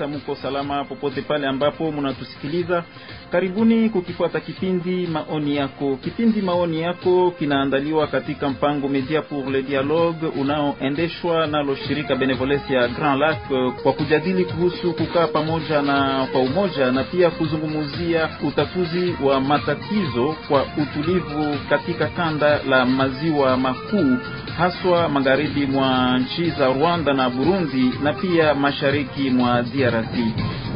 matumaini 0.00 0.16
mko 0.16 0.34
salama 0.42 0.84
popote 0.84 1.22
pale 1.22 1.46
ambapo 1.46 1.92
mnatusikiliza. 1.92 2.84
Karibuni 3.32 3.88
kukifuata 3.90 4.40
kipindi 4.40 5.06
maoni 5.06 5.56
yako. 5.56 5.96
Kipindi 5.96 6.42
maoni 6.42 6.80
yako 6.80 7.30
kinaandaliwa 7.30 8.06
katika 8.06 8.48
mpango 8.48 8.88
Media 8.88 9.22
pour 9.22 9.50
le 9.50 9.62
Dialogue 9.62 10.28
unaoendeshwa 10.40 11.46
nalo 11.46 11.74
shirika 11.76 12.16
Benevolencia 12.16 12.88
Grand 12.88 13.20
Lac 13.20 13.38
kwa 13.82 13.92
kujadili 13.92 14.44
kuhusu 14.44 14.92
kukaa 14.92 15.26
pamoja 15.26 15.82
na 15.82 16.26
kwa 16.32 16.40
umoja 16.40 16.92
na 16.92 17.04
pia 17.04 17.30
kuzungumuzia 17.30 18.28
utatuzi 18.48 19.14
wa 19.24 19.40
matatizo 19.40 20.36
kwa 20.48 20.66
utulivu 20.82 21.56
katika 21.68 22.06
kanda 22.06 22.62
la 22.62 22.86
maziwa 22.86 23.56
makuu 23.56 24.16
haswa 24.60 25.08
magharibi 25.08 25.66
mwa 25.66 26.18
nchi 26.18 26.50
za 26.50 26.66
Rwanda 26.66 27.12
na 27.12 27.30
Burundi 27.30 27.92
na 28.02 28.12
pia 28.12 28.54
mashariki 28.54 29.30
mwa 29.30 29.62
DRC. 29.62 30.14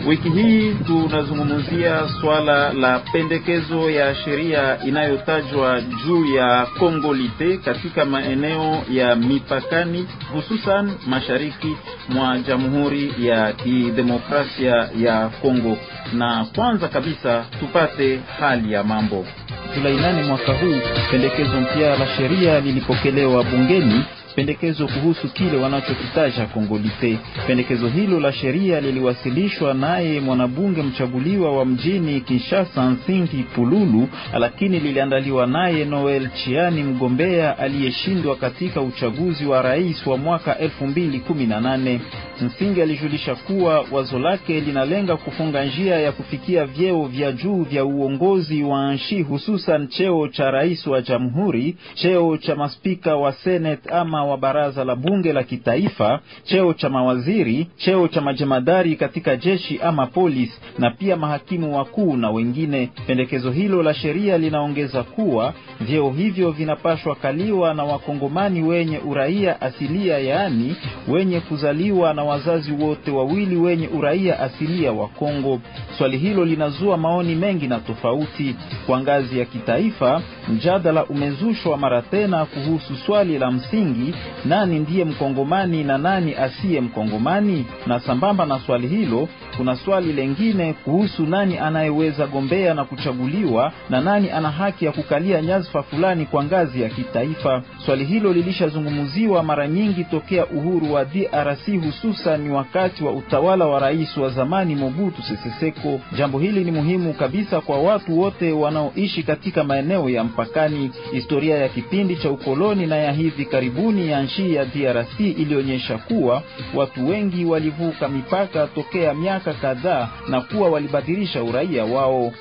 Wiki 0.06 0.28
hii 0.30 0.74
tunazungumzia 0.74 2.08
swala 2.20 2.72
la 2.72 2.98
pendekezo 2.98 3.90
ya 3.90 4.14
sheria 4.14 4.78
inayotajwa 4.84 5.80
juu 5.80 6.24
ya 6.34 6.66
Kongolite 6.78 7.56
katika 7.56 8.04
maeneo 8.04 8.82
ya 8.90 9.16
mipakani 9.16 10.06
hususan 10.32 10.92
mashariki 11.06 11.76
mwa 12.08 12.38
Jamhuri 12.38 13.14
ya 13.18 13.52
Kidemokrasia 13.52 14.88
ya 14.98 15.28
Kongo. 15.28 15.78
Na 16.12 16.44
kwanza 16.54 16.88
kabisa 16.88 17.44
tupate 17.60 18.20
hali 18.40 18.72
ya 18.72 18.84
mambo. 18.84 19.26
Julai 19.74 19.96
nane 19.96 20.22
mwaka 20.22 20.52
huu 20.52 20.80
pendekezo 21.10 21.60
mpya 21.60 21.96
la 21.98 22.06
sheria 22.16 22.60
lilipokelewa 22.60 23.44
bungeni 23.44 24.04
pendekezo 24.34 24.86
kuhusu 24.88 25.28
kile 25.28 25.56
wanachokitaja 25.56 26.46
Kongolite. 26.46 27.18
Pendekezo 27.46 27.88
hilo 27.88 28.20
la 28.20 28.32
sheria 28.32 28.80
liliwasilishwa 28.80 29.74
naye 29.74 30.20
mwanabunge 30.20 30.82
mchaguliwa 30.82 31.56
wa 31.58 31.64
mjini 31.64 32.20
Kinshasa 32.20 32.90
Nsingi 32.90 33.42
Pululu, 33.42 34.08
lakini 34.38 34.80
liliandaliwa 34.80 35.46
naye 35.46 35.84
Noel 35.84 36.28
Chiani, 36.30 36.82
mgombea 36.82 37.58
aliyeshindwa 37.58 38.36
katika 38.36 38.80
uchaguzi 38.80 39.46
wa 39.46 39.62
rais 39.62 40.06
wa 40.06 40.16
mwaka 40.16 40.52
2018. 40.54 41.98
Nsingi 42.40 42.82
alijulisha 42.82 43.34
kuwa 43.34 43.84
wazo 43.92 44.18
lake 44.18 44.60
linalenga 44.60 45.16
kufunga 45.16 45.64
njia 45.64 45.96
ya 46.00 46.12
kufikia 46.12 46.66
vyeo 46.66 47.04
vya 47.06 47.32
juu 47.32 47.62
vya 47.62 47.84
uongozi 47.84 48.62
wa 48.62 48.94
nchi, 48.94 49.22
hususan 49.22 49.88
cheo 49.88 50.28
cha 50.28 50.50
rais 50.50 50.86
wa 50.86 51.02
jamhuri, 51.02 51.76
cheo 51.94 52.36
cha 52.36 52.56
maspika 52.56 53.16
wa 53.16 53.32
senate 53.32 53.90
ama 53.90 54.23
wa 54.24 54.36
baraza 54.38 54.84
la 54.84 54.96
bunge 54.96 55.32
la 55.32 55.42
kitaifa, 55.42 56.20
cheo 56.44 56.72
cha 56.72 56.88
mawaziri, 56.88 57.66
cheo 57.76 58.08
cha 58.08 58.20
majemadari 58.20 58.96
katika 58.96 59.36
jeshi 59.36 59.80
ama 59.82 60.06
polisi, 60.06 60.60
na 60.78 60.90
pia 60.90 61.16
mahakimu 61.16 61.76
wakuu 61.76 62.16
na 62.16 62.30
wengine. 62.30 62.90
Pendekezo 63.06 63.50
hilo 63.50 63.82
la 63.82 63.94
sheria 63.94 64.38
linaongeza 64.38 65.02
kuwa 65.02 65.54
vyeo 65.80 66.10
hivyo 66.10 66.50
vinapashwa 66.50 67.14
kaliwa 67.14 67.74
na 67.74 67.84
wakongomani 67.84 68.62
wenye 68.62 68.98
uraia 68.98 69.60
asilia, 69.60 70.18
yaani 70.18 70.76
wenye 71.08 71.40
kuzaliwa 71.40 72.14
na 72.14 72.24
wazazi 72.24 72.72
wote 72.72 73.10
wawili 73.10 73.56
wenye 73.56 73.88
uraia 73.88 74.40
asilia 74.40 74.92
wa 74.92 75.08
Kongo. 75.08 75.60
Swali 75.98 76.18
hilo 76.18 76.44
linazua 76.44 76.96
maoni 76.96 77.34
mengi 77.34 77.68
na 77.68 77.80
tofauti. 77.80 78.56
Kwa 78.86 79.00
ngazi 79.00 79.38
ya 79.38 79.44
kitaifa, 79.44 80.22
mjadala 80.48 81.04
umezushwa 81.04 81.76
mara 81.78 82.02
tena 82.02 82.44
kuhusu 82.44 82.96
swali 82.96 83.38
la 83.38 83.50
msingi 83.50 84.13
nani 84.44 84.78
ndiye 84.78 85.04
mkongomani 85.04 85.84
na 85.84 85.98
nani 85.98 86.34
asiye 86.34 86.80
mkongomani? 86.80 87.66
Na 87.86 88.00
sambamba 88.00 88.46
na 88.46 88.58
swali 88.60 88.88
hilo, 88.88 89.28
kuna 89.56 89.76
swali 89.76 90.12
lengine 90.12 90.72
kuhusu 90.72 91.26
nani 91.26 91.58
anayeweza 91.58 92.26
gombea 92.26 92.74
na 92.74 92.84
kuchaguliwa 92.84 93.72
na 93.90 94.00
nani 94.00 94.30
ana 94.30 94.50
haki 94.50 94.84
ya 94.84 94.92
kukalia 94.92 95.42
nyadhifa 95.42 95.82
fulani 95.82 96.26
kwa 96.26 96.44
ngazi 96.44 96.82
ya 96.82 96.88
kitaifa. 96.88 97.62
Swali 97.86 98.04
hilo 98.04 98.32
lilishazungumziwa 98.32 99.42
mara 99.42 99.68
nyingi 99.68 100.04
tokea 100.04 100.46
uhuru 100.46 100.92
wa 100.94 101.04
DRC, 101.04 101.66
hususan 101.84 102.50
wakati 102.50 103.04
wa 103.04 103.12
utawala 103.12 103.64
wa 103.66 103.80
rais 103.80 104.16
wa 104.16 104.28
zamani 104.30 104.74
Mobutu 104.74 105.22
Sese 105.22 105.50
Seko. 105.60 106.00
Jambo 106.16 106.38
hili 106.38 106.64
ni 106.64 106.70
muhimu 106.70 107.14
kabisa 107.14 107.60
kwa 107.60 107.78
watu 107.82 108.18
wote 108.20 108.52
wanaoishi 108.52 109.22
katika 109.22 109.64
maeneo 109.64 110.08
ya 110.10 110.24
mpakani. 110.24 110.90
Historia 111.12 111.58
ya 111.58 111.68
kipindi 111.68 112.16
cha 112.16 112.30
ukoloni 112.30 112.86
na 112.86 112.96
ya 112.96 113.12
hivi 113.12 113.44
karibuni 113.44 114.03
ya 114.08 114.22
nchi 114.22 114.54
ya 114.54 114.64
DRC 114.64 115.20
ilionyesha 115.20 115.98
kuwa 115.98 116.42
watu 116.74 117.08
wengi 117.08 117.44
walivuka 117.44 118.08
mipaka 118.08 118.66
tokea 118.66 119.14
miaka 119.14 119.54
kadhaa 119.54 120.08
na 120.28 120.40
kuwa 120.40 120.68
walibadilisha 120.70 121.42
uraia 121.42 121.84
wao. 121.84 122.32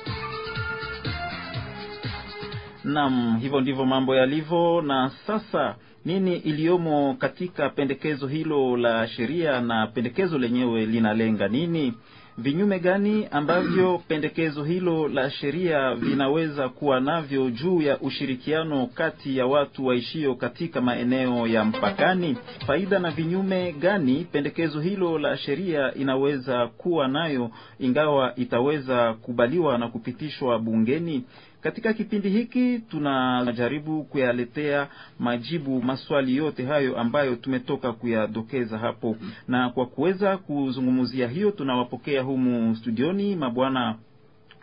Naam, 2.84 3.38
hivyo 3.40 3.60
ndivyo 3.60 3.84
mambo 3.84 4.14
yalivyo. 4.16 4.82
Na 4.82 5.10
sasa 5.26 5.74
nini 6.04 6.36
iliyomo 6.36 7.14
katika 7.18 7.68
pendekezo 7.70 8.26
hilo 8.26 8.76
la 8.76 9.08
sheria, 9.08 9.60
na 9.60 9.86
pendekezo 9.86 10.38
lenyewe 10.38 10.86
linalenga 10.86 11.48
nini? 11.48 11.94
Vinyume 12.38 12.78
gani 12.78 13.28
ambavyo 13.30 13.98
pendekezo 14.08 14.64
hilo 14.64 15.08
la 15.08 15.30
sheria 15.30 15.94
vinaweza 15.94 16.68
kuwa 16.68 17.00
navyo 17.00 17.50
juu 17.50 17.82
ya 17.82 17.98
ushirikiano 18.00 18.86
kati 18.86 19.36
ya 19.38 19.46
watu 19.46 19.86
waishio 19.86 20.34
katika 20.34 20.80
maeneo 20.80 21.46
ya 21.46 21.64
mpakani? 21.64 22.36
Faida 22.66 22.98
na 22.98 23.10
vinyume 23.10 23.72
gani 23.72 24.26
pendekezo 24.32 24.80
hilo 24.80 25.18
la 25.18 25.36
sheria 25.36 25.94
inaweza 25.94 26.66
kuwa 26.66 27.08
nayo 27.08 27.50
ingawa 27.78 28.34
itaweza 28.36 29.12
kubaliwa 29.14 29.78
na 29.78 29.88
kupitishwa 29.88 30.58
bungeni? 30.58 31.24
Katika 31.64 31.92
kipindi 31.92 32.30
hiki 32.30 32.78
tunajaribu 32.78 34.04
kuyaletea 34.04 34.88
majibu 35.18 35.82
maswali 35.82 36.36
yote 36.36 36.66
hayo 36.66 36.98
ambayo 36.98 37.36
tumetoka 37.36 37.92
kuyadokeza 37.92 38.78
hapo, 38.78 39.16
na 39.48 39.70
kwa 39.70 39.86
kuweza 39.86 40.36
kuzungumzia 40.38 41.28
hiyo 41.28 41.50
tunawapokea 41.50 42.22
humu 42.22 42.76
studioni 42.76 43.36
mabwana 43.36 43.94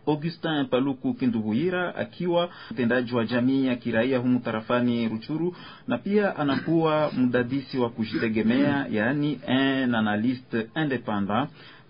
Augustin 0.07 0.66
Paluku 0.66 1.13
Kinduhuira 1.13 1.95
akiwa 1.95 2.50
mtendaji 2.72 3.16
wa 3.16 3.25
jamii 3.25 3.66
ya 3.66 3.75
kiraia 3.75 4.18
humu 4.19 4.39
tarafani 4.39 5.07
Ruchuru, 5.09 5.56
na 5.88 5.97
pia 5.97 6.35
anakuwa 6.35 7.12
mdadisi 7.18 7.78
wa 7.78 7.89
kujitegemea, 7.89 8.88
yaani 8.91 9.39
un 9.47 9.95
analyste 9.95 10.68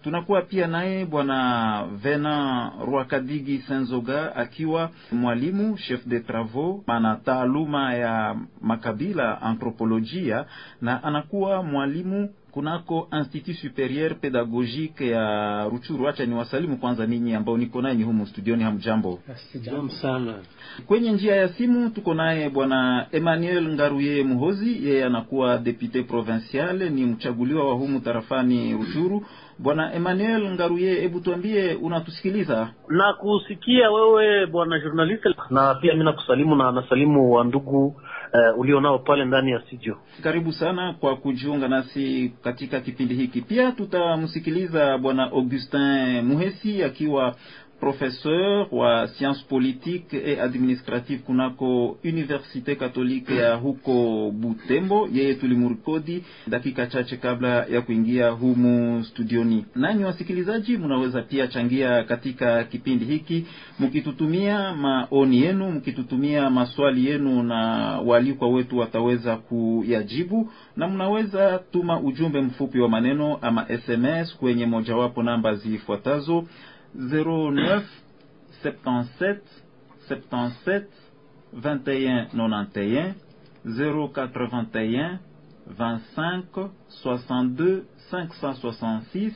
tunakuwa 0.03 0.41
pia 0.41 0.67
naye 0.67 1.05
bwana 1.05 1.85
Vena 1.95 2.71
Rwakadigi 2.85 3.57
Senzoga 3.67 4.35
akiwa 4.35 4.89
mwalimu 5.11 5.77
chef 5.77 6.07
de 6.07 6.19
travaux, 6.19 6.83
ana 6.87 7.15
taaluma 7.15 7.93
ya 7.93 8.35
makabila 8.61 9.41
anthropolojia, 9.41 10.45
na 10.81 11.03
anakuwa 11.03 11.63
mwalimu 11.63 12.29
kunako 12.51 13.07
Institut 13.19 13.55
Superieur 13.55 14.15
Pedagogique 14.19 15.07
ya 15.07 15.63
Ruchuru. 15.69 16.07
Acha 16.07 16.25
ni 16.25 16.35
wasalimu 16.35 16.77
kwanza 16.77 17.05
ninyi 17.07 17.33
ambao 17.35 17.57
niko 17.57 17.81
naye 17.81 17.95
ni 17.95 18.03
humu 18.03 18.27
studioni. 18.27 18.63
Hamjambo? 18.63 19.19
sana. 19.89 20.33
Kwenye 20.87 21.11
njia 21.11 21.35
ya 21.35 21.47
simu 21.49 21.89
tuko 21.89 22.13
naye 22.13 22.49
bwana 22.49 23.07
Emmanuel 23.11 23.67
Ngaruye 23.73 24.23
Muhozi, 24.23 24.87
yeye 24.87 25.05
anakuwa 25.05 25.57
depute 25.57 26.03
provincial, 26.03 26.89
ni 26.89 27.05
mchaguliwa 27.05 27.69
wa 27.69 27.75
humu 27.75 27.99
tarafani 27.99 28.73
Ruchuru. 28.73 29.25
Bwana 29.61 29.93
Emmanuel 29.93 30.51
Ngaruye, 30.51 31.01
hebu 31.01 31.19
tuambie, 31.19 31.73
unatusikiliza? 31.75 32.69
Na 32.89 33.13
kusikia 33.13 33.91
wewe 33.91 34.45
bwana 34.47 34.79
journalist, 34.79 35.25
na 35.49 35.75
pia 35.75 35.93
mimi 35.93 36.05
nakusalimu 36.05 36.55
na 36.55 36.71
nasalimu 36.71 37.31
wa 37.33 37.43
ndugu 37.43 37.85
uh, 37.87 38.59
ulionao 38.59 38.99
pale 38.99 39.25
ndani 39.25 39.51
ya 39.51 39.61
studio. 39.61 39.97
Karibu 40.23 40.51
sana 40.53 40.93
kwa 40.93 41.15
kujiunga 41.15 41.67
nasi 41.67 42.33
katika 42.43 42.79
kipindi 42.81 43.15
hiki. 43.15 43.41
Pia 43.41 43.71
tutamsikiliza 43.71 44.97
bwana 44.97 45.23
Augustin 45.23 46.21
Muhesi 46.21 46.83
akiwa 46.83 47.35
professeur 47.81 48.67
wa 48.71 49.07
sciences 49.07 49.41
politiques 49.49 50.13
et 50.13 50.39
administrative 50.39 51.21
kunako 51.23 51.97
Universite 52.03 52.75
Katolike 52.75 53.35
ya 53.35 53.55
huko 53.55 54.31
Butembo. 54.31 55.09
Yeye 55.13 55.33
tulimurikodi 55.35 56.23
dakika 56.47 56.87
chache 56.87 57.17
kabla 57.17 57.65
ya 57.65 57.81
kuingia 57.81 58.29
humu 58.29 59.03
studioni. 59.03 59.65
Nanyi 59.75 60.03
wasikilizaji, 60.03 60.77
mnaweza 60.77 61.21
pia 61.21 61.47
changia 61.47 62.03
katika 62.03 62.63
kipindi 62.63 63.05
hiki 63.05 63.45
mkitutumia 63.79 64.75
maoni 64.75 65.41
yenu, 65.41 65.71
mkitutumia 65.71 66.49
maswali 66.49 67.05
yenu, 67.05 67.43
na 67.43 67.57
waalikwa 68.05 68.49
wetu 68.49 68.77
wataweza 68.77 69.35
kuyajibu, 69.37 70.51
na 70.77 70.87
mnaweza 70.87 71.59
tuma 71.71 71.99
ujumbe 71.99 72.41
mfupi 72.41 72.79
wa 72.79 72.89
maneno 72.89 73.37
ama 73.41 73.65
SMS 73.85 74.37
kwenye 74.37 74.65
mojawapo 74.65 75.23
namba 75.23 75.55
zifuatazo 75.55 76.43
09 76.95 77.81
77 78.63 79.37
77 80.09 80.83
21 81.53 82.27
91 82.33 83.13
081 83.65 85.17
25 85.77 86.69
62 87.03 87.81
566 88.11 89.33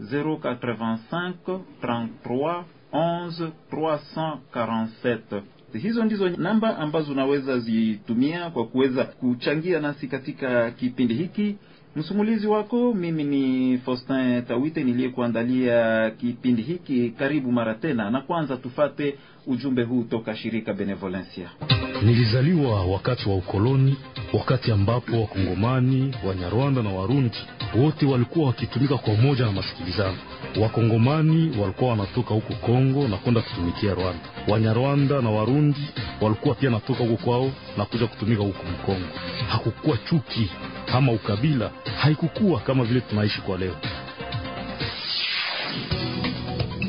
085 0.00 1.60
33 1.82 2.64
11 2.92 3.50
347. 3.70 5.42
Hizo 5.72 6.04
ndizo 6.04 6.28
namba 6.28 6.78
ambazo 6.78 7.12
unaweza 7.12 7.58
zitumia 7.58 8.50
kwa 8.50 8.66
kuweza 8.66 9.04
kuchangia 9.04 9.80
nasi 9.80 10.08
katika 10.08 10.70
kipindi 10.70 11.14
hiki. 11.14 11.56
Msimulizi 11.96 12.46
wako 12.46 12.94
mimi 12.94 13.24
ni 13.24 13.78
Faustin 13.78 14.42
Tawite 14.42 14.84
niliyekuandalia 14.84 16.10
kipindi 16.10 16.62
hiki. 16.62 17.10
Karibu 17.18 17.52
mara 17.52 17.74
tena, 17.74 18.10
na 18.10 18.20
kwanza 18.20 18.56
tufate 18.56 19.14
ujumbe 19.46 19.82
huu 19.82 20.02
toka 20.02 20.36
shirika 20.36 20.72
Benevolencia. 20.74 21.50
Nilizaliwa 22.02 22.84
wakati 22.86 23.28
wa 23.28 23.36
ukoloni, 23.36 23.96
wakati 24.32 24.72
ambapo 24.72 25.20
Wakongomani, 25.20 26.14
Wanyarwanda 26.26 26.82
na 26.82 26.90
Warundi 26.90 27.36
wote 27.76 28.06
walikuwa 28.06 28.46
wakitumika 28.46 28.96
kwa 28.98 29.12
umoja 29.14 29.44
na 29.46 29.52
masikilizano. 29.52 30.18
Wakongomani 30.60 31.56
walikuwa 31.60 31.90
wanatoka 31.90 32.34
huko 32.34 32.54
Kongo 32.54 33.08
na 33.08 33.16
kwenda 33.16 33.40
kutumikia 33.40 33.94
Rwanda. 33.94 34.24
Wanyarwanda 34.48 35.20
na 35.22 35.30
Warundi 35.30 35.80
walikuwa 36.20 36.54
pia 36.54 36.70
natoka 36.70 37.04
huko 37.04 37.24
kwao 37.24 37.50
na 37.76 37.84
kuja 37.84 38.06
kutumika 38.06 38.42
huko 38.42 38.64
Mkongo. 38.72 39.06
Hakukuwa 39.48 39.96
chuki 39.96 40.50
kama 40.92 41.12
ukabila, 41.12 41.70
haikukuwa 41.98 42.60
kama 42.60 42.84
vile 42.84 43.00
tunaishi 43.00 43.40
kwa 43.40 43.58
leo. 43.58 43.76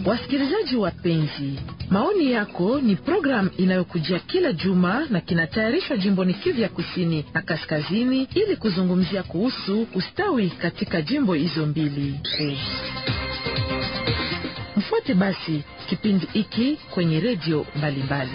Wasikilizaji 0.06 0.76
wapenzi, 0.76 1.60
maoni 1.90 2.32
yako 2.32 2.82
ni 2.82 2.96
programu 2.96 3.50
inayokujia 3.58 4.20
kila 4.20 4.54
juma 4.54 5.08
na 5.10 5.22
kinatayarishwa 5.22 5.98
jimboni 5.98 6.34
Kivu 6.34 6.62
ya 6.62 6.70
kusini 6.70 7.26
na 7.34 7.42
kaskazini 7.42 8.28
ili 8.36 8.56
kuzungumzia 8.56 9.24
kuhusu 9.24 9.88
ustawi 9.96 10.50
katika 10.50 11.02
jimbo 11.02 11.34
hizo 11.34 11.66
mbili. 11.66 12.20
Mfuate 14.78 15.14
basi 15.14 15.64
kipindi 15.90 16.28
hiki 16.34 16.76
kwenye 16.94 17.20
redio 17.20 17.66
mbalimbali. 17.76 18.32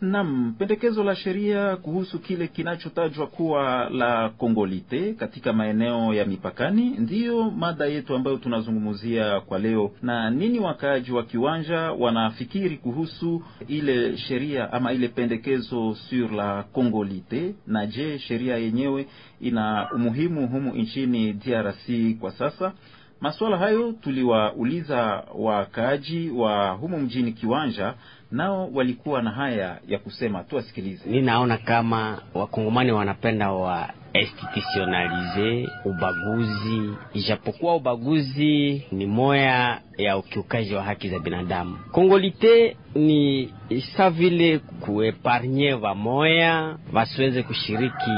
Nam, 0.00 0.54
pendekezo 0.58 1.04
la 1.04 1.14
sheria 1.16 1.76
kuhusu 1.76 2.18
kile 2.18 2.48
kinachotajwa 2.48 3.26
kuwa 3.26 3.88
la 3.90 4.28
kongolite 4.28 5.12
katika 5.14 5.52
maeneo 5.52 6.14
ya 6.14 6.24
mipakani 6.24 6.90
ndiyo 6.90 7.50
mada 7.50 7.86
yetu 7.86 8.14
ambayo 8.14 8.36
tunazungumzia 8.36 9.40
kwa 9.40 9.58
leo. 9.58 9.90
Na 10.02 10.30
nini 10.30 10.58
wakaaji 10.60 11.12
wa 11.12 11.22
kiwanja 11.22 11.78
wanafikiri 11.92 12.76
kuhusu 12.76 13.42
ile 13.68 14.16
sheria 14.16 14.72
ama 14.72 14.92
ile 14.92 15.08
pendekezo 15.08 15.94
sur 15.94 16.30
la 16.32 16.62
kongolite, 16.62 17.54
na 17.66 17.86
je, 17.86 18.18
sheria 18.18 18.56
yenyewe 18.56 19.06
ina 19.40 19.88
umuhimu 19.94 20.48
humu 20.48 20.74
nchini 20.74 21.32
DRC 21.32 22.16
kwa 22.20 22.30
sasa? 22.30 22.72
Masuala 23.20 23.56
hayo 23.58 23.92
tuliwauliza 23.92 25.24
wakaaji 25.34 26.30
wa 26.30 26.70
humu 26.70 26.98
mjini 26.98 27.32
Kiwanja, 27.32 27.94
nao 28.30 28.70
walikuwa 28.74 29.22
na 29.22 29.30
haya 29.30 29.78
ya 29.88 29.98
kusema. 29.98 30.44
Tuwasikilize. 30.44 31.10
Mi 31.10 31.22
naona 31.22 31.56
kama 31.58 32.22
wakongomani 32.34 32.92
wanapenda 32.92 33.52
wa 33.52 33.90
institutionalize 34.12 35.68
ubaguzi, 35.84 36.90
ijapokuwa 37.14 37.76
ubaguzi 37.76 38.82
ni 38.92 39.06
moya 39.06 39.80
ya 39.98 40.16
ukiukaji 40.18 40.74
wa 40.74 40.82
haki 40.82 41.08
za 41.08 41.18
binadamu. 41.18 41.78
Kongolite 41.92 42.76
ni 42.94 43.52
sa 43.96 44.10
vile 44.10 44.58
kuepargne 44.58 45.74
vamoya 45.74 46.76
wasiweze 46.92 47.42
kushiriki 47.42 48.10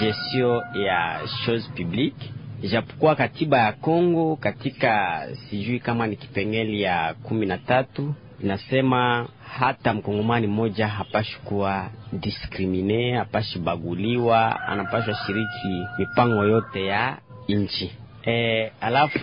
jesio 0.00 0.62
ya 0.74 1.20
chose 1.46 1.68
publique 1.76 2.30
ijapokuwa 2.62 3.14
katiba 3.14 3.58
ya 3.58 3.72
Kongo 3.72 4.36
katika 4.36 5.22
sijui 5.50 5.80
kama 5.80 6.06
ni 6.06 6.16
kipengeli 6.16 6.82
ya 6.82 7.14
kumi 7.22 7.46
na 7.46 7.58
tatu 7.58 8.14
inasema 8.42 9.28
hata 9.58 9.94
mkongomani 9.94 10.46
mmoja 10.46 10.88
hapashi 10.88 11.38
kuwa 11.38 11.90
diskrimine, 12.12 13.16
hapashi 13.16 13.58
baguliwa, 13.58 14.60
anapashwa 14.60 15.14
shiriki 15.14 15.86
mipango 15.98 16.44
yote 16.44 16.86
ya 16.86 17.18
nchi. 17.48 17.92
E, 18.26 18.72
alafu 18.80 19.18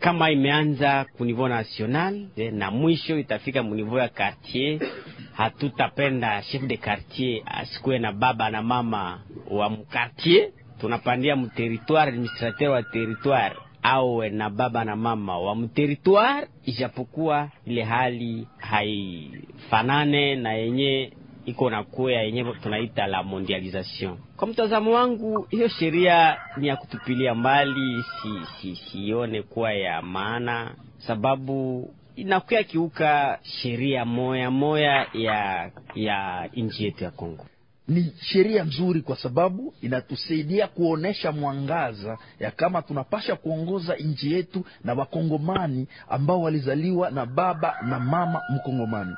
kama 0.00 0.30
imeanza 0.30 1.06
kunivou 1.16 1.48
national 1.48 2.26
na 2.52 2.70
mwisho 2.70 3.18
itafika 3.18 3.62
munivou 3.62 3.98
ya 3.98 4.08
quartier, 4.08 4.80
hatutapenda 5.32 6.42
chef 6.42 6.62
de 6.62 6.76
quartier 6.76 7.42
asikuwe 7.46 7.98
na 7.98 8.12
baba 8.12 8.50
na 8.50 8.62
mama 8.62 9.20
wa 9.50 9.70
mkartier 9.70 10.48
tunapandia 10.80 11.36
mteritoire 11.36 12.08
administrateur 12.08 12.70
wa 12.70 12.82
territoire 12.82 13.56
au 13.82 14.22
na 14.30 14.50
baba 14.50 14.84
na 14.84 14.96
mama 14.96 15.38
wa 15.38 15.54
mteritoire, 15.56 16.48
ijapokuwa 16.64 17.48
ile 17.66 17.82
hali 17.82 18.46
haifanane 18.58 20.34
na 20.36 20.52
yenye 20.52 21.12
iko 21.46 21.70
na 21.70 21.84
kuya 21.84 22.22
yenye 22.22 22.44
tunaita 22.44 23.06
la 23.06 23.22
mondialisation. 23.22 24.16
Kwa 24.36 24.48
mtazamo 24.48 24.92
wangu, 24.92 25.46
hiyo 25.50 25.68
sheria 25.68 26.36
ni 26.56 26.68
ya 26.68 26.76
kutupilia 26.76 27.34
mbali, 27.34 28.04
si, 28.22 28.28
si, 28.60 28.76
sione 28.76 29.42
kuwa 29.42 29.72
ya 29.72 30.02
maana, 30.02 30.74
sababu 30.98 31.90
inakuya 32.16 32.62
kiuka 32.64 33.38
sheria 33.42 34.04
moya 34.04 34.50
moya 34.50 35.06
ya 35.14 35.70
ya 35.94 36.48
nchi 36.56 36.84
yetu 36.84 37.04
ya 37.04 37.10
Kongo 37.10 37.46
ni 37.88 38.12
sheria 38.20 38.64
nzuri 38.64 39.00
kwa 39.00 39.16
sababu 39.16 39.74
inatusaidia 39.82 40.66
kuonesha 40.68 41.32
mwangaza 41.32 42.18
ya 42.40 42.50
kama 42.50 42.82
tunapasha 42.82 43.36
kuongoza 43.36 43.94
nchi 43.96 44.32
yetu 44.32 44.64
na 44.84 44.94
wakongomani 44.94 45.86
ambao 46.08 46.42
walizaliwa 46.42 47.10
na 47.10 47.26
baba 47.26 47.76
na 47.82 48.00
mama 48.00 48.42
mkongomani. 48.50 49.16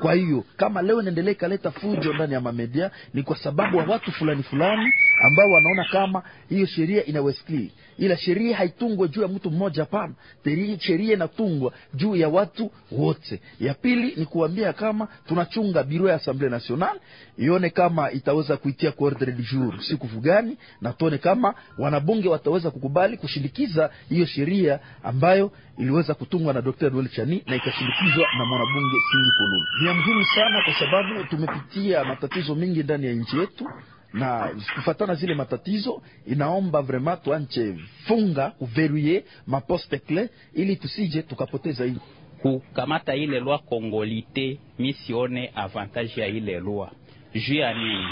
Kwa 0.00 0.14
hiyo 0.14 0.44
kama 0.56 0.82
leo 0.82 1.00
inaendelea 1.00 1.32
ikaleta 1.32 1.70
fujo 1.70 2.12
ndani 2.12 2.34
ya 2.34 2.40
mamedia, 2.40 2.90
ni 3.14 3.22
kwa 3.22 3.36
sababu 3.36 3.76
wa 3.78 3.84
watu 3.84 4.12
fulani 4.12 4.42
fulani 4.42 4.92
ambao 5.26 5.50
wanaona 5.50 5.84
kama 5.92 6.22
hiyo 6.48 6.66
sheria 6.66 7.04
inaweskili, 7.04 7.72
ila 7.98 8.16
sheria 8.16 8.56
haitungwe 8.56 9.08
juu 9.08 9.22
ya 9.22 9.28
mtu 9.28 9.50
mmoja. 9.50 9.82
Hapana, 9.82 10.12
sheria 10.80 11.12
inatungwa 11.14 11.72
juu 11.94 12.16
ya 12.16 12.28
watu 12.28 12.70
wote. 12.92 13.40
Ya 13.60 13.74
pili 13.74 14.14
ni 14.16 14.26
kuambia 14.26 14.72
kama 14.72 15.08
tunachunga 15.28 15.82
biro 15.82 16.08
ya 16.08 16.14
Assemblée 16.18 16.50
Nationale 16.50 17.00
ione 17.38 17.70
kama 17.70 18.10
itaweza 18.12 18.56
kuitia 18.56 18.92
kwa 18.92 19.06
ordre 19.06 19.32
du 19.32 19.42
jour 19.42 19.82
siku 19.82 20.06
gani, 20.20 20.56
na 20.80 20.92
tuone 20.92 21.18
kama 21.18 21.54
wanabunge 21.78 22.28
wataweza 22.28 22.70
kukubali 22.70 23.16
kushindikiza 23.16 23.90
hiyo 24.08 24.26
sheria 24.26 24.80
ambayo 25.02 25.52
iliweza 25.78 26.14
kutungwa 26.14 26.52
na 26.52 26.62
Dr. 26.62 26.90
Noel 26.90 27.08
Chani 27.08 27.42
na 27.46 27.56
ikashindikizwa 27.56 28.26
na 28.38 28.44
mwanabunge 28.44 28.96
Sindi 29.10 29.30
Kululu. 29.36 29.64
Ni 29.82 29.92
muhimu 30.00 30.24
sana 30.34 30.62
kwa 30.64 30.74
sababu 30.74 31.24
tumepitia 31.24 32.04
matatizo 32.04 32.54
mengi 32.54 32.82
ndani 32.82 33.06
ya 33.06 33.12
nchi 33.12 33.38
yetu 33.38 33.68
na 34.12 34.50
kufatana 34.74 35.14
zile 35.14 35.34
matatizo 35.34 36.02
inaomba 36.26 36.82
vraiment 36.82 37.22
tuanche 37.22 37.74
funga 38.06 38.50
kuverue 38.50 39.24
maposte 39.46 39.98
cle 39.98 40.30
ili 40.54 40.76
tusije 40.76 41.22
tukapoteza 41.22 41.84
hii 41.84 41.96
kukamata 42.42 43.14
ile 43.16 43.40
lwa 43.40 43.58
kongolite. 43.58 44.58
Misione 44.78 45.52
avantage 45.54 46.20
ya 46.20 46.26
ile 46.26 46.60
lwa 46.60 46.90
juu 47.34 47.54
ya 47.54 47.74
nini? 47.74 48.06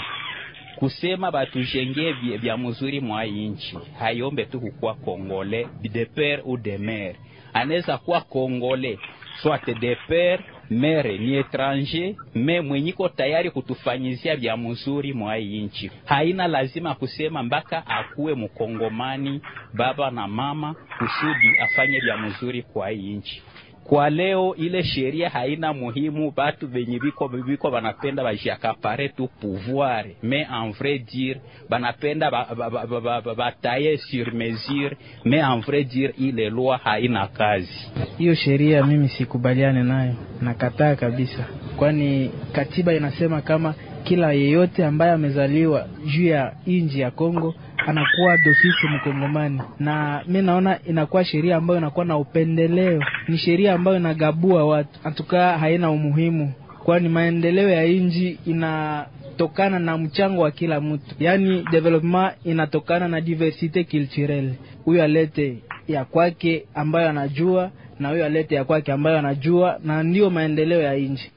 Kusema 0.75 1.31
batujengee 1.31 2.11
vya 2.37 2.57
mzuri 2.57 2.99
mwa 2.99 3.25
inchi 3.25 3.77
hayombe 3.99 4.45
tu 4.45 4.59
kukuwa 4.61 4.95
kongole 4.95 5.67
de 5.91 6.05
pere 6.05 6.41
ou 6.45 6.57
de 6.57 6.77
mere, 6.77 7.15
anaweza 7.53 7.97
kuwa 7.97 8.21
kongole 8.21 8.99
soit 9.41 9.79
de 9.79 9.95
pere 10.07 10.43
mere 10.69 11.17
ni 11.17 11.33
etranger 11.35 12.15
me 12.35 12.61
mwenyiko 12.61 13.09
tayari 13.09 13.51
kutufanyizia 13.51 14.35
vya 14.35 14.57
mzuri 14.57 15.13
mwa 15.13 15.35
hii 15.35 15.61
nchi. 15.61 15.91
Haina 16.05 16.47
lazima 16.47 16.95
kusema 16.95 17.43
mpaka 17.43 17.87
akuwe 17.87 18.33
mkongomani 18.35 19.41
baba 19.73 20.11
na 20.11 20.27
mama 20.27 20.75
kusudi 20.97 21.59
afanye 21.59 21.99
vya 21.99 22.17
mzuri 22.17 22.63
kwa 22.63 22.89
hii 22.89 23.13
nchi. 23.13 23.43
Kwa 23.87 24.09
leo 24.09 24.55
ile 24.55 24.83
sheria 24.83 25.29
haina 25.29 25.73
muhimu, 25.73 26.31
batu 26.35 26.67
venye 26.67 26.97
viko 26.99 27.27
viko 27.27 27.71
banapenda 27.71 28.23
bajiakapare 28.23 29.09
tu 29.09 29.29
pouvoir. 29.41 30.05
Mais 30.23 30.47
en 30.51 30.71
vrai 30.71 30.99
dire 30.99 31.39
banapenda 31.69 32.31
bataye 32.31 32.55
ba, 32.55 32.69
ba, 33.01 33.21
ba, 33.21 33.35
ba, 33.35 33.97
sur 34.09 34.33
mesure. 34.33 34.95
Mais 35.25 35.41
en 35.43 35.59
vrai 35.59 35.83
dire 35.83 36.13
ile 36.17 36.49
loi 36.49 36.77
haina 36.83 37.27
kazi. 37.27 37.91
Hiyo 38.17 38.35
sheria 38.35 38.83
mimi 38.85 39.09
sikubaliane 39.09 39.83
nayo, 39.83 40.15
nakataa 40.41 40.95
kabisa, 40.95 41.45
kwani 41.77 42.31
katiba 42.51 42.93
inasema 42.93 43.41
kama 43.41 43.73
kila 44.03 44.31
yeyote 44.33 44.85
ambaye 44.85 45.11
amezaliwa 45.11 45.87
juu 46.05 46.27
ya 46.27 46.53
inji 46.65 46.99
ya 46.99 47.11
Kongo 47.11 47.55
anakuwa 47.77 48.37
dofisi 48.37 48.87
mkongomani, 48.95 49.61
na 49.79 50.23
mi 50.27 50.41
naona 50.41 50.79
inakuwa 50.85 51.25
sheria 51.25 51.55
ambayo 51.57 51.77
inakuwa 51.79 52.05
na 52.05 52.17
upendeleo, 52.17 53.03
ni 53.27 53.37
sheria 53.37 53.73
ambayo 53.73 53.97
inagabua 53.97 54.65
watu, 54.65 54.99
hatukaa 55.03 55.57
haina 55.57 55.91
umuhimu, 55.91 56.53
kwani 56.83 57.09
maendeleo 57.09 57.69
ya 57.69 57.85
inji 57.85 58.39
ina 58.45 59.05
inatokana 59.37 59.79
na 59.79 59.97
mchango 59.97 60.41
wa 60.41 60.51
kila 60.51 60.81
mtu, 60.81 61.15
yaani 61.19 61.65
development 61.71 62.33
inatokana 62.43 63.07
na 63.07 63.21
diversite 63.21 63.83
culturelle. 63.83 64.53
Huyo 64.85 65.03
alete 65.03 65.57
ya 65.87 66.05
kwake 66.05 66.65
ambayo 66.73 67.09
anajua 67.09 67.71
na 67.99 68.09
huyo 68.09 68.25
alete 68.25 68.55
ya 68.55 68.63
kwake 68.63 68.91
ambayo 68.91 69.17
anajua, 69.19 69.79
na 69.83 70.03
ndiyo 70.03 70.29
maendeleo 70.29 70.81
ya 70.81 70.93
nchi. 70.93 71.31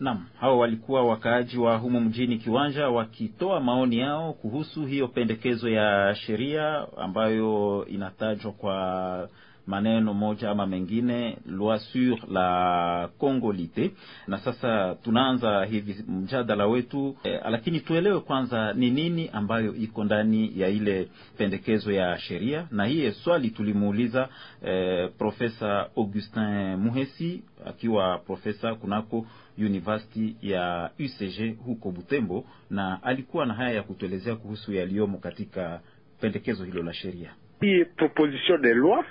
Naam, 0.00 0.26
hao 0.40 0.58
walikuwa 0.58 1.04
wakaaji 1.06 1.58
wa 1.58 1.76
humo 1.76 2.00
mjini 2.00 2.38
Kiwanja 2.38 2.88
wakitoa 2.88 3.60
maoni 3.60 3.98
yao 3.98 4.32
kuhusu 4.32 4.86
hiyo 4.86 5.08
pendekezo 5.08 5.68
ya 5.68 6.14
sheria 6.14 6.86
ambayo 6.96 7.84
inatajwa 7.88 8.52
kwa 8.52 9.28
maneno 9.66 10.14
moja 10.14 10.50
ama 10.50 10.66
mengine 10.66 11.38
loi 11.46 11.78
sur 11.78 12.18
la 12.30 13.08
congolite. 13.18 13.90
Na 14.26 14.38
sasa 14.38 14.94
tunaanza 15.02 15.64
hivi 15.64 16.04
mjadala 16.08 16.66
wetu 16.66 17.16
eh, 17.24 17.40
lakini 17.50 17.80
tuelewe 17.80 18.20
kwanza 18.20 18.72
ni 18.72 18.90
nini 18.90 19.30
ambayo 19.32 19.74
iko 19.74 20.04
ndani 20.04 20.52
ya 20.60 20.68
ile 20.68 21.08
pendekezo 21.38 21.92
ya 21.92 22.18
sheria, 22.18 22.66
na 22.70 22.84
hiye 22.84 23.12
swali 23.12 23.50
tulimuuliza 23.50 24.28
eh, 24.64 25.10
Profesa 25.18 25.88
Augustin 25.96 26.76
Muhesi 26.76 27.42
akiwa 27.66 28.18
profesa 28.18 28.74
kunako 28.74 29.26
University 29.58 30.36
ya 30.42 30.90
UCG 31.00 31.56
huko 31.64 31.90
Butembo, 31.90 32.44
na 32.70 33.02
alikuwa 33.02 33.46
na 33.46 33.54
haya 33.54 33.70
ya 33.74 33.82
kutuelezea 33.82 34.36
kuhusu 34.36 34.72
yaliyomo 34.72 35.18
katika 35.18 35.80
pendekezo 36.20 36.64
hilo 36.64 36.82
la 36.82 36.92
sheria. 36.92 37.30
Hii 37.60 37.84
proposition 37.84 38.62
de 38.62 38.74
loi 38.74 39.04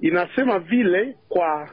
inasema 0.00 0.58
vile 0.58 1.14
kwa, 1.28 1.70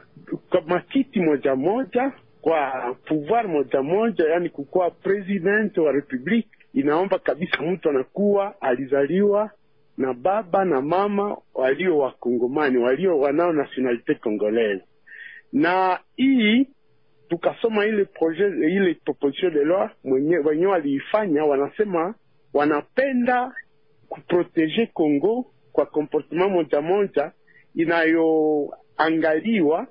kwa 0.50 0.60
makiti 0.60 1.20
moja 1.20 1.56
moja 1.56 2.12
kwa 2.40 2.94
pouvoir 3.08 3.48
moja 3.48 3.82
moja, 3.82 4.24
yani 4.28 4.48
kukuwa 4.48 4.90
president 4.90 5.78
wa 5.78 5.92
republique, 5.92 6.48
inaomba 6.74 7.18
kabisa 7.18 7.62
mtu 7.62 7.90
anakuwa 7.90 8.60
alizaliwa 8.60 9.50
na 9.96 10.14
baba 10.14 10.64
na 10.64 10.80
mama 10.80 11.36
walio 11.54 11.98
wakongomani 11.98 12.76
walio 12.78 13.18
wanao 13.18 13.52
nationalite 13.52 14.14
congolaise, 14.14 14.84
na 15.52 15.98
hii 16.16 16.66
tukasoma 17.28 17.86
ile 17.86 18.04
projet 18.04 18.54
ile 18.54 18.94
proposition 18.94 19.52
de 19.54 19.64
loi 19.64 19.88
wenyewe 20.04 20.66
waliifanya, 20.66 21.44
wanasema 21.44 22.14
wanapenda 22.54 23.52
kuproteje 24.08 24.86
Congo 24.86 25.46
kwa 25.72 25.86
comportement 25.86 26.52
moja 26.52 26.80
moja 26.80 27.32
inayoangaliwa, 27.78 29.86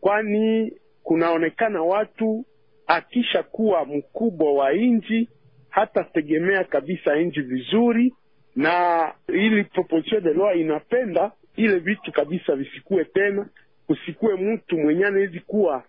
kwani 0.00 0.72
kunaonekana 1.02 1.82
watu 1.82 2.44
akisha 2.86 3.42
kuwa 3.42 3.84
mkubwa 3.84 4.52
wa 4.52 4.72
nchi 4.72 5.28
hata 5.68 6.04
tegemea 6.04 6.64
kabisa 6.64 7.16
nchi 7.16 7.40
vizuri, 7.40 8.14
na 8.56 9.12
ili 9.28 9.64
proposition 9.64 10.22
de 10.22 10.32
loi 10.32 10.60
inapenda 10.60 11.32
ile 11.56 11.78
vitu 11.78 12.12
kabisa 12.12 12.56
visikue 12.56 13.04
tena, 13.04 13.48
kusikue 13.86 14.34
mtu 14.34 14.78
mwenye 14.78 15.04
anawezi 15.06 15.40
kuwa 15.40 15.82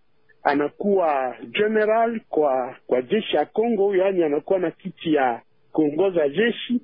anakuwa 0.44 1.36
general 1.52 2.20
kwa 2.30 2.76
kwa 2.88 3.02
jeshi 3.02 3.36
ya 3.36 3.46
Congo, 3.46 3.96
yaani 3.96 4.24
anakuwa 4.24 4.60
na 4.60 4.72
kiti 4.72 5.14
ya 5.14 5.42
kuongoza 5.72 6.30
jeshi 6.30 6.82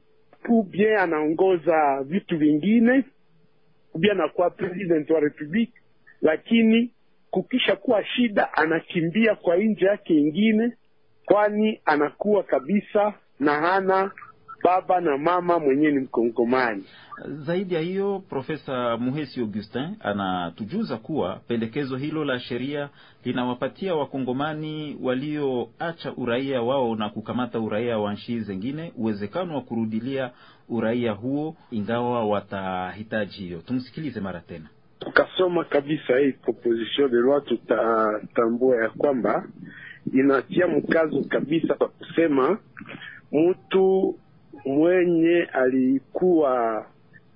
ou 0.50 0.64
bien 0.64 0.98
anaongoza 0.98 2.04
vitu 2.04 2.38
vingine 2.38 3.04
ubia 3.98 4.12
anakuwa 4.12 4.50
president 4.50 5.10
wa 5.10 5.20
republique, 5.20 5.74
lakini 6.22 6.92
kukisha 7.32 7.76
kuwa 7.76 8.06
shida 8.06 8.54
anakimbia 8.54 9.36
kwa 9.36 9.58
nje 9.58 9.86
yake 9.86 10.14
ingine, 10.14 10.72
kwani 11.26 11.82
anakuwa 11.86 12.44
kabisa 12.44 13.14
na 13.40 13.54
hana 13.62 14.12
baba 14.64 15.02
na 15.02 15.18
mama 15.18 15.60
mwenyewe 15.60 15.92
ni 15.94 16.00
Mkongomani. 16.00 16.84
Zaidi 17.28 17.74
ya 17.76 17.82
hiyo, 17.82 18.24
Profesa 18.30 18.98
Muhesi 18.98 19.40
Augustin 19.40 19.96
anatujuza 20.00 20.98
kuwa 20.98 21.36
pendekezo 21.48 21.98
hilo 21.98 22.26
la 22.26 22.40
sheria 22.40 22.90
linawapatia 23.26 23.96
wakongomani 23.96 24.98
walioacha 25.02 26.14
uraia 26.18 26.62
wao 26.62 26.96
na 26.96 27.10
kukamata 27.10 27.60
uraia 27.60 27.98
wa 27.98 28.14
nchi 28.14 28.40
zingine 28.40 28.94
uwezekano 28.98 29.56
wa 29.56 29.62
kurudilia 29.62 30.32
uraia 30.70 31.12
huo 31.12 31.56
ingawa 31.72 32.26
watahitaji 32.26 33.38
hiyo. 33.38 33.60
Tumsikilize 33.66 34.20
mara 34.20 34.40
tena. 34.40 34.66
Tukasoma 35.00 35.64
kabisa 35.64 36.18
hii 36.20 36.32
proposition 36.32 37.12
de 37.12 37.18
loi, 37.18 37.42
tutatambua 37.42 38.76
ya 38.84 38.90
kwamba 38.90 39.48
inatia 40.14 40.68
mkazo 40.68 41.24
kabisa 41.30 41.74
kwa 41.74 41.88
kusema 41.88 42.58
mtu 43.32 44.16
mwenye 44.66 45.44
alikuwa 45.54 46.86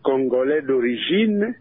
Congolais 0.04 0.62
d'origine 0.66 1.54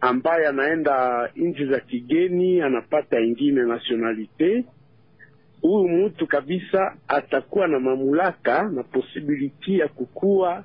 ambaye 0.00 0.46
anaenda 0.46 1.28
nchi 1.36 1.66
za 1.66 1.80
kigeni 1.80 2.60
anapata 2.60 3.20
ingine 3.20 3.62
nationalite, 3.62 4.64
huyu 5.62 5.88
mtu 5.88 6.26
kabisa 6.26 6.96
atakuwa 7.08 7.68
na 7.68 7.80
mamlaka 7.80 8.62
na 8.68 8.82
posibiliti 8.82 9.78
ya 9.78 9.88
kukua 9.88 10.64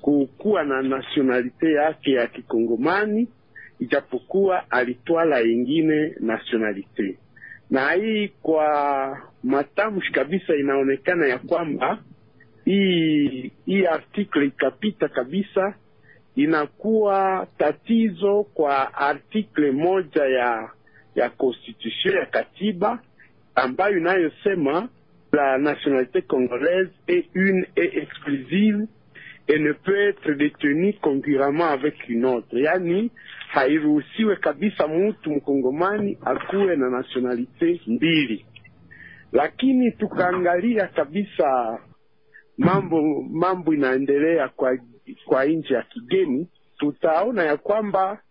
kukuwa 0.00 0.64
na 0.64 0.82
nationalite 0.82 1.72
yake 1.72 2.12
ya 2.12 2.26
kikongomani 2.26 3.28
ijapokuwa 3.78 4.70
alitwala 4.70 5.42
ingine 5.42 6.14
nationalite. 6.20 7.18
Na 7.70 7.92
hii 7.92 8.28
kwa 8.28 9.18
matamshi 9.42 10.12
kabisa 10.12 10.56
inaonekana 10.56 11.26
ya 11.26 11.38
kwamba 11.38 11.98
hii 12.68 13.52
hii 13.66 13.86
article 13.86 14.44
ikapita 14.46 15.08
kabisa, 15.08 15.74
inakuwa 16.36 17.46
tatizo 17.58 18.42
kwa 18.54 18.94
article 18.94 19.70
moja 19.70 20.24
ya 20.24 20.70
ya 21.14 21.30
constitution 21.30 22.14
ya 22.16 22.26
katiba 22.26 22.98
ambayo 23.54 23.98
inayosema 23.98 24.88
la 25.32 25.58
nationalité 25.58 26.22
congolaise 26.22 26.90
est 27.06 27.26
une 27.34 27.66
et 27.76 27.96
exclusive 28.02 28.86
et 29.48 29.58
ne 29.58 29.72
peut 29.72 30.08
être 30.08 30.30
détenue 30.32 30.94
concurremment 31.00 31.68
avec 31.72 32.08
une 32.08 32.24
autre, 32.26 32.58
yani 32.58 33.10
hairuhusiwe 33.54 34.36
kabisa 34.36 34.88
mtu 34.88 35.30
mkongomani 35.30 36.18
akuwe 36.24 36.76
na 36.76 36.90
nationalité 36.90 37.80
mbili. 37.86 38.44
Lakini 39.32 39.90
tukaangalia 39.92 40.86
kabisa 40.86 41.78
mambo 42.58 43.22
mambo 43.22 43.74
inaendelea 43.74 44.48
kwa 44.48 44.78
kwa 45.26 45.44
nchi 45.44 45.74
ya 45.74 45.82
kigeni, 45.82 46.46
tutaona 46.78 47.42
ya 47.44 47.56
kwamba 47.56 48.22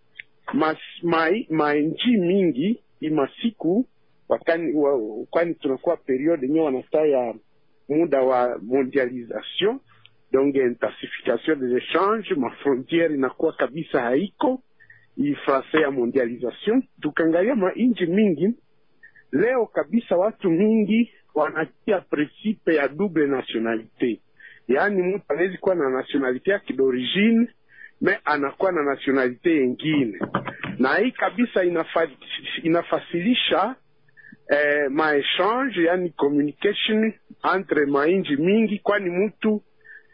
manchi 1.49 2.17
mingi 2.17 2.83
imasiku 2.99 3.85
wakani, 4.29 4.73
wa, 4.73 4.99
kwani 5.29 5.53
tunakuwa 5.55 5.97
periode 5.97 6.45
yenyewe 6.45 6.65
wanastaa 6.65 7.05
ya 7.05 7.33
muda 7.89 8.21
wa 8.21 8.59
mondialisation 8.61 9.79
donc 10.31 10.55
intensification 10.55 11.55
des 11.55 11.77
échanges, 11.77 12.35
mafrontiere 12.37 13.13
inakuwa 13.15 13.53
kabisa 13.53 14.01
haiko 14.01 14.61
ifrase 15.17 15.45
frase 15.45 15.81
ya 15.81 15.91
mondialisation. 15.91 16.83
Tukaangalia 17.01 17.55
manchi 17.55 18.05
mingi 18.05 18.53
leo 19.31 19.65
kabisa, 19.65 20.17
watu 20.17 20.49
mingi 20.49 21.11
wanatia 21.37 22.01
principe 22.01 22.75
ya 22.75 22.87
double 22.87 23.27
nationalite, 23.27 24.19
yaani 24.67 25.01
mtu 25.01 25.23
anawezi 25.29 25.57
kuwa 25.57 25.75
na 25.75 25.89
nationalite 25.89 26.51
ya 26.51 26.61
d'origine 26.75 27.47
me 28.01 28.17
anakuwa 28.25 28.71
na 28.71 28.83
nationalite 28.83 29.51
yengine, 29.55 30.19
na 30.79 30.95
hii 30.95 31.11
kabisa 31.11 31.63
inafa, 31.63 32.07
inafasilisha 32.63 33.75
eh, 34.49 34.91
maechange 34.91 35.83
yani 35.83 36.09
communication 36.09 37.13
entre 37.55 37.85
mainji 37.85 38.35
mingi, 38.35 38.79
kwani 38.79 39.09
mtu 39.09 39.61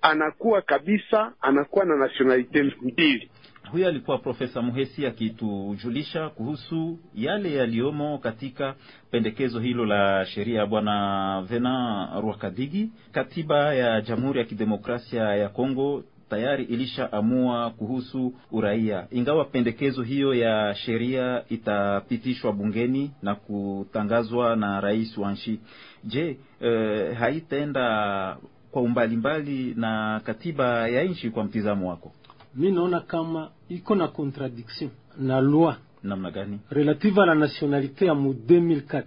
anakuwa 0.03 0.61
kabisa 0.61 1.33
anakuwa 1.41 1.85
na 1.85 1.95
nationalite 1.95 2.63
mbili. 2.81 3.29
Huyo 3.71 3.87
alikuwa 3.87 4.17
Profesa 4.17 4.61
Muhesi 4.61 5.05
akitujulisha 5.05 6.29
kuhusu 6.29 6.99
yale 7.15 7.53
yaliyomo 7.53 8.17
katika 8.17 8.75
pendekezo 9.11 9.59
hilo 9.59 9.85
la 9.85 10.25
sheria 10.25 10.59
ya 10.59 10.65
Bwana 10.65 11.41
Vena 11.49 12.09
Rwakadigi. 12.21 12.89
Katiba 13.11 13.73
ya 13.73 14.01
Jamhuri 14.01 14.39
ya 14.39 14.45
Kidemokrasia 14.45 15.23
ya 15.23 15.49
Kongo 15.49 16.03
tayari 16.29 16.63
ilishaamua 16.63 17.69
kuhusu 17.69 18.33
uraia, 18.51 19.07
ingawa 19.11 19.45
pendekezo 19.45 20.03
hiyo 20.03 20.33
ya 20.33 20.75
sheria 20.75 21.43
itapitishwa 21.49 22.53
bungeni 22.53 23.11
na 23.21 23.35
kutangazwa 23.35 24.55
na 24.55 24.81
rais 24.81 25.17
wa 25.17 25.31
nchi. 25.31 25.59
Je, 26.03 26.37
eh, 26.61 27.15
haitaenda 27.17 28.37
kwa 28.73 28.81
umbali 28.81 29.17
mbali 29.17 29.73
na 29.77 30.21
katiba 30.23 30.87
ya 30.87 31.03
nchi? 31.03 31.29
Kwa 31.29 31.43
mtizamo 31.43 31.89
wako? 31.89 32.11
Mi 32.55 32.71
naona 32.71 32.99
kama 32.99 33.51
iko 33.69 33.95
na 33.95 34.07
contradiction 34.07 34.89
na 35.17 35.41
loi 35.41 35.73
namna 36.03 36.31
gani 36.31 36.59
relative 36.69 37.21
à 37.21 37.25
la 37.25 37.35
nationalité 37.35 38.05
ya 38.05 38.15
mu 38.15 38.33
2004 38.33 39.03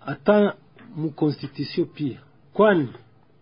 hata 0.00 0.54
mu 0.96 1.10
constitution 1.10 1.86
pia, 1.86 2.18
kwani 2.52 2.88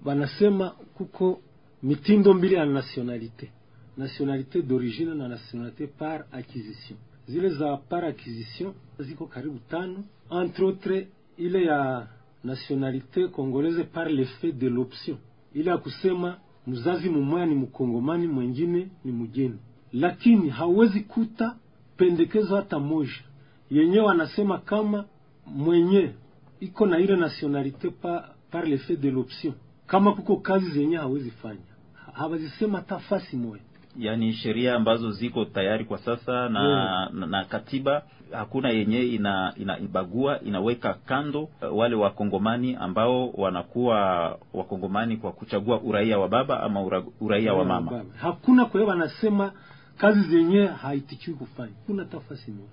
banasema 0.05 0.71
kuko 0.71 1.41
mitindo 1.83 2.35
mbili 2.35 2.55
ya 2.55 2.65
nationalité, 2.67 3.51
nationalité 3.97 4.63
d'origine 4.63 5.15
na 5.15 5.29
nationalité 5.29 5.87
par 5.87 6.25
acquisition. 6.33 6.97
Zile 7.29 7.49
za 7.49 7.77
par 7.77 8.05
acquisition 8.05 8.73
ziko 8.99 9.27
karibu 9.27 9.59
tano, 9.71 10.05
entre 10.31 10.65
autres 10.65 11.07
ile 11.39 11.65
ya 11.65 12.07
nationalité 12.45 13.29
congolaise 13.29 13.85
par 13.93 14.09
le 14.09 14.25
fait 14.25 14.53
de 14.53 14.69
l'option, 14.69 15.19
ile 15.57 15.71
ya 15.71 15.79
kusema 15.79 16.37
mzazi 16.67 17.09
mumoya 17.11 17.47
ni 17.47 17.55
mkongomani 17.55 18.27
mwengine 18.27 18.89
ni 19.05 19.13
mgeni, 19.13 19.59
lakini 19.93 20.49
hauwezi 20.51 21.01
kuta 21.01 21.57
pendekezo 21.97 22.57
hata 22.57 22.79
moja. 22.79 23.11
Yenyewe 23.71 24.05
wanasema 24.07 24.59
kama 24.59 25.05
mwenye 25.47 26.11
iko 26.61 26.87
na 26.87 26.99
ile 26.99 27.17
nationalite 27.17 27.91
pa, 27.91 28.29
par 28.51 28.65
le 28.69 28.79
fait 28.79 29.01
de 29.01 29.11
l'option, 29.11 29.55
kama 29.87 30.13
kuko 30.13 30.37
kazi 30.37 30.71
zenye 30.71 30.97
hawezi 30.97 31.31
fanya, 31.31 31.61
hawazisema 32.13 32.79
hata 32.79 32.99
fasi 32.99 33.37
moja. 33.37 33.63
Yani 33.99 34.33
sheria 34.33 34.75
ambazo 34.75 35.11
ziko 35.11 35.45
tayari 35.45 35.85
kwa 35.85 35.99
sasa 35.99 36.49
na, 36.49 36.69
Yeah. 36.69 37.13
na, 37.15 37.27
na 37.27 37.45
katiba 37.45 38.03
hakuna 38.33 38.69
yenye 38.71 39.03
ina 39.03 39.53
inaibagua 39.57 40.41
inaweka 40.41 40.95
kando 40.95 41.43
uh, 41.43 41.79
wale 41.79 41.95
wakongomani 41.97 42.75
ambao 42.81 43.31
wanakuwa 43.31 43.99
wakongomani 44.55 45.17
kwa 45.17 45.33
kuchagua 45.33 45.81
uraia 45.81 46.19
wa 46.19 46.29
baba 46.29 46.63
ama 46.63 46.83
ura, 46.83 47.03
uraia 47.21 47.55
wa 47.55 47.65
mama. 47.65 48.05
Hakuna 48.21 48.65
kwa 48.65 48.81
hiyo 48.81 48.91
wanasema 48.91 49.53
kazi 49.99 50.21
zenyewe 50.21 50.67
haitikiwi 50.67 51.37
kufanya, 51.37 51.73
kuna 51.87 52.05
tafasi 52.05 52.51
moja. 52.51 52.69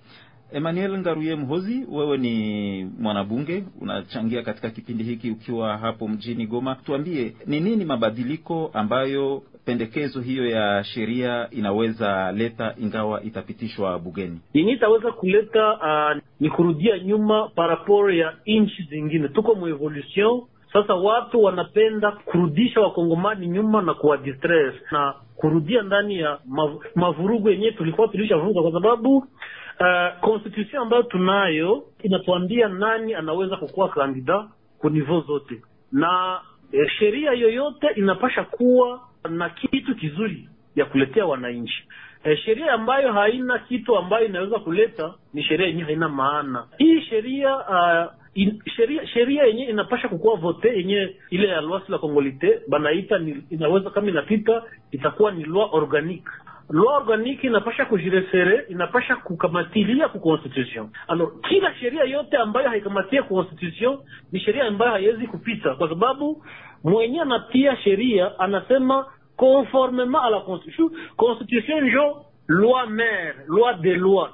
Emmanuel 0.51 0.97
Ngaruye 0.99 1.35
Mhozi, 1.35 1.85
wewe 1.89 2.17
ni 2.17 2.85
mwanabunge, 2.99 3.63
unachangia 3.81 4.43
katika 4.43 4.69
kipindi 4.69 5.03
hiki 5.03 5.31
ukiwa 5.31 5.77
hapo 5.77 6.07
mjini 6.07 6.47
Goma. 6.47 6.75
Tuambie 6.75 7.35
ni 7.45 7.59
nini 7.59 7.85
mabadiliko 7.85 8.71
ambayo 8.73 9.43
pendekezo 9.65 10.21
hiyo 10.21 10.45
ya 10.49 10.83
sheria 10.83 11.47
inaweza 11.51 12.31
leta 12.31 12.75
ingawa 12.81 13.23
itapitishwa 13.23 13.99
bugeni? 13.99 14.39
yenye 14.53 14.71
itaweza 14.71 15.11
kuleta 15.11 15.73
uh, 15.73 16.21
ni 16.39 16.49
kurudia 16.49 16.99
nyuma 16.99 17.49
parapor 17.55 18.13
ya 18.15 18.33
nchi 18.45 18.83
zingine. 18.83 19.27
Tuko 19.27 19.55
mu 19.55 19.67
evolution 19.67 20.41
sasa, 20.73 20.95
watu 20.95 21.43
wanapenda 21.43 22.11
kurudisha 22.11 22.81
wakongomani 22.81 23.47
nyuma 23.47 23.81
na 23.81 23.93
kuwa 23.93 24.17
distress 24.17 24.73
na 24.91 25.13
kurudia 25.35 25.81
ndani 25.81 26.17
ya 26.19 26.39
mav 26.45 26.71
mavurugu 26.95 27.49
yenyewe 27.49 27.71
tulikuwa 27.71 28.07
tulishavuruga, 28.07 28.61
kwa 28.61 28.71
sababu 28.71 29.17
uh, 29.17 30.19
constitution 30.21 30.81
ambayo 30.81 31.03
tunayo 31.03 31.83
inatuambia 32.03 32.67
nani 32.67 33.13
anaweza 33.13 33.57
kukuwa 33.57 33.89
kandida 33.89 34.47
ku 34.79 34.89
nivo 34.89 35.19
zote, 35.21 35.61
na 35.91 36.39
eh, 36.71 36.89
sheria 36.99 37.31
yoyote 37.31 37.87
inapasha 37.95 38.43
kuwa 38.43 39.01
na 39.29 39.49
kitu 39.49 39.95
kizuri 39.95 40.49
ya 40.75 40.85
kuletea 40.85 41.25
wananchi. 41.25 41.83
E, 42.23 42.35
sheria 42.37 42.73
ambayo 42.73 43.13
haina 43.13 43.59
kitu 43.59 43.97
ambayo 43.97 44.25
inaweza 44.25 44.59
kuleta 44.59 45.13
ni 45.33 45.43
sheria 45.43 45.67
yenyewe 45.67 45.85
haina 45.85 46.09
maana. 46.09 46.65
Hii 46.77 47.01
sheria 47.01 47.55
uh, 47.55 48.11
in, 48.33 48.61
sheria 48.75 49.07
sheria 49.07 49.43
yenyewe 49.43 49.69
inapasha 49.69 50.07
kukuwa 50.07 50.35
vote 50.35 50.77
yenyewe 50.77 51.15
ile 51.29 51.47
ya 51.47 51.61
loi 51.61 51.81
la 51.87 51.97
congolite 51.97 52.61
banaita 52.67 53.19
ni, 53.19 53.43
inaweza 53.49 53.89
kama 53.89 54.07
inapita 54.09 54.63
itakuwa 54.91 55.31
ni 55.31 55.43
loi 55.43 55.67
organique 55.71 56.31
loi 56.69 56.95
organique 56.95 57.47
inapasha 57.47 57.85
kujirefere 57.85 58.65
inapasha 58.69 59.15
kukamatilia 59.15 60.07
ku 60.09 60.19
constitution. 60.19 60.89
Alors 61.07 61.29
kila 61.49 61.75
sheria 61.75 62.03
yote 62.03 62.37
ambayo 62.37 62.69
haikamatia 62.69 63.23
ku 63.23 63.35
constitution 63.35 63.97
ni 64.31 64.39
sheria 64.39 64.63
ambayo 64.65 64.91
haiwezi 64.91 65.27
kupita, 65.27 65.75
kwa 65.75 65.89
sababu 65.89 66.45
mwenye 66.83 67.21
anatia 67.21 67.77
sheria 67.77 68.39
anasema 68.39 69.05
conformément 69.37 70.21
à 70.21 70.29
la 70.29 70.41
constitution. 70.41 70.89
Constitution 71.17 71.81
njo 71.81 72.25
loi 72.47 72.85
mère, 72.87 73.35
loi 73.47 73.73
de 73.73 73.93
loi, 73.93 74.29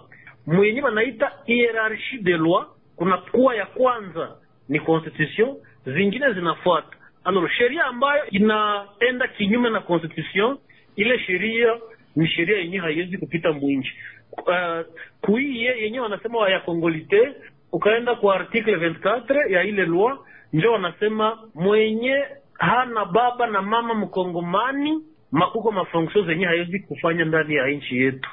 mwenye 0.47 0.81
wanaita 0.81 1.31
hiérarchie 1.47 2.19
de 2.23 2.37
loi. 2.37 2.65
Kuna 2.95 3.17
kuwa 3.17 3.55
ya 3.55 3.65
kwanza 3.65 4.35
ni 4.69 4.79
constitution, 4.79 5.55
zingine 5.85 6.33
zinafuata. 6.33 6.97
Alors 7.23 7.51
sheria 7.57 7.85
ambayo 7.85 8.25
inaenda 8.29 9.27
kinyume 9.27 9.69
na 9.69 9.79
constitution, 9.79 10.57
ile 10.95 11.19
sheria 11.19 11.77
ni 12.15 12.27
sheria 12.27 12.57
yenyewe 12.57 12.83
haiwezi 12.83 13.17
kupita 13.17 13.51
mwinji 13.51 13.91
Uh, 14.37 14.85
kuiye 15.21 15.81
yenyewe 15.81 16.03
wanasema 16.03 16.49
ya 16.49 16.59
kongolite, 16.59 17.35
ukaenda 17.71 18.15
kwa 18.15 18.35
article 18.35 18.75
24 18.75 19.51
ya 19.51 19.63
ile 19.63 19.85
loi, 19.85 20.13
njo 20.53 20.71
wanasema 20.71 21.37
mwenye 21.55 22.25
hana 22.59 23.05
baba 23.05 23.47
na 23.47 23.61
mama 23.61 23.93
mkongomani 23.93 25.03
makuko 25.31 25.71
mafonksio 25.71 26.23
zenye 26.23 26.45
hawezi 26.45 26.79
kufanya 26.79 27.25
ndani 27.25 27.55
ya 27.55 27.67
nchi 27.67 27.97
yetu 28.01 28.29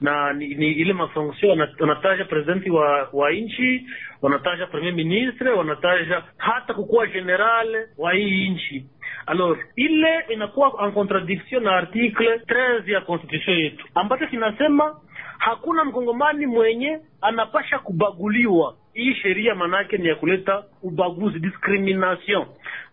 na 0.00 0.32
ni, 0.32 0.48
ni 0.54 0.72
ile 0.72 0.92
mafonksio 0.92 1.48
wanataja 1.80 2.24
presidenti 2.24 2.70
wa 2.70 3.08
wa 3.12 3.30
nchi 3.32 3.86
wanataja 4.22 4.66
premier 4.66 4.94
ministre 4.94 5.50
wanataja 5.50 6.22
hata 6.36 6.74
kukuwa 6.74 7.06
general 7.06 7.88
wa 7.98 8.12
hii 8.12 8.48
nchi 8.48 8.86
alors 9.26 9.58
ile 9.76 10.24
inakuwa 10.28 10.72
en 10.84 10.92
contradiction 10.92 11.62
na 11.62 11.76
article 11.76 12.36
13 12.36 12.92
ya 12.92 13.00
constitution 13.00 13.56
yetu 13.58 13.86
ambacho 13.94 14.26
kinasema 14.26 15.00
hakuna 15.38 15.84
mkongomani 15.84 16.46
mwenye 16.46 16.98
anapasha 17.20 17.78
kubaguliwa. 17.78 18.74
Hii 18.94 19.14
sheria 19.14 19.54
manake 19.54 19.96
ni 19.98 20.08
ya 20.08 20.14
kuleta 20.14 20.62
ubaguzi, 20.82 21.38
discrimination. 21.38 22.46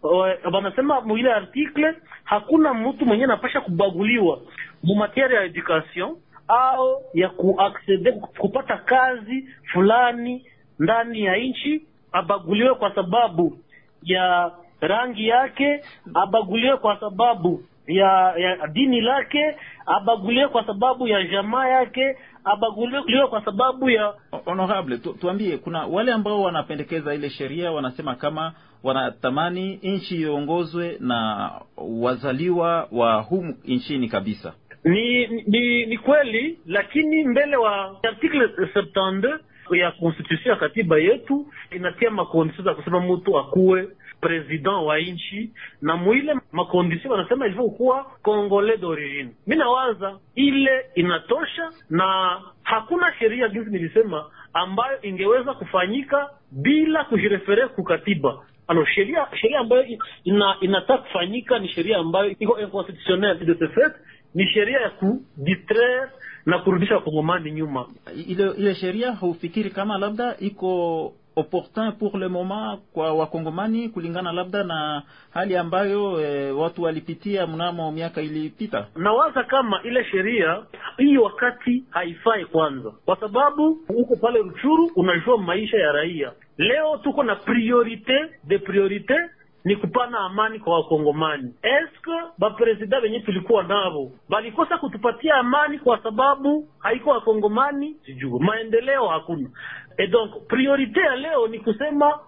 Wa- 0.03 0.37
Wanasema 0.53 1.01
mwile 1.01 1.33
article 1.33 1.93
hakuna 2.23 2.73
mtu 2.73 3.05
mwenye 3.05 3.23
anapasha 3.23 3.61
kubaguliwa 3.61 4.39
mu 4.83 4.95
matiere 4.95 5.35
ya 5.35 5.43
education 5.43 6.15
au 6.47 7.01
ya 7.13 7.29
kuaksede 7.29 8.11
kupata 8.11 8.77
kazi 8.77 9.49
fulani 9.71 10.45
ndani 10.79 11.21
ya 11.23 11.35
nchi, 11.37 11.81
abaguliwe 12.11 12.73
kwa 12.75 12.95
sababu 12.95 13.57
ya 14.03 14.51
rangi 14.81 15.27
yake, 15.27 15.81
abaguliwe 16.13 16.77
kwa 16.77 16.99
sababu 16.99 17.63
ya, 17.87 18.33
ya 18.37 18.67
dini 18.67 19.01
lake, 19.01 19.55
abaguliwe 19.85 20.47
kwa 20.47 20.65
sababu 20.65 21.07
ya 21.07 21.23
jamaa 21.23 21.67
yake, 21.67 22.17
abaguliwe 22.43 23.27
kwa 23.27 23.45
sababu 23.45 23.89
ya 23.89 24.13
Honorable, 24.45 24.97
tu, 24.97 25.13
tuambie, 25.13 25.57
kuna 25.57 25.85
wale 25.85 26.11
ambao 26.13 26.41
wanapendekeza 26.41 27.13
ile 27.15 27.29
sheria, 27.29 27.71
wanasema 27.71 28.15
kama 28.15 28.53
wanatamani 28.83 29.79
nchi 29.83 30.21
iongozwe 30.21 30.97
na 30.99 31.51
wazaliwa 31.77 32.87
wa 32.91 33.21
humu 33.21 33.55
nchini 33.65 34.07
kabisa. 34.07 34.53
ni, 34.83 35.27
ni 35.27 35.85
ni 35.85 35.97
kweli, 35.97 36.59
lakini 36.65 37.23
mbele 37.23 37.55
wa 37.55 37.95
article 38.03 38.45
72 38.45 39.39
ya 39.71 39.91
constitution 39.91 40.49
ya 40.49 40.55
katiba 40.55 40.97
yetu 40.97 41.45
inatia 41.71 42.11
makondisio 42.11 42.63
za 42.63 42.73
kusema 42.73 42.99
mtu 42.99 43.37
akuwe 43.39 43.87
president 44.21 44.83
wa 44.85 44.99
nchi, 44.99 45.51
na 45.81 45.95
mwile 45.97 46.35
makondisio 46.51 47.11
wanasema 47.11 47.45
ilivyo 47.45 47.69
kuwa 47.69 48.03
Kongole 48.23 48.77
d'origine. 48.77 49.29
Mi 49.47 49.55
nawaza 49.55 50.19
ile 50.35 50.85
inatosha, 50.95 51.71
na 51.89 52.37
hakuna 52.63 53.13
sheria 53.19 53.47
jinsi 53.49 53.69
nilisema 53.71 54.25
ambayo 54.53 55.01
ingeweza 55.01 55.53
kufanyika 55.53 56.29
bila 56.51 57.03
kujirefere 57.03 57.67
kukatiba. 57.67 58.45
Ano, 58.67 58.85
sheria 58.85 59.27
sheria 59.41 59.59
ambayo 59.59 59.85
ina, 60.23 60.55
inataka 60.61 61.03
kufanyika 61.03 61.59
ni 61.59 61.67
sheria 61.69 61.97
ambayo 61.97 62.29
iko 62.39 62.59
inconstitutionnel 62.59 63.37
de 63.45 63.53
ce 63.55 63.67
fait 63.67 63.93
ni 64.35 64.47
sheria 64.47 64.79
ya 64.79 64.89
kudistraire 64.89 66.09
na 66.45 66.59
kurudisha 66.59 66.95
wakongomani 66.95 67.51
nyuma. 67.51 67.85
Ile 68.27 68.51
ile 68.57 68.75
sheria 68.75 69.11
hufikiri 69.11 69.69
kama 69.69 69.97
labda 69.97 70.35
iko 70.39 71.13
opportun 71.35 71.91
pour 71.91 72.17
le 72.17 72.27
moment 72.29 72.79
kwa 72.93 73.13
wakongomani 73.13 73.89
kulingana 73.89 74.31
labda 74.31 74.63
na 74.63 75.03
hali 75.33 75.57
ambayo 75.57 76.21
e, 76.21 76.51
watu 76.51 76.83
walipitia 76.83 77.47
mnamo 77.47 77.91
miaka 77.91 78.21
iliyopita. 78.21 78.87
Nawaza 78.95 79.43
kama 79.43 79.83
ile 79.83 80.05
sheria 80.05 80.63
hii 80.97 81.17
wakati 81.17 81.83
haifai 81.89 82.45
kwanza, 82.45 82.91
kwa 83.05 83.15
sababu 83.19 83.77
uko 83.89 84.15
pale 84.15 84.39
Ruchuru, 84.39 84.91
unajua 84.95 85.37
maisha 85.37 85.77
ya 85.77 85.91
raia. 85.91 86.31
Leo 86.57 86.97
tuko 86.97 87.23
na 87.23 87.35
priorite 87.35 88.19
de 88.43 88.57
priorite 88.57 89.15
ni 89.63 89.75
kupana 89.75 90.19
amani 90.19 90.59
kwa 90.59 90.75
wakongomani. 90.75 91.53
Eske 91.61 92.11
bapresida 92.37 92.99
wenye 92.99 93.19
tulikuwa 93.19 93.63
navo 93.63 94.11
balikosa 94.29 94.77
kutupatia 94.77 95.35
amani 95.35 95.79
kwa 95.79 96.03
sababu 96.03 96.67
haiko 96.79 97.09
wakongomani? 97.09 97.95
sijuu 98.05 98.39
maendeleo 98.39 99.07
hakuna. 99.07 99.49
E 99.97 100.07
donc 100.07 100.47
priorite 100.47 100.99
ya 100.99 101.15
leo 101.15 101.47
ni 101.47 101.59
kusema 101.59 102.19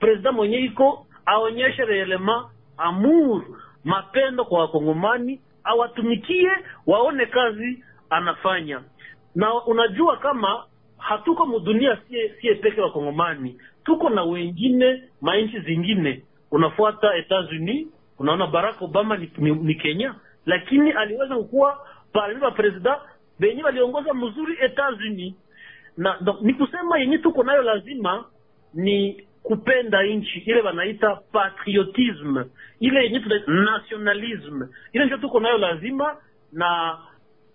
presida 0.00 0.32
mwenye 0.32 0.58
iko 0.58 1.06
aonyeshe 1.26 1.84
reelema 1.84 2.50
amour, 2.76 3.42
mapendo 3.84 4.44
kwa 4.44 4.60
wakongomani, 4.60 5.40
awatumikie, 5.64 6.50
waone 6.86 7.26
kazi 7.26 7.84
anafanya. 8.10 8.80
Na 9.34 9.64
unajua 9.64 10.16
kama 10.16 10.64
hatuko 10.98 11.46
mudunia 11.46 11.98
sie, 12.08 12.34
sie 12.40 12.54
peke 12.54 12.80
wakongomani, 12.80 13.60
tuko 13.84 14.10
na 14.10 14.22
wengine 14.22 15.02
mainchi 15.20 15.60
zingine 15.60 16.22
unafuata 16.50 17.16
Etats-Unis, 17.16 17.86
unaona 18.18 18.46
barack 18.46 18.82
obama 18.82 19.16
ni, 19.16 19.30
ni, 19.38 19.50
ni 19.50 19.74
kenya 19.74 20.14
lakini 20.46 20.90
aliweza 20.92 21.36
kukuwa 21.36 21.86
parmi 22.12 22.50
president 22.56 22.98
benye 23.38 23.62
waliongoza 23.62 24.14
mzuri 24.14 24.56
etats-unis. 24.60 25.34
Na 25.96 26.16
do, 26.20 26.38
ni 26.42 26.54
kusema 26.54 26.98
yenye 26.98 27.18
tuko 27.18 27.42
nayo 27.44 27.62
lazima 27.62 28.24
ni 28.74 29.26
kupenda 29.42 30.02
nchi 30.02 30.38
ile 30.38 30.60
wanaita 30.60 31.16
patriotisme 31.32 32.44
ile 32.80 33.02
yenye 33.04 33.20
tuna 33.20 33.40
nationalism, 33.46 34.62
ile 34.92 35.04
ndio 35.04 35.16
tuko 35.18 35.40
nayo 35.40 35.58
lazima 35.58 36.16
na 36.52 36.98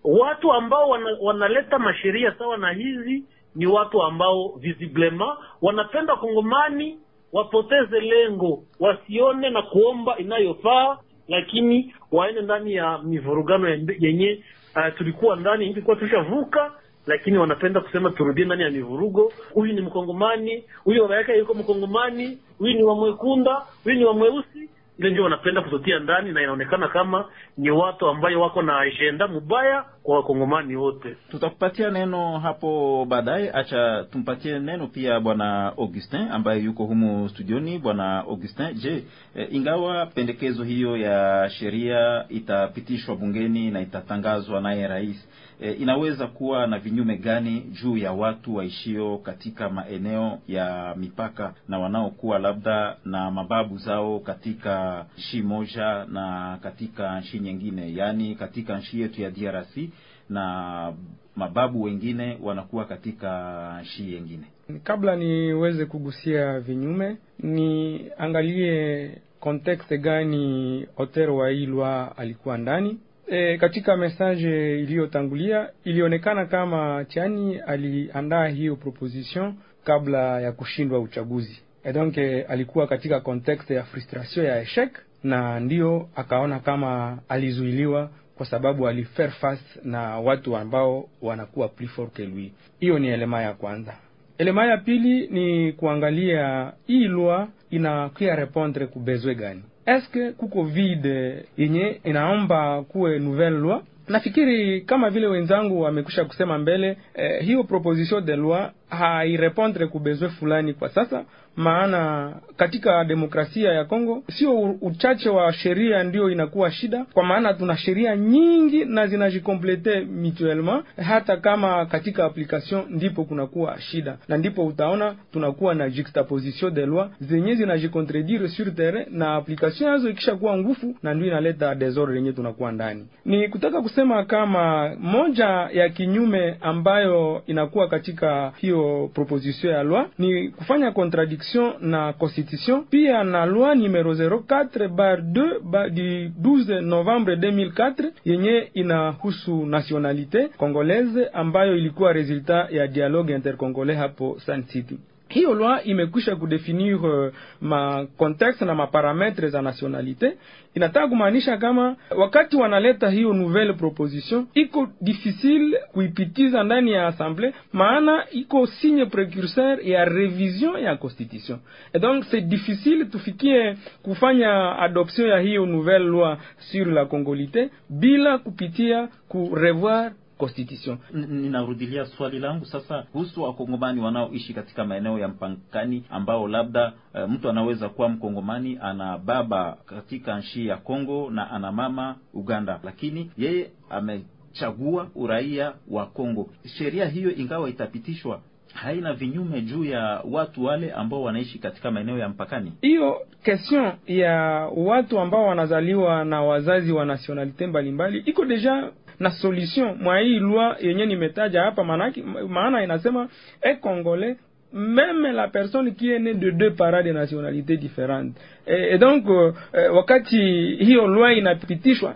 watu 0.04 0.54
ambao 0.54 0.90
wana, 0.90 1.18
wanaleta 1.22 1.80
masheria 1.80 2.36
sawa 2.38 2.58
na 2.58 2.72
hizi 2.72 3.26
ni 3.56 3.66
watu 3.66 4.04
ambao 4.04 4.48
visiblema 4.60 5.38
wanapenda 5.62 6.16
kongomani 6.16 7.00
wapoteze 7.34 8.00
lengo 8.00 8.64
wasione 8.80 9.50
na 9.50 9.62
kuomba 9.62 10.18
inayofaa 10.18 10.98
lakini 11.28 11.96
waende 12.12 12.42
ndani 12.42 12.74
ya 12.74 12.98
mivurugano 12.98 13.70
yenye 14.00 14.44
uh, 14.76 14.98
tulikuwa 14.98 15.36
ndani. 15.36 15.66
Ilikuwa 15.70 15.96
tulishavuka 15.96 16.72
lakini 17.08 17.38
wanapenda 17.38 17.80
kusema 17.82 18.10
turudie 18.12 18.46
ndani 18.46 18.64
ya 18.64 18.70
mivurugo. 18.70 19.34
Huyu 19.54 19.74
ni 19.74 19.82
mkongomani 19.82 20.64
huyu 20.84 21.02
baba 21.02 21.16
yake 21.16 21.38
yuko 21.38 21.54
mkongomani 21.54 22.38
huyu 22.60 22.74
ni 22.74 22.84
wa 22.84 22.96
mwekunda 22.96 23.62
huyu 23.84 23.96
ni 23.96 24.06
wa 24.06 24.14
mweusi. 24.14 24.70
Ile 25.00 25.10
ndio 25.10 25.24
wanapenda 25.24 25.62
kutotia 25.62 26.00
ndani 26.00 26.32
na 26.32 26.42
inaonekana 26.42 26.88
kama 26.88 27.26
ni 27.58 27.72
watu 27.72 28.08
ambayo 28.08 28.42
wako 28.42 28.62
na 28.62 28.80
ajenda 28.80 29.28
mubaya 29.28 29.86
kwa 30.04 30.16
wakongomani 30.16 30.76
wote. 30.76 31.18
Tutakupatia 31.32 31.90
neno 31.92 32.40
hapo 32.40 33.06
baadaye. 33.10 33.52
Acha 33.54 34.04
tumpatie 34.12 34.60
neno 34.60 34.88
pia 34.88 35.20
bwana 35.20 35.66
augustin 35.78 36.22
ambaye 36.32 36.62
yuko 36.64 36.86
humu 36.86 37.30
studioni. 37.30 37.80
Bwana 37.80 38.18
augustin 38.20 38.74
je 38.74 39.04
e, 39.36 39.48
ingawa 39.52 40.06
pendekezo 40.06 40.64
hiyo 40.64 40.98
ya 40.98 41.50
sheria 41.50 42.26
itapitishwa 42.30 43.16
bungeni 43.16 43.72
na 43.72 43.82
itatangazwa 43.82 44.62
naye 44.62 44.88
rais 44.88 45.28
e, 45.62 45.72
inaweza 45.72 46.28
kuwa 46.28 46.68
na 46.68 46.80
vinyume 46.80 47.18
gani 47.18 47.60
juu 47.62 47.98
ya 47.98 48.12
watu 48.12 48.56
waishio 48.56 49.18
katika 49.18 49.70
maeneo 49.70 50.40
ya 50.48 50.96
mipaka 50.98 51.54
na 51.68 51.80
wanaokuwa 51.80 52.40
labda 52.40 52.98
na 53.06 53.32
mababu 53.32 53.78
zao 53.78 54.20
katika 54.20 55.06
nchi 55.18 55.42
moja 55.42 56.06
na 56.06 56.58
katika 56.64 57.20
nchi 57.20 57.40
nyingine? 57.40 57.94
Yaani 57.96 58.36
katika 58.36 58.78
nchi 58.78 59.02
yetu 59.02 59.22
ya 59.22 59.32
drc 59.32 59.91
na 60.30 60.94
mababu 61.36 61.82
wengine 61.84 62.38
wanakuwa 62.44 62.86
katika 62.86 63.80
shii 63.84 64.14
yengine. 64.14 64.44
Kabla 64.84 65.16
niweze 65.16 65.86
kugusia 65.86 66.60
vinyume 66.60 67.18
niangalie 67.40 69.12
kontekste 69.40 69.98
gani 69.98 70.88
otero 70.98 71.36
wa 71.38 71.50
hii 71.50 71.66
lwa 71.66 72.18
alikuwa 72.18 72.58
ndani. 72.58 72.98
E, 73.28 73.58
katika 73.58 73.98
mesaje 73.98 74.80
iliyotangulia 74.80 75.70
ilionekana 75.84 76.46
kama 76.46 77.06
Chani 77.06 77.58
aliandaa 77.60 78.48
hiyo 78.48 78.76
proposition 78.76 79.54
kabla 79.84 80.42
ya 80.42 80.52
kushindwa 80.52 81.00
uchaguzi. 81.00 81.62
E 81.84 81.94
donc 81.94 82.18
alikuwa 82.50 82.88
katika 82.88 83.20
kontekste 83.20 83.74
ya 83.74 83.84
frustration 83.84 84.46
ya 84.46 84.62
eshek, 84.62 85.00
na 85.24 85.60
ndio 85.60 86.10
akaona 86.16 86.60
kama 86.60 87.20
alizuiliwa 87.30 88.10
kwa 88.42 88.46
sababu 88.46 88.88
alifare 88.88 89.30
face 89.32 89.80
na 89.84 90.20
watu 90.20 90.58
ambao 90.58 91.10
wanakuwa 91.22 91.68
plus 91.70 91.92
fort 91.92 92.14
que 92.14 92.26
lui. 92.26 92.54
Hiyo 92.80 93.00
ni 93.00 93.08
elema 93.08 93.42
ya 93.42 93.54
kwanza. 93.54 93.94
Elema 94.38 94.66
ya 94.66 94.78
pili 94.78 95.28
ni 95.28 95.74
kuangalia 95.74 96.74
hii 96.88 97.08
lwa 97.08 97.48
inakuya 97.70 98.36
répondre 98.36 98.88
ku 98.88 99.00
besoin 99.00 99.38
gani 99.38 99.62
eske 99.86 100.32
kuko 100.32 100.64
vide 100.64 101.46
yenye 101.58 102.00
inaomba 102.04 102.82
kuwe 102.84 103.20
nouvelle 103.20 103.58
loi 103.60 103.80
nafikiri 104.08 104.82
kama 104.82 105.10
vile 105.10 105.28
wenzangu 105.28 105.82
wamekusha 105.82 106.26
kusema 106.26 106.58
mbele 106.58 106.98
eh, 107.14 107.44
hiyo 107.44 107.64
proposition 107.64 108.26
de 108.26 108.36
loi 108.36 108.68
hairepondre 108.90 109.88
ku 109.88 110.02
fulani 110.40 110.74
kwa 110.74 110.90
sasa 110.90 111.26
maana 111.56 112.34
katika 112.58 113.04
demokrasia 113.06 113.72
ya 113.74 113.86
Kongo 113.86 114.24
sio 114.38 114.60
uchache 114.62 115.30
wa 115.30 115.54
sheria 115.54 116.04
ndio 116.04 116.30
inakuwa 116.30 116.72
shida, 116.72 117.06
kwa 117.14 117.24
maana 117.24 117.54
tuna 117.54 117.78
sheria 117.78 118.16
nyingi 118.18 118.86
na 118.86 119.08
zinajikomplete 119.08 120.02
mutuellement, 120.02 120.86
hata 121.04 121.38
kama 121.38 121.86
katika 121.86 122.26
application 122.26 122.84
ndipo 122.90 123.24
kunakuwa 123.24 123.82
shida, 123.82 124.18
na 124.28 124.38
ndipo 124.38 124.66
utaona 124.66 125.16
tunakuwa 125.34 125.76
na 125.76 125.90
juxtaposition 125.90 126.74
de 126.74 126.86
loi 126.86 127.08
zenye 127.20 127.56
zinajikontredire 127.56 128.48
sur 128.50 128.76
terrain 128.76 129.06
na 129.12 129.36
application 129.36 129.90
yazo 129.92 130.10
ikisha 130.10 130.36
kuwa 130.36 130.58
ngufu, 130.58 130.96
na 131.04 131.14
ndio 131.14 131.28
inaleta 131.28 131.76
desordre 131.76 132.16
yenye 132.16 132.32
tunakuwa 132.34 132.72
ndani. 132.72 133.08
Ni 133.26 133.48
kutaka 133.48 133.82
kusema 133.82 134.26
kama 134.26 134.96
moja 135.00 135.46
ya 135.74 135.90
kinyume 135.90 136.58
ambayo 136.62 137.44
inakuwa 137.48 137.88
katika 137.88 138.52
hiyo 138.58 139.10
proposition 139.14 139.74
ya 139.74 139.84
loi 139.84 140.06
ni 140.20 140.50
kufanya 140.50 140.92
contradiction 140.92 141.41
na 141.82 142.14
constitution 142.14 142.84
pia 142.90 143.24
na 143.24 143.46
loi 143.46 143.76
numero 143.76 144.14
04 144.14 144.88
bar 144.88 145.20
2 145.22 145.60
bar 145.64 145.90
du 145.90 146.02
12 146.04 146.82
novembre 146.82 147.36
2004 147.36 148.12
yenye 148.26 148.70
inahusu 148.74 149.66
nationalite 149.66 150.48
congolaise 150.48 151.28
ambayo 151.34 151.76
ilikuwa 151.78 152.14
resultat 152.14 152.72
ya 152.72 152.88
dialogue 152.88 153.36
intercongolais 153.36 153.98
hapo 154.00 154.38
Sun 154.46 154.64
City 154.64 154.98
hiyo 155.32 155.54
loi 155.54 155.80
imekwisha 155.84 156.36
kudefinir 156.36 156.96
uh, 157.06 157.34
ma 157.62 158.06
contexte 158.18 158.66
na 158.66 158.76
maparametre 158.76 159.50
za 159.50 159.62
nationalite 159.62 160.38
inataka 160.76 161.08
kumaanisha 161.08 161.58
kama 161.58 161.96
wakati 162.18 162.56
wanaleta 162.56 163.10
hiyo 163.10 163.34
nouvelle 163.34 163.74
proposition 163.74 164.48
iko 164.54 164.88
difficile 165.02 165.78
kuipitiza 165.92 166.64
ndani 166.64 166.92
ya 166.92 167.08
assemblée 167.08 167.54
maana 167.74 168.26
iko 168.32 168.68
signe 168.68 169.06
precurseur 169.06 169.80
ya 169.88 170.06
revision 170.06 170.80
ya 170.84 170.96
constitution. 170.96 171.60
Et 171.94 172.02
donc 172.02 172.24
c'est 172.32 172.42
difficile 172.48 173.06
tufikie 173.06 173.78
kufanya 174.04 174.80
adoption 174.80 175.28
ya 175.30 175.40
hiyo 175.40 175.66
nouvelle 175.66 176.06
loi 176.06 176.38
sur 176.60 176.88
la 176.88 177.06
congolité 177.06 177.70
bila 177.90 178.38
kupitia 178.38 179.08
ku 179.28 179.50
revoir 179.56 180.12
constitution. 180.42 180.98
Ninarudilia 181.14 182.06
swali 182.06 182.40
langu 182.40 182.66
sasa 182.66 183.02
kuhusu 183.04 183.44
wakongomani 183.44 184.02
wanaoishi 184.02 184.54
katika 184.54 184.86
maeneo 184.86 185.20
ya 185.20 185.28
mpakani 185.28 186.04
ambao 186.10 186.48
labda 186.48 186.94
uh, 187.14 187.30
mtu 187.30 187.50
anaweza 187.50 187.90
kuwa 187.90 188.10
mkongomani 188.10 188.78
ana 188.82 189.18
baba 189.18 189.78
katika 189.86 190.40
nchi 190.40 190.68
ya 190.68 190.78
Kongo 190.78 191.30
na 191.32 191.52
ana 191.52 191.72
mama 191.72 192.16
Uganda, 192.34 192.80
lakini 192.84 193.32
yeye 193.38 193.72
amechagua 193.90 195.08
uraia 195.16 195.74
wa 195.90 196.06
Kongo. 196.06 196.50
Sheria 196.78 197.06
hiyo 197.06 197.32
ingawa 197.36 197.70
itapitishwa 197.70 198.42
haina 198.74 199.14
vinyume 199.14 199.62
juu 199.62 199.84
ya 199.86 200.22
watu 200.32 200.64
wale 200.64 200.92
ambao 200.92 201.24
wanaishi 201.24 201.60
katika 201.60 201.92
maeneo 201.92 202.18
ya 202.18 202.30
mpakani. 202.30 202.74
Hiyo 202.82 203.22
question 203.46 203.92
ya 204.08 204.34
watu 204.76 205.20
ambao 205.20 205.46
wanazaliwa 205.46 206.26
na 206.26 206.42
wazazi 206.42 206.92
wa 206.92 207.06
nationalite 207.06 207.68
mbalimbali 207.68 208.20
iko 208.20 208.46
deja 208.46 208.92
na 209.22 209.32
solution. 209.32 209.98
Mwa 210.02 210.20
hii 210.20 210.40
loi 210.40 210.76
yenye 210.82 211.06
nimetaja 211.06 211.62
hapa, 211.62 211.84
maanake 211.84 212.24
maana 212.50 212.84
inasema 212.84 213.28
e 213.62 213.76
congolais 213.76 214.38
meme 214.74 215.32
la 215.34 215.48
personne 215.50 215.94
qui 215.96 216.10
est 216.12 216.20
née 216.20 216.34
de 216.34 216.50
deux 216.52 216.72
parents 216.74 217.04
de 217.04 217.12
nationalités 217.12 217.78
différentes. 217.78 218.32
Et, 218.68 218.94
et 218.94 218.98
donc 218.98 219.26
euh, 219.28 219.52
wakati 219.94 220.38
hiyo 220.80 221.08
loi 221.08 221.34
inapitishwa 221.34 222.16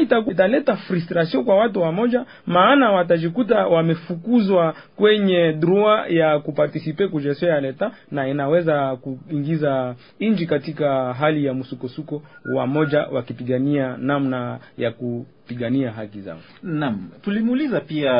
ita, 0.00 0.18
italeta 0.30 0.76
frustration 0.76 1.44
kwa 1.44 1.56
watu 1.56 1.80
wamoja, 1.80 2.24
maana 2.46 2.90
watajikuta 2.92 3.66
wamefukuzwa 3.66 4.74
kwenye 4.96 5.52
droit 5.52 6.10
ya 6.10 6.38
kuparticiper 6.38 7.08
ku 7.10 7.20
gestion 7.20 7.50
ya 7.50 7.60
leta, 7.60 7.90
na 8.10 8.28
inaweza 8.28 8.96
kuingiza 8.96 9.94
inji 10.18 10.46
katika 10.46 11.14
hali 11.14 11.44
ya 11.44 11.54
msukosuko, 11.54 12.22
wamoja 12.54 13.06
wakipigania 13.12 13.96
namna 13.98 14.58
ya 14.78 14.90
ku 14.90 15.26
pigania 15.52 15.90
haki 15.92 16.20
zao. 16.20 16.38
Naam, 16.62 17.08
tulimuuliza 17.22 17.80
pia 17.80 18.12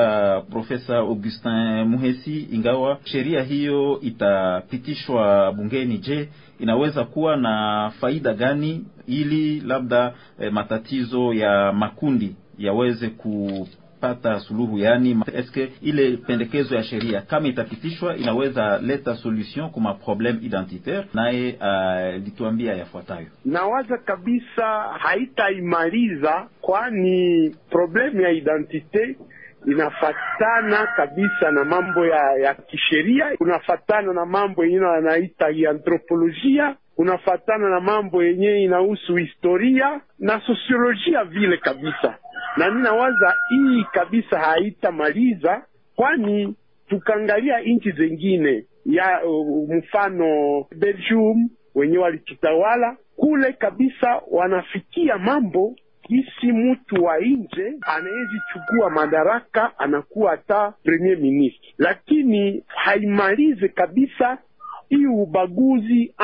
Profesa 0.51 0.97
Augustin 0.97 1.85
Muhesi, 1.85 2.49
ingawa 2.53 2.99
sheria 3.05 3.43
hiyo 3.43 4.01
itapitishwa 4.01 5.53
bungeni, 5.53 5.99
je, 5.99 6.29
inaweza 6.61 7.05
kuwa 7.05 7.37
na 7.37 7.91
faida 8.01 8.35
gani 8.35 8.85
ili 9.07 9.61
labda 9.61 10.15
eh, 10.41 10.53
matatizo 10.53 11.35
ya 11.35 11.73
makundi 11.73 12.37
yaweze 12.59 13.09
ku 13.09 13.69
pata 14.03 14.41
suluhu, 14.41 14.79
yaani 14.79 15.17
eske 15.35 15.73
ile 15.83 16.17
pendekezo 16.17 16.75
ya 16.75 16.83
sheria 16.83 17.21
kama 17.21 17.49
itapitishwa 17.49 18.17
inaweza 18.17 18.79
leta 18.79 19.15
solution 19.15 19.71
kuma 19.71 19.95
problem 19.95 20.39
identitaire. 20.43 21.05
Naye 21.15 21.53
alituambia 21.61 22.73
uh, 22.73 22.79
yafuatayo. 22.79 23.27
Nawaza 23.45 23.99
kabisa 23.99 24.67
haitaimaliza, 24.99 26.47
kwani 26.61 27.51
problem 27.71 28.21
ya 28.21 28.31
identite 28.31 29.17
inafatana 29.67 30.87
kabisa 30.97 31.51
na 31.51 31.65
mambo 31.65 32.07
ya, 32.07 32.33
ya 32.43 32.55
kisheria, 32.55 33.27
unafatana 33.41 34.13
na 34.13 34.27
mambo 34.27 34.65
yenyewe 34.65 34.87
wanaita 34.87 35.47
anthropolojia 35.71 36.77
unafatana 36.97 37.69
na 37.71 37.81
mambo 37.81 38.23
yenyewe 38.25 38.63
inahusu 38.63 39.17
historia 39.17 40.01
na 40.19 40.41
sosiolojia 40.41 41.25
vile 41.25 41.57
kabisa, 41.57 42.17
na 42.57 42.71
ninawaza 42.71 43.35
hii 43.49 43.85
kabisa 43.93 44.39
haitamaliza, 44.39 45.63
kwani 45.97 46.55
tukaangalia 46.89 47.61
nchi 47.61 47.91
zingine 47.93 48.65
ya 48.87 49.25
uh, 49.25 49.71
mfano 49.75 50.27
Belgium 50.77 51.51
wenye 51.75 51.99
walitutawala 51.99 52.97
kule 53.17 53.53
kabisa, 53.53 54.21
wanafikia 54.31 55.19
mambo 55.19 55.77
kisi 56.03 56.53
mtu 56.53 57.05
wa 57.05 57.19
nje 57.21 57.73
anawezi 57.83 58.37
chukua 58.53 58.91
madaraka 58.91 59.79
anakuwa 59.79 60.31
hata 60.31 60.75
premier 60.85 61.19
ministre, 61.19 61.75
lakini 61.79 62.65
haimalize 62.67 63.69
kabisa 63.69 64.39
hii 64.89 65.07
ubaguzi 65.07 66.15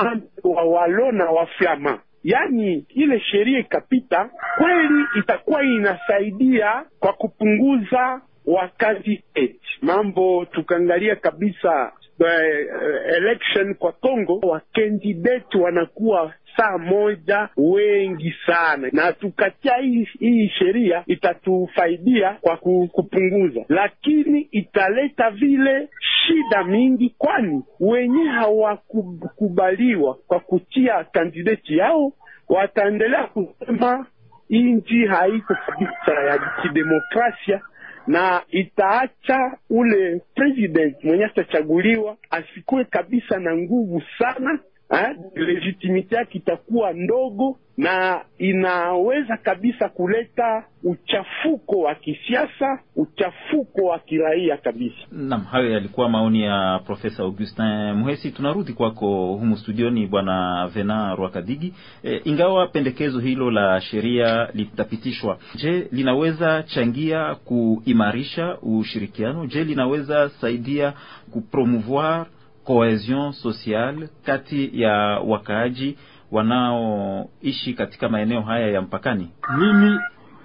wa 0.45 0.65
walo 0.65 1.13
na 1.13 1.25
waflama. 1.31 2.01
Yaani 2.25 2.85
ile 2.89 3.21
sheria 3.21 3.59
ikapita 3.59 4.31
kweli, 4.59 5.05
itakuwa 5.19 5.63
inasaidia 5.65 6.85
kwa 7.01 7.13
kupunguza 7.13 8.21
wakandidate 8.47 9.61
mambo. 9.83 10.45
Tukaangalia 10.45 11.17
kabisa 11.17 11.93
uh, 12.21 13.17
election 13.17 13.75
kwa 13.75 13.93
Congo, 13.93 14.39
wakandidate 14.49 15.59
wanakuwa 15.59 16.35
saa 16.59 16.79
moja 16.79 17.49
wengi 17.57 18.35
sana, 18.47 18.89
na 18.93 19.13
tukatia 19.13 19.77
hii, 19.77 20.09
hii 20.21 20.49
sheria 20.49 21.03
itatufaidia 21.07 22.37
kwa 22.41 22.57
kupunguza, 22.93 23.61
lakini 23.69 24.41
italeta 24.41 25.31
vile 25.31 25.89
shida 26.01 26.65
mingi, 26.65 27.15
kwani 27.19 27.63
wenye 27.81 28.25
hawakubaliwa 28.29 30.15
kwa 30.27 30.41
kutia 30.41 31.05
kandideti 31.05 31.77
yao 31.77 32.13
wataendelea 32.49 33.25
kusema 33.27 34.07
nchi 34.51 35.07
haiko 35.07 35.55
kabisa 35.67 36.21
ya 36.23 36.39
kidemokrasia 36.63 37.61
na 38.07 38.43
itaacha 38.51 39.57
ule 39.71 40.21
president 40.35 41.05
mwenye 41.05 41.25
atachaguliwa 41.25 42.17
asikuwe 42.31 42.85
kabisa 42.85 43.39
na 43.41 43.57
nguvu 43.57 44.03
sana 44.19 44.59
ha? 44.89 45.15
legitimite 45.35 46.15
yake 46.17 46.39
itakuwa 46.39 46.93
ndogo 46.93 47.59
na 47.77 48.21
inaweza 48.39 49.37
kabisa 49.37 49.89
kuleta 49.89 50.65
uchafuko 50.85 51.79
wa 51.81 51.95
kisiasa, 51.95 52.79
uchafuko 52.97 53.85
wa 53.85 53.99
kiraia 53.99 54.57
kabisa. 54.57 54.97
Naam, 55.13 55.41
hayo 55.45 55.71
yalikuwa 55.71 56.09
maoni 56.09 56.43
ya 56.43 56.81
Profesa 56.87 57.23
Augustin 57.23 57.93
Muhesi. 57.93 58.31
Tunarudi 58.31 58.73
kwako 58.73 59.33
humu 59.35 59.57
studioni, 59.57 60.07
Bwana 60.07 60.67
Vena 60.75 61.15
Rwakadigi. 61.15 61.75
E, 62.05 62.21
ingawa 62.25 62.67
pendekezo 62.67 63.21
hilo 63.21 63.51
la 63.51 63.81
sheria 63.81 64.49
litapitishwa, 64.55 65.39
je, 65.57 65.89
linaweza 65.93 66.63
changia 66.63 67.35
kuimarisha 67.35 68.59
ushirikiano? 68.63 69.47
Je, 69.47 69.65
linaweza 69.65 70.29
saidia 70.29 70.93
kupromouvoir 71.33 72.27
cohesion 72.69 73.33
sociale 73.33 74.09
kati 74.25 74.71
ya 74.83 74.93
wakaaji 75.27 75.97
wanaoishi 76.31 77.75
katika 77.75 78.09
maeneo 78.09 78.41
haya 78.41 78.67
ya 78.71 78.83
mpakani? 78.83 79.29
Mimi 79.59 79.99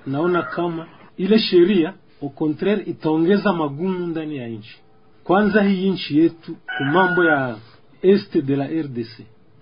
naona 0.08 0.42
kama 0.44 0.88
ile 1.18 1.40
sheria 1.40 1.94
au 2.22 2.30
contraire 2.30 2.84
itaongeza 2.84 3.54
magumu 3.54 4.08
ndani 4.08 4.38
ya 4.38 4.48
nchi. 4.48 4.80
Kwanza 5.24 5.64
hii 5.64 5.90
nchi 5.90 6.20
yetu 6.20 6.56
ku 6.78 6.84
mambo 6.84 7.24
ya 7.24 7.56
este 8.02 8.42
de 8.42 8.56
la 8.56 8.68
RDC, 8.68 9.20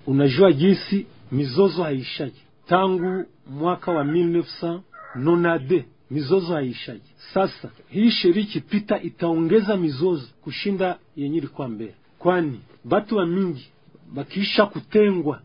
unajua 0.08 0.52
jinsi 0.54 1.08
mizozo 1.32 1.84
haishaji 1.84 2.42
tangu 2.68 3.26
mwaka 3.48 3.92
wa 3.92 4.04
1990 4.04 5.84
mizozo 6.12 6.54
haishaji. 6.54 7.12
Sasa 7.34 7.70
hii 7.90 8.12
sheria 8.12 8.44
ikipita 8.44 9.02
itaongeza 9.02 9.78
mizozo 9.78 10.28
kushinda 10.44 10.98
yenye 11.16 11.38
ilikuwa 11.38 11.68
mbele, 11.70 11.96
kwani 12.22 12.60
batu 12.84 13.18
wa 13.18 13.26
mingi 13.26 13.72
bakiisha 14.14 14.66
kutengwa 14.66 15.40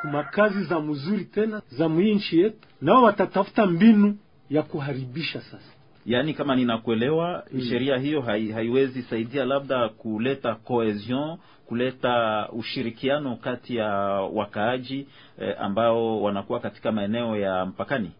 kumakazi 0.00 0.64
za 0.64 0.80
mzuri 0.80 1.24
tena 1.24 1.62
za 1.70 1.88
mwinchi 1.88 2.40
yetu, 2.40 2.68
nao 2.80 3.02
watatafuta 3.02 3.66
mbinu 3.66 4.16
ya 4.50 4.62
kuharibisha. 4.62 5.40
Sasa 5.40 5.72
yaani, 6.06 6.34
kama 6.34 6.56
ninakuelewa 6.56 7.44
mm, 7.52 7.60
sheria 7.60 7.96
hiyo 7.98 8.20
hai, 8.20 8.50
haiwezi 8.50 9.02
saidia 9.02 9.44
labda 9.44 9.88
kuleta 9.88 10.54
cohesion, 10.54 11.38
kuleta 11.66 12.48
ushirikiano 12.52 13.36
kati 13.36 13.76
ya 13.76 13.88
wakaaji 14.34 15.06
eh, 15.38 15.56
ambao 15.60 16.22
wanakuwa 16.22 16.60
katika 16.60 16.92
maeneo 16.92 17.36
ya 17.36 17.66
mpakani. 17.66 18.10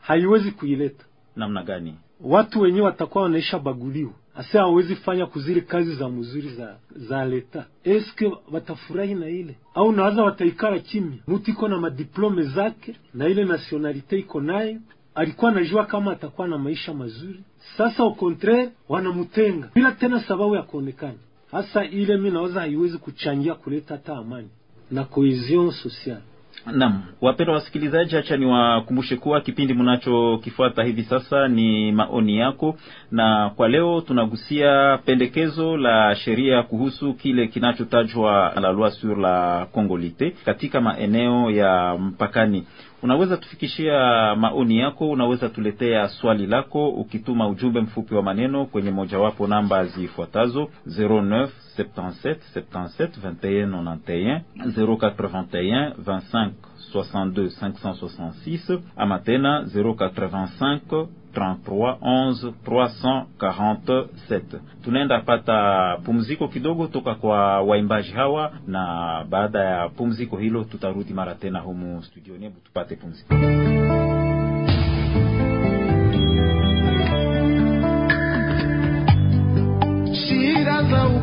Haiwezi 0.00 0.50
kuileta. 0.50 1.04
Namna 1.36 1.62
gani? 1.62 1.94
Watu 2.20 2.60
wenyewe 2.60 2.86
watakuwa 2.86 3.24
wanaisha 3.24 3.58
baguliwa 3.58 4.12
ase 4.36 4.58
hawezi 4.58 4.96
fanya 4.96 5.26
kuzile 5.26 5.60
kazi 5.60 5.94
za 5.94 6.08
mzuri 6.08 6.48
za 6.48 6.76
za 6.96 7.24
leta. 7.24 7.66
Eske 7.84 8.32
watafurahi 8.52 9.14
na 9.14 9.28
ile 9.28 9.56
au 9.74 9.92
nawaza 9.92 10.22
wataikala 10.22 10.78
kimya? 10.78 11.18
muti 11.26 11.50
iko 11.50 11.68
na 11.68 11.78
madiplome 11.78 12.42
zake 12.42 12.96
na 13.14 13.28
ile 13.28 13.44
nationalite 13.44 14.18
iko 14.18 14.40
nayo, 14.40 14.78
alikuwa 15.14 15.50
anajua 15.50 15.86
kama 15.86 16.12
atakuwa 16.12 16.48
na 16.48 16.58
maisha 16.58 16.94
mazuri. 16.94 17.40
Sasa 17.76 18.02
au 18.02 18.14
contraire 18.14 18.70
wanamutenga 18.88 19.70
bila 19.74 19.92
tena 19.92 20.20
sababu 20.20 20.54
ya 20.54 20.62
kuonekana. 20.62 21.18
Hasa 21.50 21.84
ile 21.84 22.16
mi 22.16 22.30
nawaza 22.30 22.60
haiwezi 22.60 22.98
kuchangia 22.98 23.54
kuleta 23.54 23.94
hata 23.94 24.16
amani 24.16 24.48
na 24.90 25.04
cohesion 25.04 25.70
sociale. 25.70 26.22
Naam, 26.72 27.02
wapendwa 27.20 27.54
wasikilizaji, 27.54 28.16
acha 28.16 28.36
niwakumbushe 28.36 29.16
kuwa 29.16 29.40
kipindi 29.40 29.74
mnachokifuata 29.74 30.82
hivi 30.82 31.02
sasa 31.02 31.48
ni 31.48 31.92
maoni 31.92 32.38
yako, 32.38 32.76
na 33.10 33.50
kwa 33.56 33.68
leo 33.68 34.00
tunagusia 34.00 34.98
pendekezo 35.04 35.76
la 35.76 36.16
sheria 36.16 36.62
kuhusu 36.62 37.14
kile 37.14 37.46
kinachotajwa 37.46 38.52
la 38.60 38.72
loi 38.72 38.90
sur 38.90 39.18
la 39.18 39.66
congolite 39.72 40.30
katika 40.44 40.80
maeneo 40.80 41.50
ya 41.50 41.96
mpakani. 42.00 42.66
Unaweza 43.02 43.36
tufikishia 43.36 43.98
maoni 44.36 44.78
yako, 44.78 45.10
unaweza 45.10 45.48
tuletea 45.48 46.08
swali 46.08 46.46
lako 46.46 46.88
ukituma 46.88 47.48
ujumbe 47.48 47.80
mfupi 47.80 48.14
wa 48.14 48.22
maneno 48.22 48.64
kwenye 48.66 48.90
mojawapo 48.90 49.46
namba 49.46 49.84
zifuatazo 49.84 50.68
09 50.86 51.48
77 51.78 52.36
77 52.54 53.08
21 53.22 53.66
91 53.66 54.40
081 54.76 55.92
25 56.04 56.50
62 56.94 57.48
566 57.48 58.80
ama 58.96 59.18
tena 59.18 59.62
085 59.74 61.06
33 61.34 61.96
11 62.00 63.24
347. 63.38 64.60
Tunaenda 64.84 65.20
pata 65.20 65.96
pumziko 66.04 66.48
kidogo 66.48 66.86
toka 66.86 67.14
kwa 67.14 67.60
waimbaji 67.62 68.10
hawa, 68.12 68.52
na 68.66 69.24
baada 69.30 69.58
ya 69.58 69.88
pumziko 69.88 70.36
hilo 70.36 70.64
tutarudi 70.64 71.12
mara 71.12 71.34
tena 71.34 71.60
humu 71.60 72.02
studioni. 72.02 72.44
Hebu 72.44 72.60
tupate 72.60 72.96
pumziko. 72.96 73.34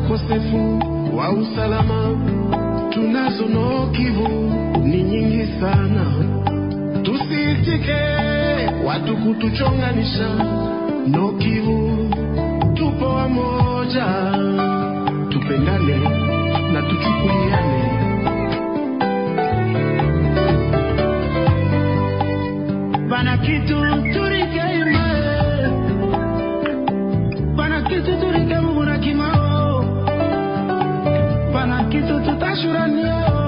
Ukosefu 0.06 0.78
wa 1.16 1.30
usalama. 1.32 2.16
Tunazo 2.90 3.44
no 3.46 3.86
Kivu 3.92 4.28
ni 4.84 5.02
nyingi 5.02 5.46
sana, 5.60 6.06
tusiitike 7.02 7.96
watu 8.86 9.16
kutuchonganisha. 9.16 10.28
No 11.06 11.32
Kivu 11.32 12.08
tupo 12.74 13.04
wamoja, 13.04 14.06
tupendane 15.28 15.98
na 16.72 16.82
tuchukuliane. 16.82 17.82
Bana 23.08 23.38
kitu 23.38 23.76
turikeime, 24.12 24.98
bana 27.56 27.82
kitu 27.82 28.12
turike 28.20 28.58
muna 28.60 28.98
kimao, 28.98 29.31
bana 31.62 31.84
kitu 31.84 32.20
tutashuranio 32.20 33.41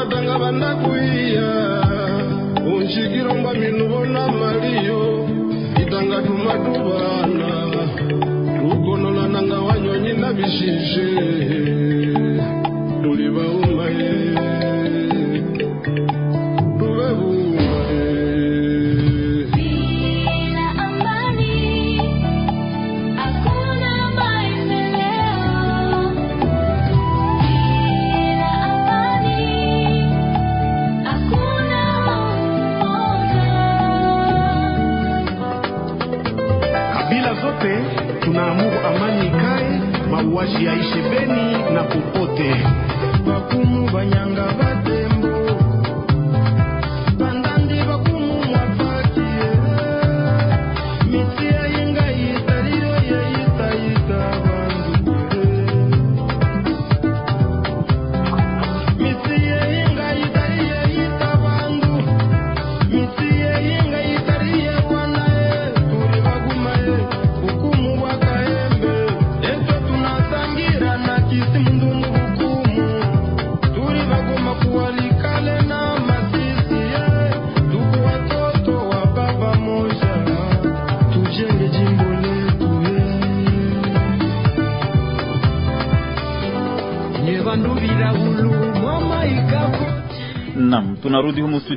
batanga 0.00 0.38
bandakuiya 0.38 1.50
unshikilongwa 2.74 3.54
minu 3.54 3.88
bona 3.88 4.28
maliyo 4.28 5.28
itanga 5.82 6.22
tumatuba 6.22 7.09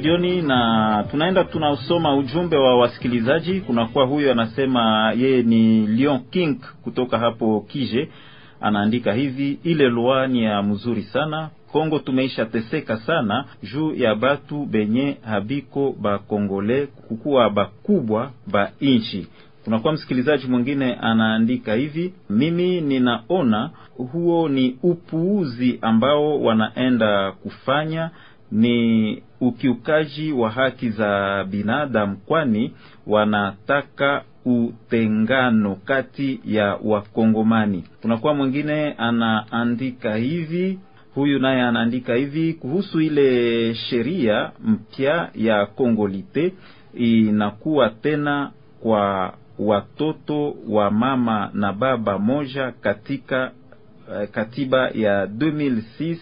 studioni 0.03 0.41
na 0.41 1.05
tunaenda 1.11 1.43
tunasoma 1.43 2.15
ujumbe 2.15 2.57
wa 2.57 2.77
wasikilizaji. 2.77 3.61
Kunakuwa 3.61 4.05
huyo 4.05 4.31
anasema 4.31 5.11
yeye 5.17 5.43
ni 5.43 5.87
Lion 5.87 6.19
King 6.29 6.59
kutoka 6.83 7.17
hapo 7.19 7.65
Kije, 7.67 8.09
anaandika 8.61 9.13
hivi: 9.13 9.59
ile 9.63 9.89
lwa 9.89 10.27
ni 10.27 10.43
ya 10.43 10.63
mzuri 10.63 11.03
sana 11.03 11.49
Kongo 11.71 11.99
tumeisha 11.99 12.45
teseka 12.45 12.97
sana 12.97 13.45
juu 13.73 13.93
ya 13.95 14.15
batu 14.15 14.65
benye 14.65 15.17
habiko 15.25 15.95
bakongole 16.01 16.85
kukuwa 16.85 17.49
bakubwa 17.49 18.31
ba 18.51 18.71
inchi. 18.79 19.27
Kunakuwa 19.63 19.93
msikilizaji 19.93 20.47
mwingine 20.47 20.93
anaandika 20.93 21.73
hivi, 21.73 22.13
mimi 22.29 22.81
ninaona 22.81 23.69
huo 24.11 24.49
ni 24.49 24.77
upuuzi 24.83 25.79
ambao 25.81 26.41
wanaenda 26.41 27.31
kufanya 27.31 28.09
ni 28.53 29.21
ukiukaji 29.41 30.31
wa 30.31 30.49
haki 30.49 30.89
za 30.89 31.43
binadamu, 31.43 32.17
kwani 32.17 32.73
wanataka 33.07 34.23
utengano 34.45 35.75
kati 35.75 36.39
ya 36.45 36.77
Wakongomani. 36.83 37.83
Tunakuwa 38.01 38.33
mwingine 38.33 38.91
anaandika 38.93 40.15
hivi, 40.15 40.79
huyu 41.15 41.39
naye 41.39 41.61
anaandika 41.61 42.15
hivi 42.15 42.53
kuhusu 42.53 43.01
ile 43.01 43.75
sheria 43.75 44.51
mpya 44.65 45.29
ya 45.35 45.65
Kongolite, 45.65 46.53
inakuwa 46.93 47.89
tena 47.89 48.51
kwa 48.81 49.33
watoto 49.59 50.55
wa 50.69 50.91
mama 50.91 51.49
na 51.53 51.73
baba 51.73 52.17
moja 52.19 52.71
katika 52.71 53.51
uh, 54.07 54.29
katiba 54.29 54.89
ya 54.89 55.25
2006 55.25 56.17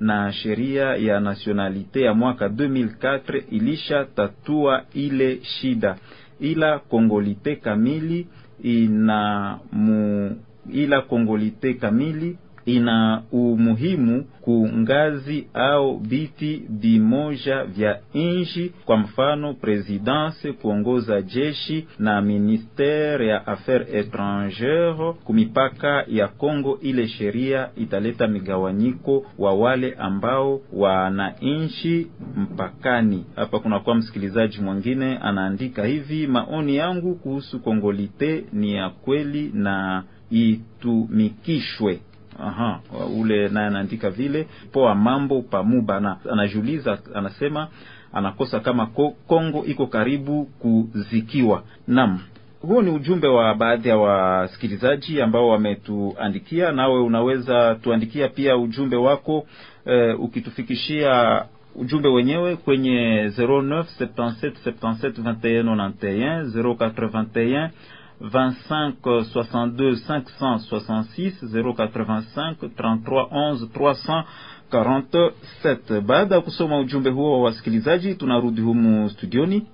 na 0.00 0.32
sheria 0.32 0.84
ya 0.96 1.20
nationalite 1.20 2.00
ya 2.00 2.14
mwaka 2.14 2.48
2004 2.48 3.42
ilisha 3.50 4.04
tatua 4.04 4.82
ile 4.94 5.40
shida, 5.42 5.96
ila 6.40 6.78
kongolite 6.78 7.56
kamili 7.56 8.26
ina 8.62 9.58
mu, 9.72 10.36
ila 10.72 11.02
kongolite 11.02 11.74
kamili 11.74 12.38
ina 12.74 13.22
umuhimu 13.32 14.24
ku 14.40 14.68
ngazi 14.76 15.46
au 15.54 15.96
viti 15.98 16.62
vimoja 16.68 17.64
vya 17.64 18.00
nchi, 18.14 18.72
kwa 18.84 18.96
mfano 18.96 19.54
presidence 19.54 20.52
kuongoza 20.52 21.22
jeshi 21.22 21.86
na 21.98 22.20
ministere 22.22 23.26
ya 23.26 23.46
affaires 23.46 23.94
etrangere 23.94 25.12
kumipaka 25.24 26.04
ya 26.08 26.28
Kongo. 26.28 26.78
Ile 26.82 27.08
sheria 27.08 27.68
italeta 27.76 28.28
migawanyiko 28.28 29.26
wa 29.38 29.54
wale 29.54 29.94
ambao 29.98 30.60
wananchi 30.72 32.06
mpakani. 32.36 33.24
Hapa 33.36 33.58
kunakuwa 33.58 33.94
msikilizaji 33.96 34.60
mwingine 34.60 35.16
anaandika 35.18 35.84
hivi, 35.84 36.26
maoni 36.26 36.76
yangu 36.76 37.14
kuhusu 37.14 37.60
kongolite 37.60 38.44
ni 38.52 38.74
ya 38.74 38.90
kweli 38.90 39.50
na 39.54 40.04
itumikishwe. 40.30 42.00
Aha, 42.38 42.80
ule 43.18 43.48
naye 43.48 43.66
anaandika 43.66 44.10
vile 44.10 44.46
poa 44.72 44.94
mambo 44.94 45.42
pamuba 45.42 46.00
na 46.00 46.16
anajuliza, 46.32 46.98
anasema 47.14 47.68
anakosa 48.12 48.60
kama 48.60 48.86
ko, 48.86 49.10
Kongo 49.26 49.64
iko 49.64 49.86
karibu 49.86 50.44
kuzikiwa. 50.44 51.62
Naam, 51.88 52.18
huo 52.62 52.82
ni 52.82 52.90
ujumbe 52.90 53.28
wa 53.28 53.54
baadhi 53.54 53.88
ya 53.88 53.96
wasikilizaji 53.96 55.22
ambao 55.22 55.48
wametuandikia. 55.48 56.72
Nawe 56.72 57.00
unaweza 57.00 57.74
tuandikia 57.74 58.28
pia 58.28 58.56
ujumbe 58.56 58.96
wako 58.96 59.46
e, 59.86 60.12
ukitufikishia 60.12 61.44
ujumbe 61.74 62.08
wenyewe 62.08 62.56
kwenye 62.56 63.28
09 63.28 63.84
77 64.00 64.52
77 64.64 65.10
21 65.10 65.90
91 65.92 66.44
081 66.62 67.70
25 68.20 68.92
62 69.22 69.96
566 70.38 71.42
085 71.42 72.54
33 72.68 73.26
11 73.30 74.24
347. 74.70 76.00
Baada 76.00 76.34
ya 76.34 76.40
kusoma 76.40 76.78
ujumbe 76.78 77.10
huo 77.10 77.32
wa 77.38 77.44
wasikilizaji, 77.44 78.14
tunarudi 78.14 78.60
humu 78.60 79.10
studioni. 79.10 79.66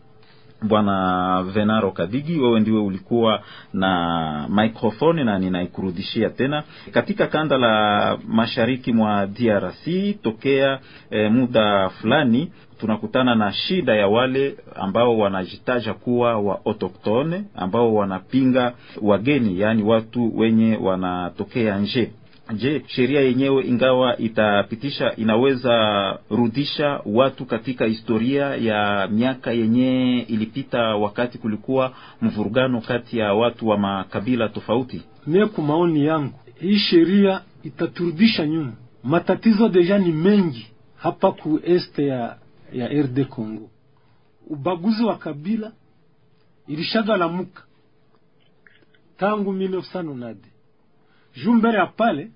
Bwana 0.62 1.42
Venaro 1.42 1.90
Kadigi, 1.90 2.38
wewe 2.40 2.60
ndiwe 2.60 2.80
ulikuwa 2.80 3.42
na 3.72 4.46
microphone 4.48 5.24
na 5.24 5.38
ninaikurudishia 5.38 6.30
tena. 6.30 6.62
Katika 6.92 7.26
kanda 7.26 7.58
la 7.58 8.18
mashariki 8.28 8.92
mwa 8.92 9.26
DRC 9.26 9.84
tokea 10.22 10.78
e, 11.10 11.28
muda 11.28 11.88
fulani 11.88 12.52
tunakutana 12.80 13.34
na 13.34 13.52
shida 13.52 13.94
ya 13.96 14.08
wale 14.08 14.56
ambao 14.74 15.18
wanajitaja 15.18 15.94
kuwa 15.94 16.38
wa 16.38 16.60
autochtone 16.66 17.44
ambao 17.56 17.94
wanapinga 17.94 18.72
wageni, 19.02 19.60
yaani 19.60 19.82
watu 19.82 20.38
wenye 20.38 20.76
wanatokea 20.76 21.78
nje. 21.78 22.10
Je, 22.54 22.82
sheria 22.86 23.20
yenyewe 23.20 23.64
ingawa 23.66 24.16
itapitisha 24.18 25.16
inaweza 25.16 26.18
rudisha 26.30 27.00
watu 27.06 27.46
katika 27.46 27.84
historia 27.84 28.44
ya 28.56 29.08
miaka 29.12 29.52
yenye 29.52 30.18
ilipita, 30.28 30.96
wakati 30.96 31.38
kulikuwa 31.38 31.94
mvurugano 32.22 32.80
kati 32.80 33.18
ya 33.18 33.34
watu 33.34 33.68
wa 33.68 33.78
makabila 33.78 34.48
tofauti? 34.48 35.02
Mie 35.26 35.46
kwa 35.46 35.64
maoni 35.64 36.04
yangu, 36.04 36.38
hii 36.60 36.76
sheria 36.78 37.42
itaturudisha 37.62 38.46
nyuma. 38.46 38.72
Matatizo 39.04 39.68
deja 39.68 39.98
ni 39.98 40.12
mengi 40.12 40.66
hapa 40.96 41.32
ku 41.32 41.60
este 41.64 42.06
ya 42.06 42.36
ya 42.72 42.88
RD 42.88 43.24
Congo. 43.28 43.70
Ubaguzi 44.50 45.04
wa 45.04 45.16
kabila 45.18 45.72
ilishagalamuka 46.68 47.62
tangu 49.18 49.52
1990 49.52 50.34
juu 51.44 51.52
mbele 51.52 51.78
ya 51.78 51.86
pale 51.86 52.30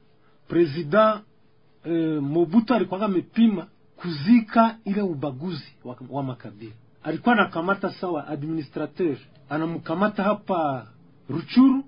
presida 0.50 1.20
eh, 1.84 2.22
Mobutu 2.22 2.74
alikuwa 2.74 3.02
amepima 3.02 3.66
kuzika 3.96 4.76
ile 4.84 5.02
ubaguzi 5.02 5.72
wa, 5.84 5.96
wa 6.10 6.22
makabila. 6.22 6.72
Alikuwa 7.02 7.34
anakamata 7.34 7.92
sawa 7.92 8.26
administrateur, 8.28 9.16
anamkamata 9.48 10.22
hapa 10.22 10.86
Ruchuru, 11.28 11.84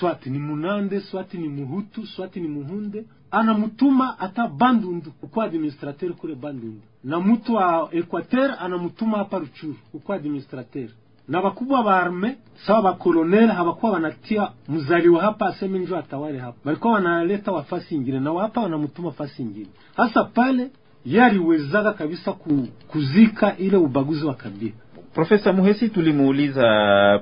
swati 0.00 0.30
ni 0.30 0.38
Munande, 0.38 1.00
swati 1.00 1.38
ni 1.38 1.48
Muhutu, 1.48 2.06
swati 2.06 2.40
ni 2.40 2.48
Muhunde, 2.48 3.04
anamutuma 3.30 4.06
hata 4.18 4.48
Bandundu 4.48 5.12
ukuwa 5.22 5.44
administrateur 5.44 6.12
kule 6.14 6.34
Bandundu, 6.34 6.82
na 7.04 7.20
mtu 7.20 7.54
wa 7.54 7.88
Equateur 7.92 8.56
anamtuma 8.60 9.18
hapa 9.18 9.38
Ruchuru 9.38 9.76
ukuwa 9.94 10.16
administrateur 10.16 10.88
na 11.28 11.42
bakubwa 11.42 11.82
ba 11.82 11.96
arme 12.02 12.36
sawa 12.66 12.82
bakoloneli 12.82 13.46
hawakuwa 13.46 13.92
wanatia 13.92 14.48
mzaliwa 14.68 15.22
hapa 15.22 15.46
aseme 15.46 15.78
njo 15.78 15.96
atawale 15.96 16.38
hapa, 16.38 16.58
walikuwa 16.64 16.92
wanaleta 16.92 17.52
wafasi 17.52 17.94
ingine 17.94 18.20
na 18.20 18.40
hapa 18.40 18.60
wanamtuma 18.60 19.12
fasi 19.12 19.42
ingine. 19.42 19.66
Hasa 19.96 20.24
pale 20.24 20.70
ye 21.04 21.24
aliwezaga 21.24 21.92
kabisa 21.92 22.32
ku, 22.32 22.68
kuzika 22.88 23.56
ile 23.56 23.76
ubaguzi 23.76 24.24
wa 24.26 24.34
kabila. 24.34 24.72
Profesa 25.14 25.52
Muhesi 25.52 25.88
tulimuuliza 25.88 26.62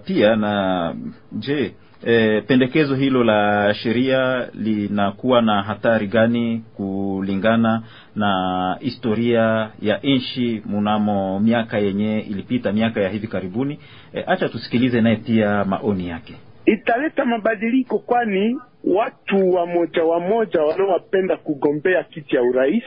pia 0.04 0.36
na 0.36 0.94
je, 1.32 1.74
e, 2.06 2.40
pendekezo 2.40 2.94
hilo 2.94 3.24
la 3.24 3.74
sheria 3.74 4.48
linakuwa 4.54 5.42
na 5.42 5.62
hatari 5.62 6.06
gani 6.06 6.64
kulingana 6.76 7.82
na 8.16 8.76
historia 8.80 9.70
ya 9.82 9.98
nchi 10.02 10.62
mnamo 10.66 11.40
miaka 11.40 11.78
yenye 11.78 12.20
ilipita, 12.20 12.72
miaka 12.72 13.00
ya 13.00 13.08
hivi 13.08 13.26
karibuni? 13.26 13.78
E, 14.14 14.24
acha 14.26 14.48
tusikilize 14.48 15.00
naye 15.00 15.16
pia 15.16 15.64
maoni 15.64 16.08
yake. 16.08 16.34
Italeta 16.66 17.24
mabadiliko, 17.24 17.98
kwani 17.98 18.56
watu 18.84 19.50
wamoja 19.50 20.04
wamoja 20.04 20.62
wanaowapenda 20.62 21.36
kugombea 21.36 22.02
kiti 22.04 22.36
ya 22.36 22.42
urais 22.42 22.84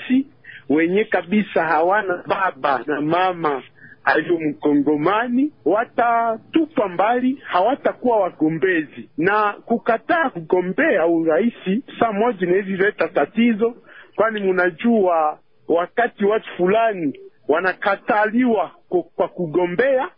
wenye 0.70 1.04
kabisa 1.04 1.64
hawana 1.64 2.24
baba 2.28 2.84
na 2.88 3.02
mama 3.02 3.64
aliyo 4.08 4.40
mkongomani 4.40 5.52
watatupwa 5.66 6.90
mbali, 6.90 7.42
hawatakuwa 7.44 8.20
wagombezi. 8.20 9.10
Na 9.18 9.54
kukataa 9.66 10.30
kugombea 10.30 11.06
urais 11.08 11.54
saa 12.00 12.12
moja 12.12 12.48
inawezi 12.48 12.72
leta 12.78 13.08
tatizo, 13.08 13.76
kwani 14.16 14.40
munajua 14.40 15.40
wakati 15.68 16.26
watu 16.26 16.50
fulani 16.58 17.20
wanakataliwa 17.48 18.72
kwa 19.16 19.28
kugombea 19.28 20.10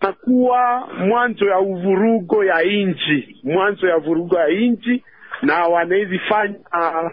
nakuwa 0.00 0.88
mwanzo 0.98 1.44
ya 1.46 1.58
uvurugo 1.60 2.44
ya 2.44 2.62
inji, 2.62 3.40
mwanzo 3.44 3.88
ya 3.88 3.98
vurugo 3.98 4.38
ya 4.38 4.48
inji, 4.48 5.04
na 5.42 5.64
wanawezi 5.66 6.18
fanya 6.18 6.54
uh, 6.72 7.10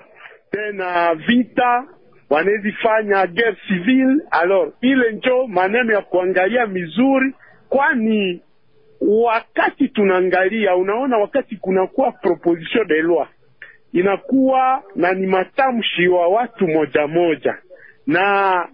tena 0.52 1.16
vita 1.16 1.84
wanawezi 2.30 2.72
fanya 2.72 3.28
guerre 3.28 3.58
civile. 3.68 4.22
Alors 4.32 4.74
ile 4.82 5.12
njo 5.12 5.48
maneno 5.48 5.94
ya 5.94 6.02
kuangalia 6.02 6.68
mizuri, 6.68 7.34
kwani 7.70 8.42
wakati 9.02 9.88
tunaangalia, 9.88 10.76
unaona, 10.76 11.18
wakati 11.18 11.56
kunakuwa 11.58 12.12
proposition 12.12 12.88
de 12.88 13.02
loi 13.02 13.26
inakuwa 13.94 14.84
na 14.96 15.14
ni 15.14 15.28
matamshi 15.28 16.08
wa 16.08 16.28
watu 16.28 16.68
moja 16.68 17.08
moja, 17.08 17.58
na 18.08 18.68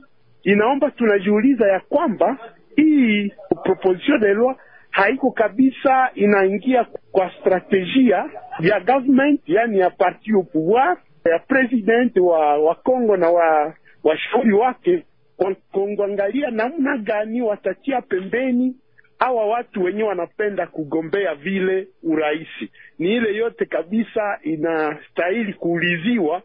inaomba 0.44 0.92
tunajiuliza 0.92 1.68
ya 1.68 1.80
kwamba 1.80 2.38
hii 2.76 3.34
proposition 3.64 4.20
de 4.20 4.34
loi 4.34 4.56
haiko 4.92 5.32
kabisa 5.32 6.10
inaingia 6.16 6.86
kwa 7.12 7.32
strategia 7.40 8.26
ya 8.60 8.80
government, 8.80 9.42
yani 9.48 9.80
ya 9.80 9.90
parti 9.90 10.32
au 10.34 10.44
pouvoir 10.44 10.98
ya 11.26 11.40
president 11.40 12.18
wa 12.18 12.58
wa 12.58 12.76
Kongo 12.76 13.18
na 13.18 13.30
wa 13.30 13.74
washauri 14.04 14.54
wake 14.54 15.04
kuangalia 15.72 16.52
namna 16.52 16.98
gani 16.98 17.42
watatia 17.42 18.02
pembeni 18.02 18.76
hawa 19.20 19.46
watu 19.48 19.84
wenye 19.84 20.04
wanapenda 20.04 20.68
kugombea 20.68 21.36
vile 21.36 21.88
uraisi. 22.04 22.72
Ni 23.00 23.16
ile 23.16 23.36
yote 23.36 23.66
kabisa 23.66 24.40
inastahili 24.44 25.54
kuuliziwa, 25.54 26.42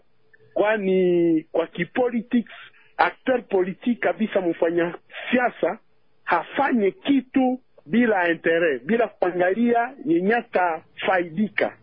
kwani 0.54 1.42
kwa 1.52 1.66
kipolitics 1.66 2.52
acteur 2.96 3.42
politique 3.48 4.00
kabisa, 4.00 4.40
mfanya 4.40 4.94
siasa 5.30 5.78
hafanye 6.24 6.90
kitu 6.90 7.60
bila 7.86 8.28
intere, 8.30 8.78
bila 8.78 9.08
kuangalia 9.08 9.92
yenye 10.04 10.34
atafaidika. 10.34 11.76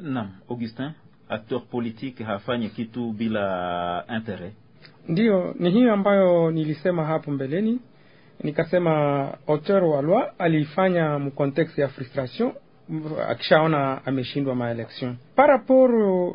Naam, 0.00 0.30
Augustin 0.50 0.90
acteur 1.30 1.60
politique 1.70 2.24
hafanye 2.24 2.68
kitu 2.68 3.12
bila 3.12 4.04
interet. 4.16 4.52
Ndiyo, 5.08 5.54
ni 5.58 5.70
hiyo 5.70 5.92
ambayo 5.92 6.50
nilisema 6.50 7.04
hapo 7.04 7.30
mbeleni, 7.30 7.78
nikasema 8.44 9.28
auteur 9.46 9.84
wa 9.84 10.02
loi 10.02 10.24
aliifanya 10.38 11.30
contexte 11.34 11.82
ya 11.82 11.88
frustration 11.88 12.52
akishaona 13.28 14.06
ameshindwa 14.06 14.54
maelection. 14.54 15.16
Par 15.36 15.46
rapport 15.48 15.92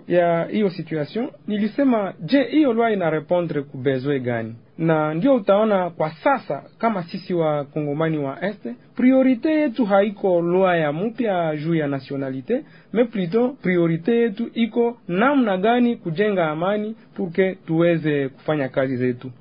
ya 0.08 0.44
hiyo 0.46 0.70
situation, 0.70 1.30
nilisema 1.48 2.14
je, 2.20 2.44
hiyo 2.44 2.74
lwa 2.74 2.92
ina 2.92 3.10
repondre 3.10 3.62
ku 3.62 3.78
gani? 3.78 4.56
na 4.78 5.14
ndio 5.14 5.36
utaona 5.36 5.90
kwa 5.90 6.10
sasa 6.12 6.64
kama 6.78 7.04
sisi 7.04 7.34
wa 7.34 7.64
kongomani 7.64 8.18
wa 8.18 8.46
este 8.46 8.76
priorite 8.96 9.52
yetu 9.52 9.86
haiko 9.86 10.42
lwa 10.42 10.78
ya 10.78 10.94
mpya 10.94 11.56
juu 11.58 11.76
ya 11.76 11.88
nationalite 11.88 12.64
me 12.94 13.04
plutôt 13.04 13.54
priorite 13.62 14.16
yetu 14.16 14.50
iko 14.54 14.98
namna 15.08 15.58
gani 15.58 15.96
kujenga 15.96 16.48
amani 16.50 16.96
purke 17.16 17.56
tuweze 17.68 18.30
kufanya 18.30 18.70
kazi 18.70 18.98
zetu 18.98 19.32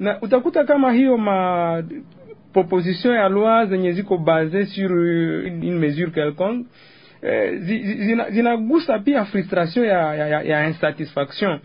na 0.00 0.20
utakuta 0.22 0.64
kama 0.64 0.92
hiyo 0.92 1.16
ma 1.18 1.82
proposition 2.56 3.14
ya 3.14 3.28
loi 3.28 3.66
zenye 3.66 3.92
ziko 3.92 4.18
base 4.18 4.64
sur 4.66 4.90
une 4.90 5.78
mesure 5.78 6.10
quelconque 6.12 6.66
eh, 7.22 7.58
zinagusa 8.30 8.92
zina 8.92 9.04
pia 9.04 9.24
frustration 9.24 9.84
ya, 9.84 10.14
ya, 10.14 10.42
ya 10.42 10.66
insatisfaction. 10.68 11.58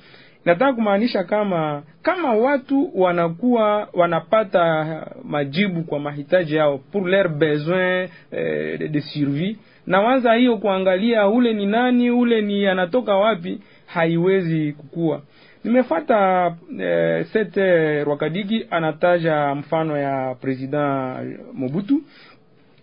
Nataka 0.46 0.74
kumaanisha 0.74 1.24
kama 1.24 1.84
kama 2.02 2.34
watu 2.34 2.92
wanakuwa 2.96 3.88
wanapata 3.94 4.86
majibu 5.24 5.84
kwa 5.84 6.00
mahitaji 6.00 6.56
yao 6.56 6.78
pour 6.78 7.08
leur 7.08 7.30
besoin 7.30 8.08
eh, 8.32 8.80
de, 8.80 8.88
de 8.88 9.02
survie 9.02 9.58
na 9.88 10.02
wanza 10.02 10.34
hiyo 10.34 10.58
kuangalia 10.58 11.28
ule 11.28 11.54
ni 11.54 11.66
nani 11.66 12.12
ule 12.12 12.42
ni 12.42 12.68
anatoka 12.68 13.16
wapi 13.16 13.60
haiwezi 13.86 14.74
kukua 14.74 15.22
nimefata 15.64 16.55
eh, 16.80 17.26
sete 17.34 18.03
rwakadigi 18.03 18.68
anataja 18.72 19.55
mfano 19.55 19.97
ya 19.97 20.36
president 20.41 21.39
mobutu. 21.53 22.01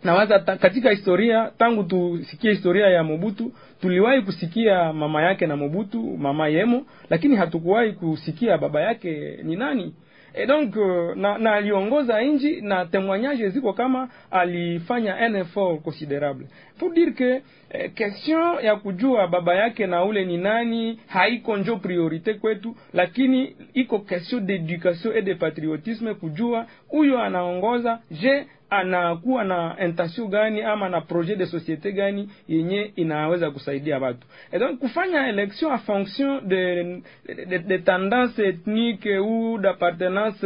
Nawaza 0.05 0.39
ta, 0.39 0.57
katika 0.57 0.91
historia 0.91 1.51
tangu 1.59 1.85
tusikie 1.85 2.51
historia 2.51 2.87
ya 2.87 3.05
mobutu 3.05 3.53
tuliwahi 3.81 4.23
kusikia 4.23 4.93
mama 4.93 5.23
yake 5.23 5.47
na 5.47 5.57
mobutu 5.57 6.03
mama 6.03 6.49
yemo 6.49 6.87
lakini 7.11 7.37
hatukuwahi 7.37 7.93
kusikia 7.93 8.59
baba 8.59 8.81
yake 8.81 9.39
ni 9.43 9.57
nani 9.57 9.95
e 10.39 10.47
donc 10.47 10.77
na, 11.17 11.39
na 11.39 11.53
aliongoza 11.53 12.21
nchi 12.23 12.61
na 12.61 12.87
témoignage 12.87 13.49
ziko 13.49 13.73
kama 13.73 14.09
alifanya 14.31 15.17
un 15.27 15.37
effort 15.37 15.83
considerable 15.83 16.47
pour 16.79 16.93
dire 16.93 17.13
que 17.13 17.43
eh, 17.71 17.91
question 17.95 18.61
ya 18.63 18.77
kujua 18.77 19.27
baba 19.29 19.55
yake 19.55 19.87
na 19.87 20.05
ule 20.05 20.25
ni 20.25 20.37
nani 20.37 21.01
haiko 21.07 21.57
njo 21.57 21.77
priorité 21.77 22.35
kwetu 22.35 22.77
lakini 22.95 23.57
iko 23.75 23.99
question 23.99 24.41
d'éducation 24.41 25.13
et 25.13 25.23
de 25.23 25.35
patriotisme 25.35 26.15
kujua 26.15 26.67
huyo 26.89 27.19
anaongoza. 27.23 27.99
Je 28.11 28.47
anakuwa 28.71 29.45
na 29.45 29.77
intention 29.85 30.29
gani 30.29 30.63
ama 30.63 30.89
na 30.89 31.01
projet 31.01 31.37
de 31.39 31.45
société 31.47 31.93
gani 31.93 32.29
yenye 32.49 32.93
inaweza 32.97 33.51
kusaidia 33.51 33.99
watu. 33.99 34.27
Et 34.53 34.59
donc 34.61 34.79
kufanya 34.79 35.29
election 35.29 35.73
en 35.73 35.79
fonction 35.79 36.41
de, 36.45 36.85
de, 37.27 37.45
de, 37.45 37.59
de 37.59 37.79
tendance 37.79 38.39
ethnique 38.43 39.09
ou 39.21 39.59
d'appartenance 39.59 40.43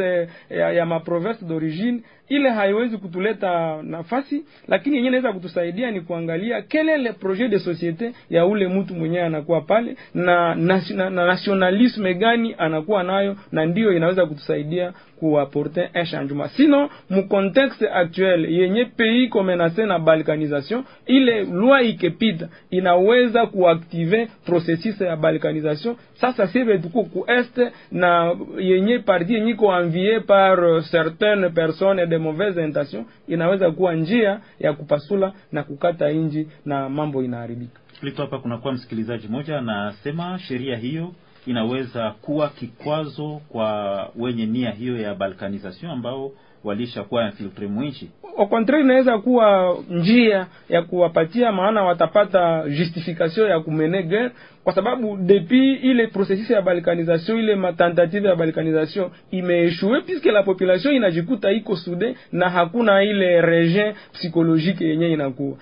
ya, 0.51 0.73
ya 0.73 0.87
maprovince 0.87 1.45
d'origine 1.45 2.03
ile 2.29 2.51
haiwezi 2.51 2.97
kutuleta 2.99 3.83
nafasi 3.83 4.45
lakini 4.68 4.97
yenyewe 4.97 5.09
inaweza 5.18 5.33
kutusaidia 5.33 5.91
ni 5.91 6.01
kuangalia 6.01 6.62
kele 6.62 6.97
le 6.97 7.12
projet 7.12 7.49
de 7.51 7.57
société 7.59 8.12
ya 8.31 8.47
ule 8.47 8.68
mtu 8.68 8.95
mwenyewe 8.95 9.25
anakuwa 9.25 9.61
pale 9.61 9.97
na, 10.14 10.55
na, 10.55 10.83
na, 10.95 11.11
na 11.11 11.27
nationalisme 11.27 12.14
gani 12.14 12.55
anakuwa 12.59 13.03
nayo 13.03 13.37
na 13.53 13.66
ndiyo 13.66 13.93
inaweza 13.97 14.27
kutusaidia 14.27 14.93
kuapporter 15.23 15.89
un 15.95 16.05
changement. 16.05 16.51
Sino 16.57 16.91
mu 17.11 17.29
contexte 17.29 17.89
actuel 17.89 18.45
yenye 18.53 18.85
pays 18.85 19.29
ko 19.31 19.43
menacé 19.43 19.87
na 19.87 19.99
balkanisation 19.99 20.85
ile 21.07 21.45
loi 21.45 21.89
ikepita 21.89 22.49
inaweza 22.70 23.47
kuaktive 23.47 24.29
processus 24.47 25.01
ya 25.01 25.16
balkanisation. 25.16 25.97
Sasa 26.14 26.47
sive 26.47 26.79
tuko 26.79 27.05
ku 27.05 27.25
est 27.29 27.61
na 27.93 28.35
yenye 28.59 28.99
parti 28.99 29.35
yenye 29.35 29.55
ko 29.55 29.66
envié 29.73 30.20
par 30.20 30.59
certaines 30.91 31.51
personnes 31.55 32.09
de 32.13 32.19
mauvaise 32.19 32.65
intention 32.65 33.05
inaweza 33.29 33.71
kuwa 33.71 33.95
njia 33.95 34.41
ya 34.61 34.73
kupasula 34.73 35.33
na 35.53 35.63
kukata 35.63 36.11
inji 36.11 36.49
na 36.65 36.89
mambo 36.89 37.23
inaharibika 37.23 37.81
Lito 38.03 38.23
hapa 38.23 38.39
kunakuwa 38.39 38.73
msikilizaji 38.75 39.29
mmoja 39.29 39.59
anasema 39.59 40.39
sheria 40.39 40.77
hiyo 40.77 41.13
inaweza 41.47 42.11
kuwa 42.11 42.49
kikwazo 42.49 43.41
kwa 43.49 44.11
wenye 44.17 44.47
nia 44.47 44.71
hiyo 44.71 44.99
ya 45.01 45.15
balkanization 45.15 45.91
ambao 45.93 46.33
walishakuwa 46.65 47.25
infiltre 47.27 47.67
mwinchi. 47.67 48.11
Contraire, 48.51 48.85
inaweza 48.85 49.19
kuwa 49.19 49.77
njia 49.91 50.47
ya 50.69 50.83
kuwapatia, 50.83 51.53
maana 51.53 51.83
watapata 51.83 52.69
justification 52.69 53.51
ya 53.51 53.61
kumene 53.61 54.03
guerre, 54.03 54.31
kwa 54.65 54.73
sababu 54.73 55.17
depuis 55.17 55.79
ile 55.85 56.07
processus 56.07 56.51
ya 56.51 56.63
balkanisation 56.63 57.39
ile 57.39 57.57
matentative 57.57 58.29
ya 58.29 58.37
balkanisation 58.37 59.11
imeeshue 59.31 60.01
puisque 60.01 60.31
la 60.33 60.43
population 60.43 60.95
inajikuta 60.95 61.53
iko 61.53 61.77
sude 61.77 62.15
na 62.33 62.51
hakuna 62.51 63.03
ile 63.03 63.41
regin 63.41 63.93
psychologique 64.13 64.85
yenye 64.89 65.09
inakuwa. 65.13 65.57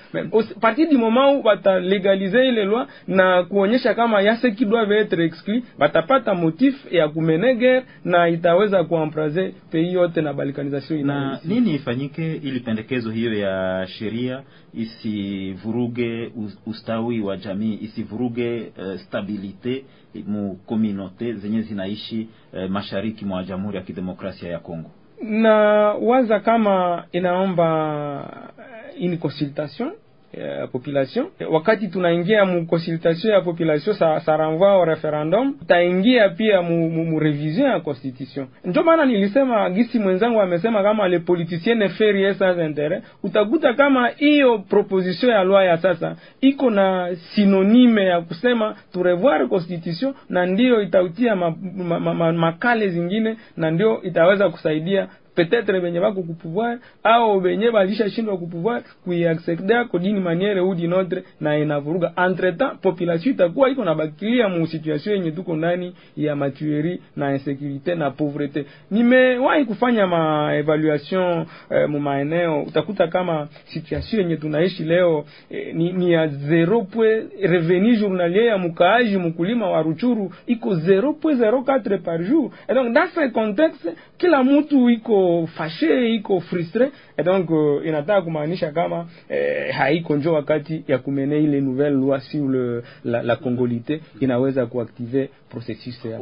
Partir 0.60 0.88
du 0.90 0.98
moment 0.98 1.42
batalegalize 1.44 2.48
ile 2.48 2.64
loi 2.64 2.86
na 3.08 3.42
kuonyesha 3.42 3.94
kama 3.94 4.22
yase 4.22 4.50
qui 4.50 4.64
doivent 4.66 4.92
être 5.00 5.20
exclus 5.24 5.62
batapata 5.78 6.34
motif 6.34 6.92
ya 6.92 7.08
kumene 7.08 7.54
guerre 7.54 7.82
na 8.04 8.28
itaweza 8.28 8.84
kuampraze 8.84 9.54
pays 9.72 9.92
yote 9.94 10.22
na 10.22 10.32
balkanisation 10.32 11.06
na 11.06 11.38
nini 11.44 11.74
ifanyike 11.74 12.32
ili 12.34 12.60
pendekezo 12.60 13.10
hiyo 13.10 13.34
ya 13.34 13.86
sheria 13.86 14.42
isivuruge 14.74 16.32
ustawi 16.66 17.20
wa 17.20 17.36
jamii 17.36 17.78
isivuruge 17.82 18.72
uh, 18.78 18.89
stabilite 18.98 19.84
mu 20.26 20.56
communauté 20.66 21.32
zenye 21.34 21.62
zinaishi 21.62 22.28
uh, 22.52 22.70
mashariki 22.70 23.24
mwa 23.24 23.44
Jamhuri 23.44 23.76
ya 23.76 23.82
Kidemokrasia 23.82 24.50
ya 24.52 24.58
Kongo. 24.58 24.90
Na 25.22 25.54
waza 25.94 26.40
kama 26.40 27.04
inaomba 27.12 28.52
une 29.00 29.16
consultation 29.16 29.92
ya 30.32 30.66
population. 30.66 31.26
Wakati 31.50 31.88
tunaingia 31.88 32.44
mu 32.44 32.66
consultation 32.66 33.32
ya 33.32 33.40
population 33.40 33.96
sa, 33.96 34.20
sa 34.20 34.36
renvoi 34.36 34.68
au 34.68 34.84
referendum 34.84 35.54
taingia 35.66 36.28
pia 36.28 36.62
mu, 36.62 36.90
mu, 36.90 37.04
mu 37.04 37.18
revision 37.20 37.70
ya 37.70 37.80
constitution. 37.80 38.46
Ndio 38.64 38.82
maana 38.82 39.04
nilisema 39.04 39.70
gisi 39.70 39.98
mwenzangu 39.98 40.40
amesema 40.40 40.82
kama 40.82 41.08
le 41.08 41.18
politicien 41.18 41.78
ne 41.78 41.88
fait 41.88 42.12
rien 42.12 42.34
sans 42.34 42.58
intérêt 42.58 43.02
utakuta 43.22 43.74
kama 43.74 44.08
hiyo 44.08 44.58
proposition 44.58 45.32
ya 45.32 45.44
loi 45.44 45.66
ya 45.66 45.76
sasa 45.78 46.16
iko 46.40 46.70
na 46.70 47.16
synonyme 47.16 48.04
ya 48.04 48.20
kusema 48.20 48.76
tu 48.92 49.02
revoir 49.02 49.48
constitution 49.48 50.14
na 50.28 50.46
ndio 50.46 50.82
itautia 50.82 51.36
makale 51.36 51.56
ma, 51.76 52.00
ma, 52.00 52.14
ma, 52.14 52.32
ma, 52.32 52.76
zingine 52.88 53.36
na 53.56 53.70
ndio 53.70 54.02
itaweza 54.02 54.48
kusaidia 54.48 55.08
peut-être 55.44 55.80
benye 55.80 56.00
bako 56.00 56.22
kupouvoir 56.22 56.76
au 57.04 57.40
benye 57.40 57.70
balishashindwa 57.70 58.36
kupouvoir 58.38 58.82
kuiacceder 59.04 59.88
ko 59.90 59.98
dini 59.98 60.20
manière 60.20 60.62
ou 60.66 60.74
d'une 60.74 60.94
autre 60.94 61.22
na 61.40 61.58
inavuruga 61.58 62.12
entre 62.16 62.50
temps 62.56 62.76
population 62.82 63.32
itakuwa 63.32 63.70
iko 63.70 63.84
na 63.84 63.94
bakilia 63.94 64.48
mu 64.48 64.66
situation 64.66 65.14
yenye 65.14 65.30
tuko 65.30 65.56
ndani 65.56 65.94
ya 66.16 66.36
matuerie 66.36 67.00
na 67.16 67.32
insécurité 67.34 67.94
na 67.94 68.10
pauvreté. 68.10 68.64
Nimewahi 68.90 69.64
kufanya 69.64 70.06
ma 70.06 70.54
evaluation 70.56 71.46
eh, 71.70 71.88
mu 71.88 72.00
maeneo 72.00 72.62
utakuta 72.62 73.06
kama 73.08 73.48
situation 73.64 74.22
yenye 74.22 74.36
tunaishi 74.36 74.84
leo 74.84 75.24
eh, 75.50 75.74
ni, 75.74 75.92
ni 75.92 76.12
ya 76.12 76.26
zero 76.28 76.80
pwe 76.82 77.26
revenu 77.42 77.96
journalier 77.96 78.44
ya 78.44 78.58
mukaaji 78.58 79.16
mkulima 79.16 79.70
wa 79.70 79.82
Ruchuru 79.82 80.32
iko 80.46 80.74
0.04 80.74 81.98
par 81.98 82.22
jour. 82.22 82.50
Et 82.68 82.74
donc 82.74 82.92
dans 82.92 83.08
ce 83.14 83.28
contexte 83.32 83.88
kila 84.18 84.44
mtu 84.44 84.90
iko 84.90 85.29
fashe 85.46 86.14
iko 86.14 86.40
frustre 86.40 86.90
et 87.18 87.22
donc 87.24 87.50
uh, 87.50 87.86
inataka 87.86 88.22
kumaanisha 88.22 88.72
kama 88.72 89.06
eh, 89.28 89.74
haiko 89.74 90.16
njo 90.16 90.32
wakati 90.32 90.84
ya 90.88 90.98
kumene 90.98 91.38
ile 91.42 91.60
nouvelle 91.60 91.96
loi 91.96 92.20
sur 92.20 92.48
le, 92.48 92.82
la, 93.04 93.22
la 93.22 93.36
congolité 93.36 94.00
inaweza 94.20 94.66
kuaktive 94.66 95.28
processus 95.50 96.04
ya 96.04 96.20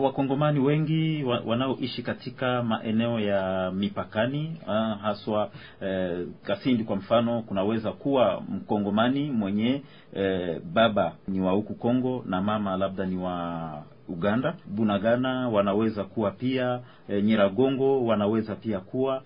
wakongomani 0.00 0.58
wa, 0.58 0.64
wa 0.64 0.70
wengi 0.70 1.22
wa, 1.24 1.40
wanaoishi 1.46 2.02
katika 2.02 2.62
maeneo 2.62 3.20
ya 3.20 3.70
mipakani 3.74 4.56
ah, 4.68 4.94
haswa 5.02 5.50
eh, 5.82 6.26
Kasindi 6.42 6.84
kwa 6.84 6.96
mfano, 6.96 7.42
kunaweza 7.42 7.92
kuwa 7.92 8.42
mkongomani 8.48 9.30
mwenye 9.30 9.82
eh, 10.14 10.60
baba 10.72 11.12
ni 11.28 11.40
wa 11.40 11.52
huku 11.52 11.74
Kongo 11.74 12.24
na 12.26 12.42
mama 12.42 12.76
labda 12.76 13.06
ni 13.06 13.16
wa 13.16 13.82
Uganda, 14.08 14.54
Bunagana 14.66 15.48
wanaweza 15.48 16.04
kuwa 16.04 16.30
pia 16.30 16.80
e, 17.08 17.22
Nyiragongo 17.22 18.04
wanaweza 18.04 18.54
pia 18.54 18.80
kuwa. 18.80 19.22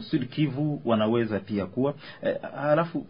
Sud 0.00 0.28
Kivu 0.28 0.82
wanaweza 0.84 1.40
pia 1.40 1.66
kuwa. 1.66 1.94
E, 2.26 2.36
halafu 2.56 3.06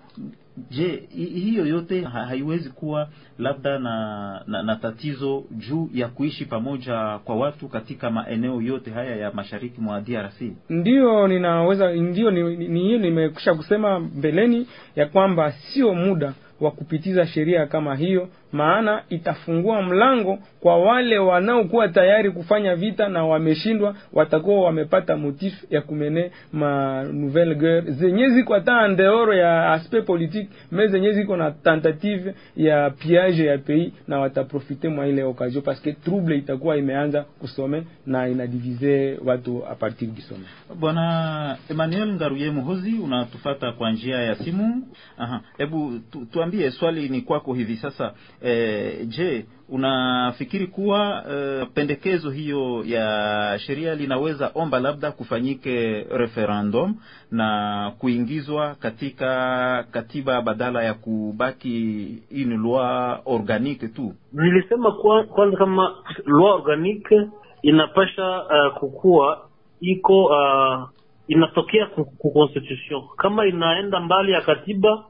je, 0.71 1.09
hiyo 1.15 1.67
yote 1.67 2.01
ha, 2.05 2.27
haiwezi 2.27 2.71
kuwa 2.71 3.09
labda 3.39 3.79
na, 3.79 4.43
na, 4.47 4.63
na 4.63 4.77
tatizo 4.77 5.45
juu 5.51 5.89
ya 5.95 6.09
kuishi 6.09 6.45
pamoja 6.45 7.19
kwa 7.19 7.37
watu 7.37 7.69
katika 7.69 8.11
maeneo 8.11 8.63
yote 8.63 8.91
haya 8.91 9.17
ya 9.17 9.33
mashariki 9.33 9.81
mwa 9.81 10.01
DRC? 10.01 10.41
Ndio 10.69 11.29
ninaweza 11.29 11.93
ndio 11.93 12.31
ni, 12.31 12.57
ni, 12.57 12.69
ni, 12.69 12.99
nimekwisha 12.99 13.55
kusema 13.55 14.01
mbeleni 14.01 14.67
ya 14.97 15.07
kwamba 15.07 15.53
sio 15.53 15.95
muda 15.95 16.35
wa 16.61 16.71
kupitiza 16.71 17.27
sheria 17.27 17.67
kama 17.67 17.97
hiyo, 17.97 18.29
maana 18.53 19.03
itafungua 19.09 19.83
mlango 19.83 20.39
kwa 20.61 20.77
wale 20.79 21.19
wanaokuwa 21.19 21.89
tayari 21.89 22.31
kufanya 22.31 22.77
vita 22.77 23.09
na 23.09 23.25
wameshindwa, 23.25 23.95
watakuwa 24.13 24.65
wamepata 24.65 25.17
motif 25.17 25.55
ya 25.71 25.81
kumene 25.81 26.31
ma 26.53 27.03
nouvelle 27.05 27.55
guerre 27.55 27.91
zenye 27.93 28.29
ziko 28.29 28.55
hata 28.55 28.77
andeoro 28.79 29.35
ya 29.35 29.73
aspect 29.73 30.07
politique 30.07 30.49
me 30.73 30.87
zenye 30.89 31.13
ziko 31.13 31.37
na 31.37 31.51
tentative 31.51 32.35
ya 32.57 32.91
piage 32.91 33.45
ya 33.47 33.59
pays, 33.59 33.93
na 34.09 34.19
wataprofite 34.19 34.89
mwa 34.89 35.07
ile 35.07 35.23
occasion 35.25 35.63
que 35.83 35.93
trouble 35.93 36.37
itakuwa 36.37 36.77
imeanza 36.77 37.23
kusome 37.23 37.83
na 38.07 38.29
inadivize 38.29 39.19
watu 39.25 39.63
a 39.71 39.75
partir 39.75 40.09
du 40.09 40.21
some. 40.23 40.45
Bwana 40.81 41.57
Emmanuel 41.71 42.13
Ngaruye 42.15 42.51
Muhozi, 42.51 42.93
unatufata 43.05 43.73
kwa 43.73 43.93
njia 43.93 44.17
ya 44.19 44.35
simu. 44.35 44.89
Aha, 45.19 45.41
hebu 45.59 45.99
tu, 46.13 46.27
tuambie, 46.33 46.52
swali 46.71 47.09
ni 47.09 47.21
kwako 47.21 47.55
hivi 47.55 47.77
sasa. 47.77 48.13
E, 48.45 49.07
je, 49.07 49.47
unafikiri 49.69 50.67
kuwa 50.67 51.25
e, 51.33 51.67
pendekezo 51.75 52.31
hiyo 52.31 52.83
ya 52.87 53.59
sheria 53.67 53.95
linaweza 53.95 54.51
omba 54.55 54.81
labda 54.81 55.13
kufanyike 55.13 56.07
referendum 56.11 56.95
na 57.31 57.93
kuingizwa 57.99 58.75
katika 58.75 59.87
katiba 59.91 60.43
badala 60.43 60.83
ya 60.83 60.95
kubaki 60.95 62.19
une 62.31 62.57
loi 62.57 63.17
organique 63.25 63.89
tu? 63.89 64.15
Nilisema 64.33 64.93
kwanza 65.35 65.57
kama 65.57 65.95
loi 66.25 66.51
organique 66.53 67.29
inapasha 67.63 68.43
uh, 68.43 68.79
kukua 68.79 69.49
iko 69.81 70.25
uh, 70.25 70.89
inatokea 71.29 71.87
ku 71.87 72.31
constitution. 72.33 73.03
Kama 73.17 73.47
inaenda 73.47 74.01
mbali 74.01 74.33
ya 74.33 74.41
katiba, 74.41 75.05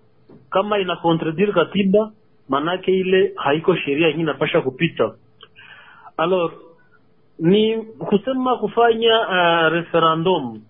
kama 0.53 0.79
ina 0.79 0.97
contradire 0.97 1.53
katiba, 1.53 2.13
manake 2.49 2.93
ile 2.93 3.33
haiko 3.37 3.77
sheria 3.77 4.07
yenyewe 4.07 4.23
inapasha 4.23 4.61
kupita. 4.61 5.15
Alors 6.17 6.53
ni 7.39 7.77
kusema 7.83 8.57
kufanya 8.57 9.21
uh, 9.21 9.73
referendum 9.73 10.61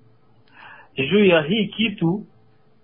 juu 1.11 1.25
ya 1.25 1.43
hii 1.43 1.67
kitu 1.67 2.23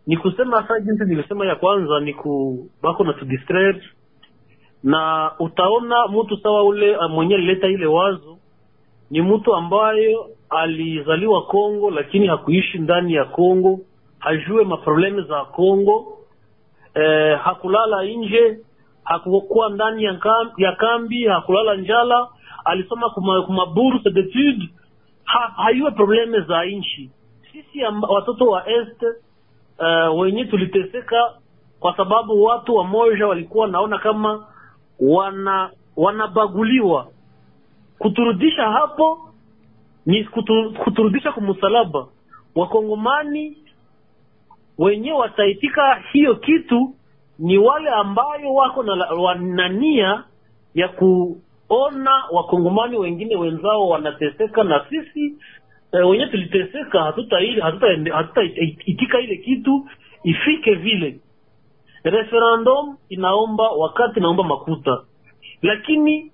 ni 0.06 0.16
kusema 0.16 0.68
saa 0.68 0.80
jinsi 0.80 1.04
nilisema 1.04 1.46
ya 1.46 1.56
kwanza 1.56 2.00
ni 2.00 2.14
kubako 2.14 3.04
na 3.04 3.12
tudistraire 3.12 3.82
na 4.82 5.30
utaona 5.38 6.08
mtu 6.08 6.36
sawa 6.36 6.64
ule 6.64 6.96
uh, 6.96 7.10
mwenye 7.10 7.34
alileta 7.34 7.66
ile 7.68 7.86
wazo 7.86 8.38
ni 9.10 9.22
mtu 9.22 9.54
ambayo 9.54 10.26
alizaliwa 10.50 11.42
Kongo 11.42 11.90
lakini 11.90 12.26
hakuishi 12.26 12.78
ndani 12.78 13.14
ya 13.14 13.24
Kongo, 13.24 13.80
hajue 14.18 14.64
maprobleme 14.64 15.22
za 15.22 15.44
Kongo 15.44 16.17
eh, 16.94 17.38
hakulala 17.42 18.02
nje, 18.04 18.58
hakukuwa 19.04 19.70
ndani 19.70 20.04
ya 20.04 20.14
kambi, 20.14 20.62
ya 20.62 20.72
kambi 20.72 21.24
hakulala 21.26 21.76
njala, 21.76 22.28
alisoma 22.64 23.10
kuma, 23.10 23.42
kuma 23.42 23.66
bourse 23.66 24.10
d'etude 24.10 24.68
ha, 25.24 25.52
haiwe 25.56 25.90
probleme 25.90 26.40
za 26.40 26.64
nchi. 26.64 27.10
Sisi 27.52 27.82
watoto 28.08 28.44
wa 28.50 28.68
est 28.70 29.02
uh, 29.02 30.20
wenye 30.20 30.44
tuliteseka 30.44 31.32
kwa 31.80 31.96
sababu 31.96 32.44
watu 32.44 32.74
wamoja 32.74 33.26
walikuwa 33.26 33.68
naona 33.68 33.98
kama 33.98 34.46
wana 35.00 35.70
wanabaguliwa. 35.96 37.06
Kuturudisha 37.98 38.70
hapo 38.70 39.18
ni 40.06 40.24
kutu, 40.24 40.72
kuturudisha 40.84 41.32
kumusalaba 41.32 42.06
Wakongomani 42.54 43.56
wenye 44.78 45.12
wataitika 45.12 45.94
hiyo 46.12 46.34
kitu 46.34 46.94
ni 47.38 47.58
wale 47.58 47.90
ambayo 47.90 48.54
wako 48.54 48.82
na 48.82 48.92
wana 49.06 49.68
nia 49.68 50.24
ya 50.74 50.88
kuona 50.88 52.24
wakongomani 52.32 52.96
wengine 52.96 53.36
wenzao 53.36 53.88
wanateseka, 53.88 54.64
na 54.64 54.84
sisi 54.90 55.34
e, 55.92 55.98
wenye 55.98 56.26
tuliteseka 56.26 57.02
hatutaitika 57.02 57.64
hatuta, 57.64 57.86
hatuta 58.16 58.42
ile 59.20 59.36
kitu 59.36 59.86
ifike 60.24 60.74
vile. 60.74 61.20
Referendum 62.04 62.96
inaomba 63.08 63.70
wakati, 63.70 64.18
inaomba 64.20 64.44
makuta, 64.44 65.00
lakini 65.62 66.32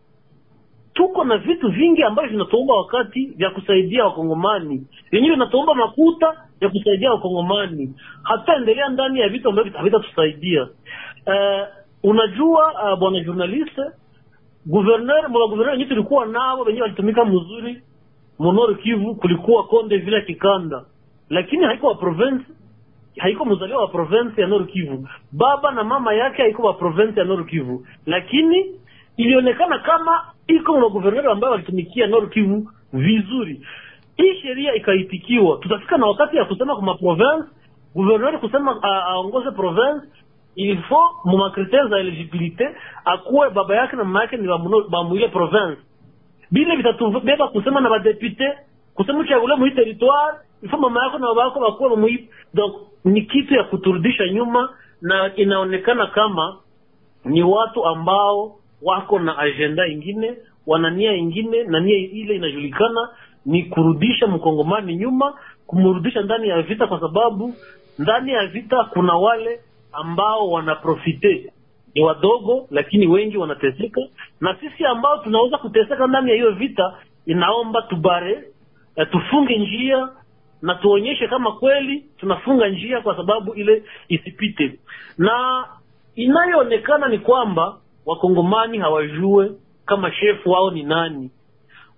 tuko 0.95 1.25
na 1.25 1.39
vitu 1.39 1.69
vingi 1.71 2.03
ambavyo 2.03 2.31
vinatuomba 2.31 2.75
wakati 2.75 3.27
vya 3.27 3.51
kusaidia 3.51 4.05
wakongomani 4.05 4.87
vyenyewe 5.11 5.35
vinatuomba 5.35 5.75
makuta 5.75 6.44
ya 6.61 6.69
kusaidia 6.69 7.11
wakongomani. 7.11 7.95
Hataendelea 8.23 8.89
ndani 8.89 9.21
ya 9.21 9.29
vitu 9.29 9.49
ambavyo 9.49 9.73
havitatusaidia. 9.73 10.63
Uh, 11.27 11.67
unajua 12.03 12.73
uh, 12.93 12.99
bwana 12.99 13.21
journaliste 13.21 13.83
guverner 14.67 15.29
mwa 15.29 15.47
wenyewe 15.47 15.89
tulikuwa 15.89 16.27
nao 16.27 16.61
wenyewe 16.61 16.83
walitumika 16.83 17.25
mzuri 17.25 17.83
monoro 18.39 18.75
kivu 18.75 19.15
kulikuwa 19.15 19.65
konde 19.65 19.97
vile 19.97 20.23
kikanda. 20.23 20.85
Lakini 21.31 21.65
haiko 21.65 21.87
wa 21.87 21.95
province 21.95 22.45
haiko 23.19 23.45
mzaliwa 23.45 23.81
wa 23.81 23.89
province 23.89 24.41
ya 24.41 24.47
Nord 24.47 24.71
Kivu. 24.73 25.09
Baba 25.33 25.71
na 25.73 25.85
mama 25.85 26.15
yake 26.15 26.43
haiko 26.43 26.63
wa 26.63 26.75
province 26.75 27.21
ya 27.21 27.27
Nord 27.27 27.47
Kivu. 27.49 27.87
Lakini 28.07 28.67
ilionekana 29.17 29.79
kama 29.79 30.25
iko 30.47 30.81
na 30.81 30.89
guverneri 30.89 31.29
ambayo 31.29 31.53
walitumikia 31.53 32.07
Nord 32.07 32.31
Kivu 32.33 32.71
vizuri 32.93 33.61
hii 34.17 34.35
sheria 34.43 34.75
ikaitikiwa 34.75 35.57
tutafika 35.59 35.97
na 35.97 36.07
wakati 36.07 36.37
ya 36.37 36.45
kusema 36.45 36.77
kwa 36.77 36.95
province 36.95 37.49
gouverneur 37.95 38.41
kusema 38.41 38.83
aongoze 38.83 39.51
province 39.51 40.07
il 40.57 40.83
faut 40.83 41.11
mu 41.25 41.39
za 41.91 41.99
eligibilite 41.99 42.69
akuwe 43.05 43.51
baba 43.51 43.77
yake 43.77 43.97
na 43.97 44.05
mama 44.05 44.21
yake 44.23 44.37
ni 44.37 44.49
bamwile 44.91 45.29
province 45.29 45.79
bile 46.51 46.77
vitatubeba 46.77 47.49
kusema 47.49 47.81
na 47.81 47.91
badepute 47.91 48.53
kusema 48.95 49.19
uchagule 49.19 49.55
mui 49.55 49.71
territoire 49.71 50.37
ifo 50.63 50.77
mama 50.77 51.05
yako 51.05 51.19
na 51.19 51.27
baba 51.27 51.45
yako 51.45 51.61
bakuwe 51.61 51.97
mu. 51.97 52.09
donc 52.55 52.75
ni 53.05 53.23
kitu 53.23 53.55
ya 53.55 53.65
kuturudisha 53.65 54.29
nyuma 54.29 54.69
na 55.03 55.37
inaonekana 55.37 56.07
kama 56.07 56.57
ni 57.25 57.43
watu 57.43 57.87
ambao 57.87 58.57
wako 58.83 59.19
na 59.19 59.39
agenda 59.39 59.87
ingine 59.87 60.37
wana 60.67 60.91
nia 60.91 61.13
ingine 61.13 61.65
na 61.65 61.81
nia 61.81 61.97
ile 61.97 62.37
inajulikana 62.37 63.09
ni 63.47 63.63
kurudisha 63.65 64.27
mkongomani 64.27 64.97
nyuma 64.97 65.35
kumrudisha 65.67 66.23
ndani 66.23 66.49
ya 66.49 66.63
vita 66.63 66.87
kwa 66.87 67.01
sababu 67.01 67.55
ndani 67.99 68.33
ya 68.33 68.47
vita 68.47 68.85
kuna 68.85 69.15
wale 69.17 69.61
ambao 69.93 70.51
wanaprofite. 70.51 71.53
Ni 71.95 72.03
wadogo 72.03 72.67
lakini 72.71 73.07
wengi 73.07 73.37
wanateseka. 73.37 74.01
Na 74.41 74.57
sisi 74.61 74.85
ambao 74.85 75.19
tunaweza 75.19 75.59
kuteseka 75.59 76.07
ndani 76.07 76.31
ya 76.31 76.37
hiyo 76.37 76.51
vita 76.51 76.95
inaomba 77.27 77.83
tubare 77.83 78.45
eh, 78.97 79.07
tufunge 79.11 79.59
njia 79.59 80.09
na 80.63 80.75
tuonyeshe 80.75 81.29
kama 81.29 81.53
kweli 81.53 82.05
tunafunga 82.19 82.69
njia 82.69 83.01
kwa 83.01 83.17
sababu 83.17 83.55
ile 83.55 83.83
isipite. 84.09 84.79
Na 85.19 85.65
inayoonekana 86.15 87.09
ni 87.09 87.19
kwamba 87.19 87.77
wakongomani 88.07 88.79
hawajue 88.79 89.51
kama 89.87 90.13
shefu 90.13 90.51
wao 90.51 90.71
ni 90.71 90.83
nani 90.83 91.31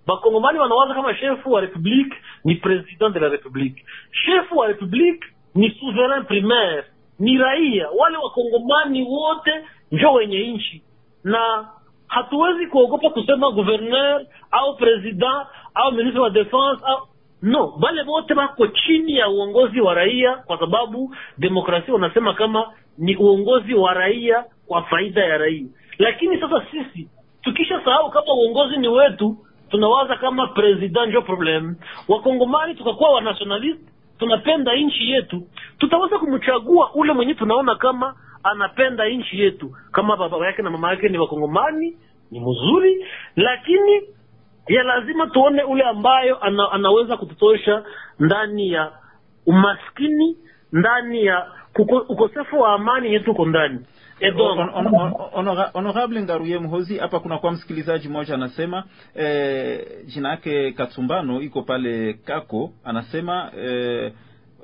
wakongomani 0.06 0.58
wanawaza 0.58 0.94
kama 0.94 1.14
shefu 1.14 1.52
wa 1.52 1.60
republique 1.60 2.14
ni 2.44 2.54
president 2.54 3.14
de 3.14 3.20
la 3.20 3.28
republique. 3.28 3.84
Shefu 4.12 4.56
wa 4.58 4.66
republique 4.66 5.24
ni 5.54 5.70
souverain 5.70 6.24
primaire 6.24 6.84
ni 7.18 7.38
raia. 7.38 7.88
Wale 7.98 8.16
wakongomani 8.16 9.02
wote 9.02 9.64
njo 9.92 10.12
wenye 10.12 10.46
nchi. 10.52 10.82
Na 11.24 11.68
hatuwezi 12.08 12.66
kuogopa 12.66 13.10
kusema 13.10 13.50
gouverneur 13.50 14.22
au 14.50 14.76
president 14.76 15.46
au 15.74 15.92
ministre 15.92 16.20
wa 16.20 16.30
defense 16.30 16.82
au 16.84 16.98
no. 17.42 17.74
Bale 17.78 18.02
wote 18.02 18.34
bako 18.34 18.66
chini 18.66 19.16
ya 19.16 19.28
uongozi 19.28 19.80
wa 19.80 19.94
raia 19.94 20.34
kwa 20.36 20.58
sababu 20.58 21.14
demokrasia 21.38 21.94
wanasema 21.94 22.34
kama 22.34 22.72
ni 22.98 23.16
uongozi 23.16 23.74
wa 23.74 23.94
raia 23.94 24.44
kwa 24.66 24.82
faida 24.82 25.24
ya 25.24 25.38
raia. 25.38 25.66
Lakini 25.98 26.40
sasa 26.40 26.66
sisi 26.70 27.08
tukisha 27.42 27.84
sahau 27.84 28.10
kama 28.10 28.34
uongozi 28.34 28.76
ni 28.76 28.88
wetu 28.88 29.36
tunawaza 29.70 30.16
kama 30.16 30.46
president 30.46 31.08
njo 31.08 31.22
problem. 31.22 31.76
Wakongomani 32.08 32.74
tukakuwa 32.74 33.10
wa 33.10 33.20
nationalist 33.20 33.80
tunapenda 34.18 34.76
nchi 34.76 35.10
yetu. 35.10 35.42
Tutaweza 35.78 36.18
kumchagua 36.18 36.90
ule 36.94 37.12
mwenye 37.12 37.34
tunaona 37.34 37.74
kama 37.74 38.14
anapenda 38.42 39.08
nchi 39.08 39.40
yetu. 39.40 39.70
Kama 39.92 40.16
baba 40.16 40.46
yake 40.46 40.62
na 40.62 40.70
mama 40.70 40.90
yake 40.90 41.08
ni 41.08 41.18
wakongomani 41.18 41.96
ni 42.30 42.40
mzuri 42.40 43.06
lakini 43.36 44.02
ya 44.68 44.82
lazima 44.82 45.26
tuone 45.26 45.62
ule 45.62 45.82
ambayo 45.82 46.44
ana, 46.44 46.72
anaweza 46.72 47.16
kututosha 47.16 47.84
ndani 48.18 48.72
ya 48.72 48.92
umaskini 49.46 50.36
ndani 50.72 51.24
ya 51.24 51.46
kuko, 51.72 51.96
ukosefu 51.96 52.60
wa 52.60 52.72
amani 52.74 53.12
yetu 53.12 53.30
uko 53.30 53.44
ndani 53.46 53.78
On- 54.52 54.70
on- 54.74 54.94
on- 54.94 55.12
honora- 55.32 55.70
honorable 55.74 56.22
ngaruye 56.22 56.58
mhozi 56.58 56.98
hapa 56.98 57.20
kuna 57.20 57.38
kwa 57.38 57.52
msikilizaji 57.52 58.08
mmoja 58.08 58.34
anasema 58.34 58.84
eh, 59.14 59.86
jina 60.06 60.28
yake 60.30 60.72
katsumbano 60.72 61.42
iko 61.42 61.62
pale 61.62 62.12
kako 62.12 62.72
anasema 62.84 63.50
eh, 63.58 64.12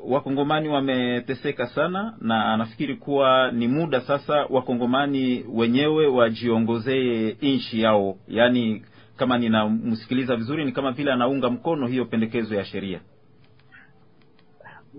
wakongomani 0.09 0.69
wameteseka 0.69 1.67
sana 1.67 2.15
na 2.21 2.53
anafikiri 2.53 2.97
kuwa 2.97 3.51
ni 3.53 3.69
muda 3.69 4.01
sasa 4.01 4.47
wakongomani 4.51 5.45
wenyewe 5.53 6.07
wajiongozee 6.07 7.37
nchi 7.43 7.83
yao. 7.83 8.17
Yaani 8.29 8.83
kama 9.17 9.39
ninamsikiliza 9.39 10.37
vizuri 10.37 10.65
ni 10.65 10.73
kama 10.73 10.93
vile 10.93 11.13
anaunga 11.13 11.51
mkono 11.51 11.87
hiyo 11.87 12.05
pendekezo 12.05 12.55
ya 12.55 12.65
sheria 12.65 13.01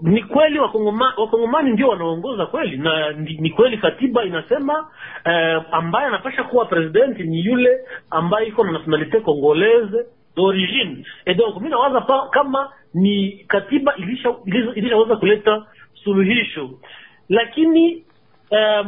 ni 0.02 0.24
kweli 0.24 0.60
wakongoma, 0.60 1.14
wakongomani 1.18 1.72
ndio 1.72 1.88
wanaongoza 1.88 2.46
kweli 2.46 2.78
na 2.78 3.12
ni, 3.12 3.34
ni 3.38 3.50
kweli 3.50 3.78
katiba 3.78 4.24
inasema 4.24 4.88
eh, 5.26 5.62
ambaye 5.72 6.08
anapasha 6.08 6.44
kuwa 6.44 6.66
presidenti 6.66 7.24
ni 7.24 7.46
yule 7.46 7.80
ambaye 8.10 8.48
iko 8.48 8.64
na 8.64 8.72
nationalite 8.72 9.20
congolaise 9.20 10.06
d'origine. 10.36 11.06
Et 11.26 11.38
donc 11.38 11.62
mi 11.62 11.70
nawaza 11.70 12.02
kama 12.32 12.70
ni 12.94 13.32
katiba 13.48 13.96
ilishaweza 13.96 14.72
ilisha 14.76 15.16
kuleta 15.16 15.66
suluhisho. 16.04 16.70
Lakini 17.30 18.04
eh, 18.50 18.86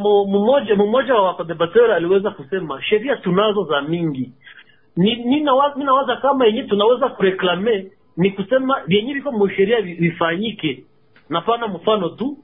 mmoja 0.77 1.13
wa 1.15 1.21
wakodebateur 1.21 1.91
aliweza 1.91 2.31
kusema 2.31 2.81
sheria 2.83 3.15
tunazo 3.15 3.63
za 3.63 3.81
mingi. 3.81 4.31
Ni, 4.97 5.15
ni 5.15 5.39
nawaza, 5.41 5.75
mi 5.75 5.83
nawaza 5.83 6.15
kama 6.15 6.45
yenyewe 6.45 6.67
tunaweza 6.67 7.09
kureklame 7.09 7.87
ni 8.17 8.31
kusema 8.31 8.81
vyenye 8.87 9.13
viko 9.13 9.31
musheria 9.31 9.81
vi- 9.81 9.93
vifanyike 9.93 10.83
napana 11.29 11.67
mfano 11.67 12.09
tu 12.09 12.37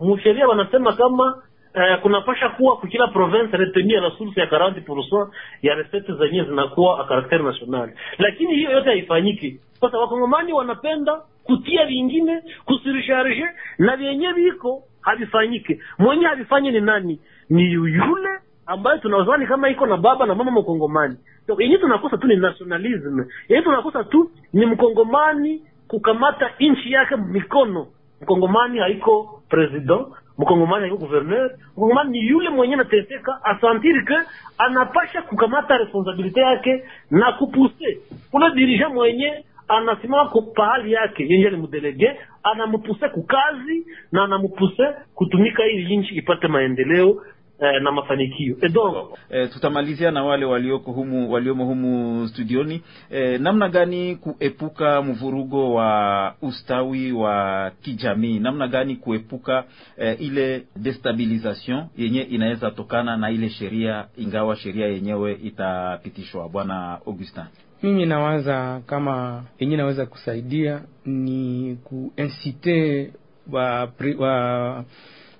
musheria 0.00 0.48
wanasema 0.48 0.92
kama 0.92 1.42
eh, 1.74 2.00
kunapasha 2.02 2.48
kuwa 2.48 2.76
kukila 2.76 3.06
province 3.08 3.56
retenir 3.56 4.00
resource 4.02 4.40
ya 4.40 4.46
40% 4.46 5.28
ya 5.62 5.74
recette 5.74 6.12
zenyewe 6.14 6.46
zinakuwa 6.48 7.00
a 7.00 7.04
caractère 7.14 7.42
national. 7.44 7.90
Lakini 8.18 8.54
hiyo 8.54 8.70
yote 8.70 8.88
haifanyiki. 8.88 9.60
Sasa 9.80 9.98
wakongomani 9.98 10.52
wanapenda 10.52 11.20
kutia 11.44 11.86
vingine 11.86 12.42
kusirisharge 12.64 13.46
na 13.78 13.96
vyenye 13.96 14.32
viko 14.32 14.82
havifanyike 15.00 15.80
mwenye 15.98 16.26
havifanye 16.26 16.70
ni 16.70 16.80
nani? 16.80 17.20
Ni 17.50 17.72
yule 17.72 18.38
ambayo 18.66 18.98
tunazani 18.98 19.46
kama 19.46 19.68
iko 19.68 19.86
na 19.86 19.96
baba 19.96 20.26
na 20.26 20.34
mama 20.34 20.50
mkongomani. 20.50 21.16
So, 21.46 21.56
yenye 21.62 21.78
tunakosa 21.78 22.16
tu 22.18 22.26
ni 22.26 22.36
nationalism. 22.36 23.24
Yenye 23.48 23.62
tunakosa 23.62 24.04
tu 24.04 24.30
ni 24.52 24.66
mkongomani 24.66 25.62
kukamata 25.88 26.50
nchi 26.60 26.92
yake 26.92 27.16
mikono 27.16 27.86
mkongomani 28.22 28.78
haiko 28.78 29.42
president 29.48 30.06
mkongomani 30.38 30.80
haiko 30.82 30.96
gouverneur 30.96 31.50
mkongomani 31.76 32.10
ni 32.10 32.26
yule 32.28 32.48
mwenye 32.50 32.76
nateseka 32.76 33.44
asantiri 33.44 34.04
ke 34.04 34.14
anapasha 34.58 35.22
kukamata 35.22 35.78
responsabilite 35.78 36.40
yake 36.40 36.84
na 37.10 37.32
kupuse 37.32 37.98
ule 38.32 38.50
dirija 38.54 38.88
mwenye 38.88 39.44
anasimama 39.68 40.30
pahali 40.54 40.92
yake 40.92 41.26
yenye 41.28 41.46
alimdelege 41.46 42.16
anamupuse 42.42 43.08
kukazi 43.08 43.86
na 44.12 44.24
anamupuse 44.24 44.88
kutumika 45.14 45.66
ili 45.66 45.96
nchi 45.96 46.14
ipate 46.14 46.48
maendeleo 46.48 47.22
eh, 47.62 47.82
na 47.82 47.92
mafanikio. 47.92 48.54
Kidogo. 48.54 49.18
Eh, 49.30 49.42
e, 49.44 49.48
tutamalizia 49.48 50.10
na 50.10 50.24
wale 50.24 50.44
walioko 50.44 50.92
humu 50.92 51.32
waliomo 51.32 51.64
humu 51.64 52.28
studioni. 52.28 52.82
E, 53.10 53.38
namna 53.38 53.68
gani 53.68 54.16
kuepuka 54.16 55.02
mvurugo 55.02 55.74
wa 55.74 56.34
ustawi 56.42 57.12
wa 57.12 57.70
kijamii? 57.82 58.38
Namna 58.38 58.68
gani 58.68 58.96
kuepuka 58.96 59.64
e, 59.98 60.12
ile 60.12 60.62
destabilization 60.76 61.86
yenye 61.96 62.20
inaweza 62.22 62.70
tokana 62.70 63.16
na 63.16 63.30
ile 63.30 63.48
sheria 63.50 64.06
ingawa 64.16 64.56
sheria 64.56 64.86
yenyewe 64.86 65.32
itapitishwa? 65.42 66.48
Bwana 66.48 66.98
augustin. 67.06 67.44
Mimi 67.82 68.06
nawaza 68.06 68.80
kama 68.86 69.44
yenye 69.58 69.76
naweza 69.76 70.06
kusaidia 70.06 70.82
ni 71.06 71.76
kuinsite 71.84 73.12
wa, 73.52 73.86
pri- 73.86 74.14
wa 74.16 74.84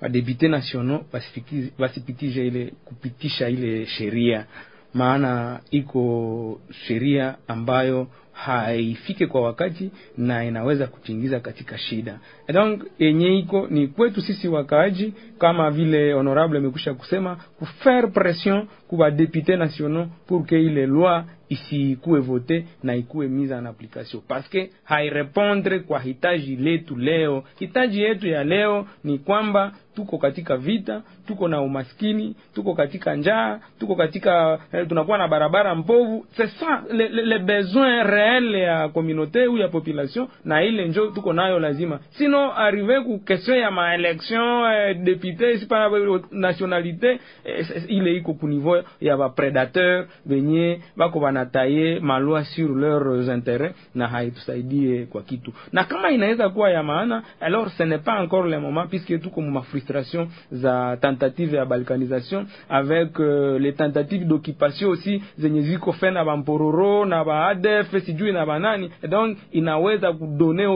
wadepute 0.02 0.48
nationaux 0.48 1.02
wasipiki- 1.12 1.70
wasipitishe 1.78 2.46
ile 2.46 2.72
kupitisha 2.84 3.48
ile 3.48 3.86
sheria 3.86 4.46
maana 4.94 5.60
iko 5.70 6.60
sheria 6.86 7.34
ambayo 7.48 8.06
haifike 8.32 9.26
kwa 9.26 9.40
wakati 9.42 9.90
na 10.18 10.44
inaweza 10.44 10.86
kutingiza 10.86 11.40
katika 11.40 11.78
shida. 11.78 12.18
Donc 12.52 12.82
yenye 12.98 13.38
iko 13.38 13.66
ni 13.70 13.88
kwetu 13.88 14.22
sisi 14.22 14.48
wakaaji, 14.48 15.14
kama 15.38 15.70
vile 15.70 16.12
honorable 16.12 16.58
amekwisha 16.58 16.94
kusema, 16.94 17.36
kufaire 17.58 18.06
pression 18.08 18.66
kuba 18.88 19.10
député 19.10 19.56
nationaux 19.58 20.08
pour 20.26 20.46
que 20.46 20.62
ile 20.62 20.86
loi 20.86 21.22
isikuwe 21.48 22.20
vote 22.20 22.64
na 22.82 22.96
ikuwe 22.96 23.28
mise 23.28 23.54
en 23.54 23.66
application, 23.66 24.22
parce 24.28 24.48
que 24.50 24.70
hairepondre 24.84 25.78
kwa 25.80 26.00
hitaji 26.00 26.56
letu 26.56 26.96
leo. 26.96 27.44
Hitaji 27.58 28.00
yetu 28.02 28.28
ya 28.28 28.44
leo 28.44 28.86
ni 29.04 29.18
kwamba 29.18 29.72
tuko 29.94 30.18
katika 30.18 30.56
vita, 30.56 31.02
tuko 31.26 31.48
na 31.48 31.60
umaskini, 31.60 32.36
tuko 32.54 32.74
katika 32.74 33.14
njaa, 33.16 33.58
tuko 33.80 33.94
katika 33.96 34.58
eh, 34.72 34.88
tunakuwa 34.88 35.18
na 35.18 35.28
barabara 35.28 35.74
mbovu. 35.74 36.26
C'est 36.36 36.50
le, 36.92 37.08
le, 37.08 37.22
le 37.22 37.38
besoin 37.38 38.02
réel 38.04 38.54
ya 38.54 38.88
communauté 38.88 39.46
ou 39.46 39.56
ya 39.58 39.68
population, 39.68 40.28
na 40.44 40.62
ile 40.64 40.88
njo 40.88 41.06
tuko 41.06 41.32
nayo 41.32 41.58
lazima, 41.58 41.98
sino 42.10 42.52
arrive 42.58 43.00
ku 43.00 43.18
question 43.18 43.56
ya 43.58 43.70
maelection 43.70 44.64
eh, 44.72 44.94
député 45.02 45.58
sipa 45.58 45.90
nationalité 46.30 47.18
eh, 47.44 47.66
ile 47.88 48.16
iko 48.16 48.34
ku 48.34 48.48
niveau 48.48 48.82
ya 49.00 49.16
bapredateur 49.16 50.06
benye 50.26 50.80
bako 50.96 51.20
banataye 51.20 52.00
malwa 52.00 52.44
sur 52.44 52.68
leurs 52.74 53.28
intérêts 53.28 53.74
na 53.94 54.08
haitusaidie 54.08 55.06
kwa 55.06 55.22
kitu, 55.22 55.52
na 55.72 55.84
kama 55.84 56.10
inaweza 56.10 56.48
kuwa 56.48 56.70
ya 56.70 56.82
maana, 56.82 57.22
alors 57.40 57.68
ce 57.78 57.82
n'est 57.84 58.04
pas 58.04 58.20
encore 58.22 58.46
le 58.46 58.58
moment 58.60 58.86
puisque 58.88 59.20
tuko 59.22 59.40
mu 59.40 59.50
frustration 59.82 60.28
za 60.52 60.96
tentative 61.00 61.56
ya 61.56 61.64
balkanisation 61.64 62.46
avec 62.68 63.20
euh, 63.20 63.58
les 63.58 63.72
tentatives 63.74 64.26
d'occupation 64.26 64.88
aussi 64.90 65.22
zenye 65.38 65.62
ziko 65.62 65.92
fe 65.92 66.10
na 66.10 66.24
bampororo 66.24 67.04
na 67.06 67.24
ba 67.24 67.46
ADF 67.48 67.96
sijui 68.04 68.32
na 68.32 68.46
banani, 68.46 68.90
donc 69.08 69.38
inaweza 69.52 70.12
kudone 70.12 70.66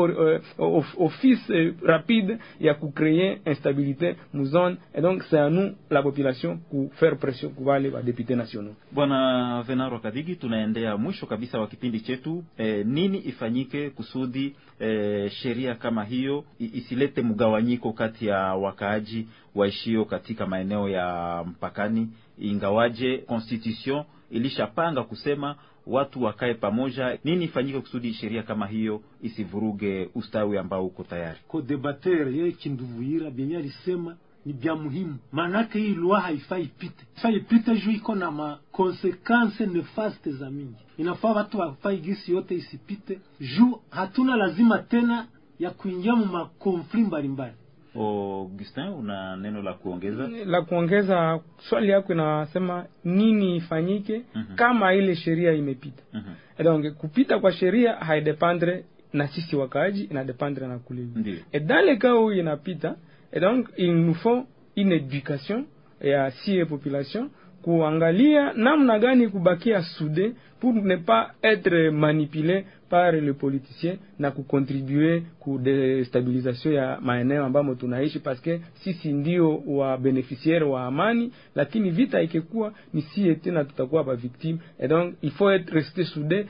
of, 0.58 0.94
office 0.98 1.50
euh, 1.50 1.74
rapide 1.84 2.38
ya 2.60 2.74
kucreye 2.74 3.38
instabilité 3.46 4.16
muzone, 4.34 4.76
et 4.94 5.00
donc 5.00 5.22
c'est 5.30 5.38
à 5.38 5.50
nous 5.50 5.72
la 5.90 6.02
population 6.02 6.58
ku 6.70 6.90
faire 6.94 7.16
pression 7.16 7.50
ku 7.50 7.62
wale 7.64 7.90
ba 7.90 8.02
députés 8.02 8.36
nationaux. 8.36 8.74
Bwana 8.92 9.62
Venaro 9.66 9.98
Kadigi, 9.98 10.36
tunaendea 10.36 10.96
mwisho 10.96 11.26
kabisa 11.26 11.60
wa 11.60 11.66
kipindi 11.66 12.00
chetu. 12.00 12.44
E, 12.58 12.84
nini 12.84 13.18
ifanyike 13.18 13.90
kusudi 13.90 14.54
e, 14.80 15.28
sheria 15.30 15.74
kama 15.74 16.04
hiyo 16.04 16.44
isilete 16.58 17.22
mgawanyiko 17.22 17.92
kati 17.92 18.26
ya 18.26 18.54
wakaaji 18.96 19.26
waishio 19.54 20.04
katika 20.04 20.46
maeneo 20.46 20.88
ya 20.88 21.44
mpakani, 21.46 22.08
ingawaje 22.38 23.18
constitution 23.18 24.04
ilishapanga 24.30 25.02
kusema 25.02 25.56
watu 25.86 26.22
wakae 26.22 26.54
pamoja. 26.54 27.18
Nini 27.24 27.44
ifanyike 27.44 27.80
kusudi 27.80 28.12
sheria 28.14 28.42
kama 28.42 28.66
hiyo 28.66 29.00
isivuruge 29.22 30.08
ustawi 30.14 30.58
ambao 30.58 30.86
uko 30.86 31.02
tayari? 31.02 31.38
ko 31.48 31.62
debater 31.62 32.28
yeye 32.28 32.52
Kinduvuira 32.52 33.30
vyenye 33.30 33.56
alisema 33.56 34.16
ni 34.46 34.52
bya 34.52 34.74
muhimu, 34.76 35.16
maanake 35.32 35.78
hii 35.78 35.94
lwa 35.94 36.20
haifai 36.20 36.62
ipite, 36.62 37.04
ifai 37.16 37.34
ipite 37.36 37.76
juu 37.76 37.90
iko 37.90 38.14
na 38.14 38.30
makonsekanse 38.30 39.66
nefaste 39.66 40.32
za 40.32 40.50
mingi. 40.50 40.76
Inafaa 40.98 41.32
watu 41.32 41.58
wafai 41.58 41.96
gisi 41.98 42.32
yote 42.32 42.54
isipite 42.54 43.18
juu 43.40 43.80
hatuna 43.90 44.36
lazima 44.36 44.78
tena 44.78 45.26
ya 45.58 45.70
kuingia 45.70 46.16
mu 46.16 46.24
makonfli 46.26 47.02
mbalimbali. 47.02 47.54
Augustin, 47.96 48.88
una 48.88 49.36
neno 49.36 49.62
la 49.62 49.72
kuongeza? 49.74 50.28
La 50.46 50.62
kuongeza, 50.62 51.40
swali 51.58 51.88
yako 51.88 52.12
inasema 52.12 52.84
nini 53.04 53.56
ifanyike 53.56 54.22
mm 54.34 54.42
-hmm. 54.50 54.54
kama 54.54 54.94
ile 54.94 55.14
sheria 55.16 55.52
imepita 55.52 56.02
mm 56.12 56.22
-hmm. 56.58 56.64
donc 56.64 56.94
kupita 56.96 57.38
kwa 57.38 57.52
sheria 57.52 57.92
haidependre 57.94 58.84
na 59.12 59.28
sisi 59.28 59.56
wakaaji, 59.56 60.02
inadependre 60.02 60.66
na 60.66 60.78
kulevi 60.78 61.42
et 61.52 61.60
dans 61.66 61.84
le 61.86 61.96
cas 61.96 62.14
où 62.14 62.32
inapita 62.32 62.96
et 63.32 63.40
donc 63.40 63.68
il 63.76 63.92
nous 63.94 64.14
faut 64.14 64.46
une 64.76 64.92
éducation 64.92 65.64
ya 66.00 66.30
sie 66.30 66.64
population 66.64 67.30
kuangalia 67.66 68.52
namna 68.52 68.98
gani 68.98 69.28
kubakia 69.28 69.82
sude 69.82 70.32
pour 70.60 70.74
ne 70.74 70.96
pas 70.96 71.30
être 71.42 71.90
manipulé 71.90 72.64
par 72.88 73.10
le 73.12 73.34
politicien 73.34 73.96
na 74.18 74.30
kukontribue 74.30 75.22
ku 75.40 75.58
destabilisation 75.58 76.72
ya 76.72 76.98
maeneo 77.02 77.44
ambamo 77.44 77.74
tunaishi, 77.74 78.18
paske 78.18 78.60
sisi 78.74 79.12
ndio 79.12 79.62
wa 79.66 79.98
beneficiaire 79.98 80.64
wa 80.64 80.86
amani, 80.86 81.32
lakini 81.54 81.90
vita 81.90 82.22
ikikuwa 82.22 82.72
ni 82.94 83.02
sie 83.02 83.34
tena 83.34 83.64
tutakuwa 83.64 84.04
ba 84.04 84.14
victime, 84.14 84.58
et 84.80 84.88
donc 84.88 85.14
il 85.22 85.30
faut 85.30 85.50
être 85.50 85.72
resté 85.74 86.04
soudé 86.04 86.46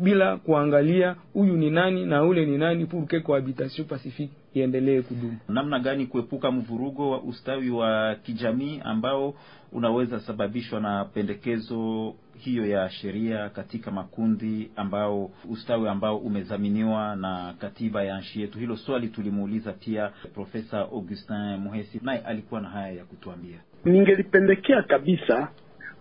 bila 0.00 0.36
kuangalia 0.36 1.16
huyu 1.34 1.56
ni 1.56 1.70
nani 1.70 2.06
na 2.06 2.24
ule 2.24 2.46
ni 2.46 2.58
nani, 2.58 2.86
pour 2.86 3.06
que 3.06 3.16
cohabitation 3.20 3.84
pacifique 3.86 4.32
iendelee 4.54 5.02
kudumu. 5.02 5.36
Namna 5.48 5.78
gani 5.78 6.06
kuepuka 6.06 6.50
mvurugo 6.50 7.10
wa 7.10 7.22
ustawi 7.22 7.70
wa 7.70 8.14
kijamii 8.14 8.80
ambao 8.84 9.34
unaweza 9.72 10.20
sababishwa 10.20 10.80
na 10.80 11.04
pendekezo 11.04 12.14
hiyo 12.38 12.66
ya 12.66 12.90
sheria 12.90 13.48
katika 13.48 13.90
makundi 13.90 14.70
ambao 14.76 15.30
ustawi 15.50 15.88
ambao 15.88 16.16
umezaminiwa 16.18 17.16
na 17.16 17.54
katiba 17.58 18.02
ya 18.02 18.18
nchi 18.18 18.40
yetu. 18.40 18.58
Hilo 18.58 18.76
swali 18.76 19.08
tulimuuliza 19.08 19.72
pia 19.72 20.10
Profesa 20.34 20.78
Augustin 20.78 21.56
Muhesi, 21.56 22.00
naye 22.02 22.18
alikuwa 22.20 22.60
na 22.60 22.68
haya 22.68 22.92
ya 22.92 23.04
kutuambia. 23.04 23.58
Ningelipendekea 23.84 24.82
kabisa 24.82 25.48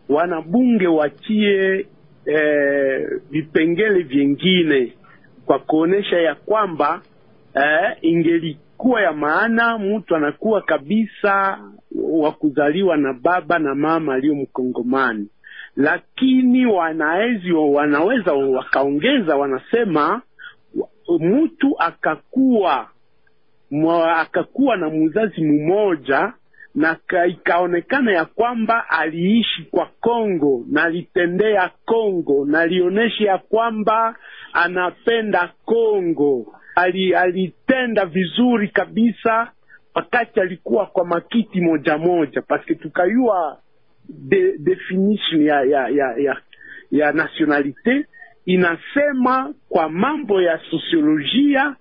wanabunge 0.10 0.88
wachie 0.88 1.86
vipengele 3.32 4.00
eh, 4.00 4.08
vyengine 4.08 4.94
kwa 5.46 5.60
kuonyesha 5.60 6.18
ya 6.18 6.36
kwamba 6.36 7.02
eh, 7.60 7.98
ingelikuwa 8.02 9.02
ya 9.02 9.14
maana 9.14 9.78
mtu 9.78 10.16
anakuwa 10.16 10.62
kabisa 10.62 11.60
wa 12.12 12.32
kuzaliwa 12.32 12.98
na 12.98 13.14
baba 13.14 13.60
na 13.60 13.76
mama 13.76 14.14
aliyo 14.14 14.36
Mkongomani, 14.36 15.28
lakini 15.76 16.66
wanaezi 16.66 17.52
wanaweza 17.52 18.34
wakaongeza, 18.34 19.36
wanasema 19.36 20.22
mtu 21.20 21.76
akakuwa 21.80 22.88
mwa, 23.72 24.18
akakuwa 24.18 24.78
na 24.78 24.90
mzazi 24.90 25.42
mmoja 25.44 26.34
na 26.76 26.98
ikaonekana 27.28 28.12
ya 28.12 28.26
kwamba 28.26 28.90
aliishi 28.90 29.64
kwa 29.72 29.86
Kongo 30.00 30.66
na 30.70 30.84
alitendea 30.84 31.70
Kongo 31.86 32.46
na 32.46 32.60
alionyesha 32.60 33.24
ya 33.24 33.38
kwamba 33.38 34.16
anapenda 34.54 35.52
Kongo, 35.66 36.59
ali, 36.80 37.16
alitenda 37.16 38.06
vizuri 38.06 38.68
kabisa 38.68 39.52
wakati 39.96 40.40
alikuwa 40.40 40.86
kwa 40.86 41.06
makiti 41.06 41.62
moja 41.62 41.98
moja, 41.98 42.42
paske 42.42 42.76
tukayua 42.76 43.60
de, 44.10 44.58
definition 44.58 45.42
ya 45.42 45.62
ya 45.64 45.88
ya 45.90 46.16
ya, 46.18 46.38
ya 46.92 47.12
nationalite 47.12 48.06
inasema 48.46 49.54
kwa 49.70 49.90
mambo 49.90 50.42
ya 50.42 50.60
sosiolojia, 50.72 51.76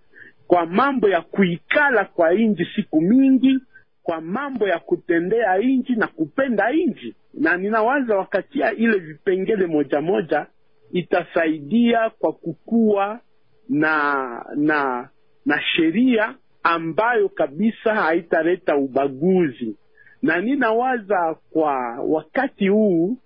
kwa 0.46 0.66
mambo 0.66 1.08
ya 1.08 1.20
kuikala 1.20 2.04
kwa 2.04 2.32
nji 2.34 2.66
siku 2.76 3.00
mingi, 3.00 3.58
kwa 4.02 4.20
mambo 4.20 4.68
ya 4.68 4.78
kutendea 4.78 5.58
inji 5.60 5.92
na 5.96 6.06
kupenda 6.06 6.70
nji 6.72 7.14
na 7.34 7.56
ninawaza 7.56 8.16
wakatia 8.16 8.72
ile 8.72 8.98
vipengele 8.98 9.66
moja 9.66 10.00
moja 10.00 10.46
itasaidia 10.92 12.10
kwa 12.10 12.32
kukua 12.32 13.20
na 13.68 14.44
na 14.56 15.08
na 15.46 15.60
sheria 15.62 16.34
ambayo 16.62 17.28
kabisa 17.28 17.94
haitaleta 17.94 18.76
ubaguzi, 18.76 19.76
na 20.22 20.40
ninawaza 20.40 21.36
kwa 21.50 21.74
wakati 22.08 22.68
huu 22.68 23.18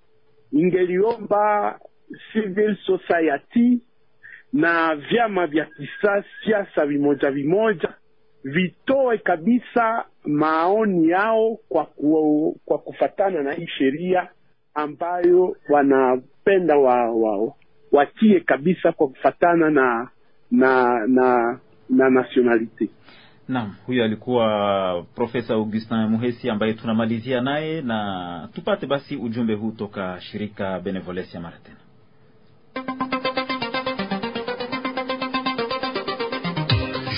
ingeliomba 0.52 1.78
civil 2.32 2.76
society 2.86 3.80
na 4.52 4.94
vyama 4.94 5.46
vya 5.46 5.64
kisiasa 5.64 6.86
vimoja 6.86 7.30
vimoja 7.30 7.94
vitoe 8.44 9.18
kabisa 9.18 10.04
maoni 10.24 11.08
yao 11.08 11.58
kwa, 11.68 11.84
ku, 11.84 12.60
kwa 12.64 12.78
kufatana 12.78 13.42
na 13.42 13.52
hii 13.52 13.66
sheria 13.66 14.28
ambayo 14.74 15.56
wanapenda 15.68 16.76
wa, 16.78 17.10
wa, 17.10 17.54
watie 17.92 18.40
kabisa 18.40 18.92
kwa 18.92 19.08
kufatana 19.08 19.70
na 19.70 20.08
na 20.52 21.00
na 21.06 21.58
na 21.90 22.10
nationalite. 22.10 22.88
Naam, 23.48 23.74
huyo 23.86 24.04
alikuwa 24.04 25.06
Profesa 25.14 25.54
Augustin 25.54 25.96
Muhesi 26.06 26.50
ambaye 26.50 26.72
tunamalizia 26.74 27.40
naye, 27.40 27.82
na 27.82 28.48
tupate 28.54 28.86
basi 28.86 29.16
ujumbe 29.16 29.54
huu 29.54 29.70
toka 29.70 30.20
shirika 30.20 30.80
Benevolencia 30.80 31.40
mara 31.40 31.56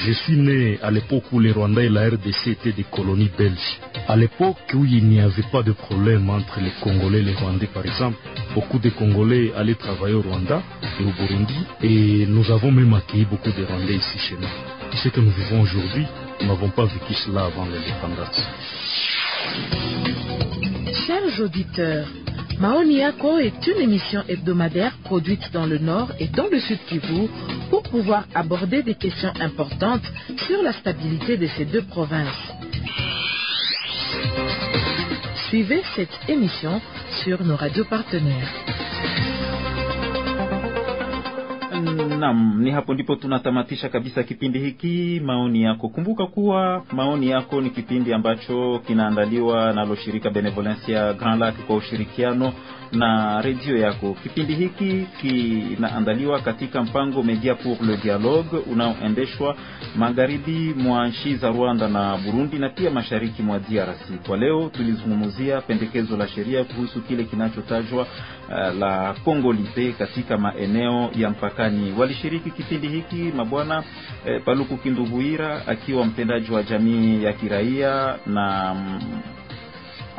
Je 0.06 0.12
suis 0.12 0.36
né 0.36 0.78
à 0.82 0.90
l'époque 0.90 1.24
où 1.32 1.40
les 1.40 1.50
Rwandais 1.50 1.86
et 1.86 1.88
la 1.88 2.08
RDC 2.08 2.48
étaient 2.48 2.72
des 2.72 2.84
colonies 2.84 3.30
belges. 3.38 3.80
À 4.06 4.16
l'époque 4.16 4.58
où 4.74 4.84
il 4.84 5.06
n'y 5.06 5.18
avait 5.18 5.50
pas 5.50 5.62
de 5.62 5.72
problème 5.72 6.28
entre 6.28 6.60
les 6.60 6.72
Congolais 6.82 7.20
et 7.20 7.22
les 7.22 7.32
Rwandais, 7.32 7.68
par 7.68 7.86
exemple, 7.86 8.18
beaucoup 8.54 8.78
de 8.78 8.90
Congolais 8.90 9.52
allaient 9.56 9.76
travailler 9.76 10.14
au 10.14 10.20
Rwanda 10.20 10.62
et 11.00 11.04
au 11.04 11.12
Burundi, 11.12 11.56
et 11.82 12.26
nous 12.26 12.50
avons 12.50 12.70
même 12.70 12.92
accueilli 12.92 13.24
beaucoup 13.24 13.50
de 13.50 13.64
Rwandais 13.64 13.94
ici 13.94 14.18
chez 14.18 14.34
nous. 14.34 14.96
Ce 15.02 15.08
que 15.08 15.20
nous 15.20 15.30
vivons 15.30 15.62
aujourd'hui, 15.62 16.06
nous 16.42 16.48
n'avons 16.48 16.68
pas 16.68 16.84
vécu 16.84 17.14
cela 17.14 17.46
avant 17.46 17.64
l'indépendance. 17.64 18.46
Chers 21.06 21.40
auditeurs, 21.40 22.08
Maoni 22.58 22.96
Yako 22.98 23.38
est 23.38 23.66
une 23.66 23.80
émission 23.80 24.22
hebdomadaire 24.28 24.96
produite 25.04 25.52
dans 25.52 25.66
le 25.66 25.78
Nord 25.78 26.12
et 26.18 26.28
dans 26.28 26.48
le 26.48 26.60
Sud 26.60 26.78
Kivu 26.86 27.28
pour 27.70 27.82
pouvoir 27.82 28.24
aborder 28.34 28.82
des 28.82 28.94
questions 28.94 29.32
importantes 29.40 30.04
sur 30.46 30.62
la 30.62 30.72
stabilité 30.72 31.36
de 31.36 31.46
ces 31.48 31.64
deux 31.64 31.82
provinces. 31.82 32.52
Suivez 35.48 35.82
cette 35.96 36.18
émission 36.28 36.80
sur 37.24 37.42
nos 37.44 37.56
radios 37.56 37.84
partenaires. 37.84 38.52
Naam, 42.24 42.60
ni 42.62 42.70
hapo 42.70 42.94
ndipo 42.94 43.16
tunatamatisha 43.16 43.88
kabisa 43.88 44.22
kipindi 44.22 44.58
hiki 44.58 45.20
maoni 45.24 45.62
yako. 45.62 45.88
Kumbuka 45.88 46.26
kuwa 46.26 46.84
maoni 46.92 47.28
yako 47.28 47.60
ni 47.60 47.70
kipindi 47.70 48.12
ambacho 48.12 48.80
kinaandaliwa 48.86 49.72
nalo 49.72 49.94
shirika 49.96 50.30
Benevolencia 50.30 51.12
Grand 51.12 51.40
Lac 51.40 51.54
kwa 51.66 51.76
ushirikiano 51.76 52.52
na 52.92 53.40
redio 53.42 53.76
yako. 53.78 54.16
Kipindi 54.22 54.54
hiki 54.54 55.06
kinaandaliwa 55.20 56.40
katika 56.40 56.82
mpango 56.82 57.22
Media 57.22 57.54
pour 57.54 57.76
le 57.86 57.96
Dialogue 57.96 58.58
unaoendeshwa 58.72 59.56
magharibi 59.96 60.74
mwa 60.76 61.08
nchi 61.08 61.36
za 61.36 61.48
Rwanda 61.50 61.88
na 61.88 62.16
Burundi 62.16 62.58
na 62.58 62.68
pia 62.68 62.90
mashariki 62.90 63.42
mwa 63.42 63.58
DRC. 63.58 64.26
Kwa 64.26 64.36
leo 64.36 64.68
tulizungumzia 64.68 65.60
pendekezo 65.60 66.16
la 66.16 66.28
sheria 66.28 66.64
kuhusu 66.64 67.00
kile 67.00 67.24
kinachotajwa 67.24 68.02
uh, 68.02 68.78
la 68.78 69.14
Kongolite 69.24 69.92
katika 69.92 70.38
maeneo 70.38 71.10
ya 71.16 71.30
mpakani. 71.30 71.92
Walishiriki 72.14 72.50
kipindi 72.50 72.88
hiki 72.88 73.16
mabwana 73.16 73.82
eh, 74.26 74.42
Paluku 74.44 74.76
Kindubuira 74.76 75.66
akiwa 75.66 76.06
mtendaji 76.06 76.52
wa 76.52 76.62
jamii 76.62 77.22
ya 77.24 77.32
kiraia 77.32 78.18
na 78.26 78.74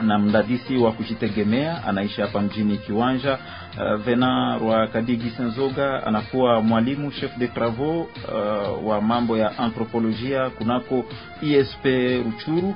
na 0.02 0.20
mdadisi 0.20 0.78
wa 0.78 0.92
kujitegemea 0.92 1.84
anaishi 1.84 2.22
hapa 2.22 2.42
mjini 2.42 2.78
Kiwanja. 2.78 3.38
Uh, 3.78 3.96
Vena 3.96 4.58
Rwa 4.58 4.88
Kadigi 4.88 5.30
Senzoga 5.30 6.04
anakuwa 6.08 6.62
mwalimu 6.62 7.12
chef 7.12 7.38
de 7.38 7.48
travaux 7.48 8.08
uh, 8.28 8.88
wa 8.88 9.02
mambo 9.02 9.38
ya 9.38 9.58
anthropolojia 9.60 10.50
kunako 10.50 11.06
ISP 11.42 11.86
Ruchuru. 12.26 12.70
Uh, 12.70 12.76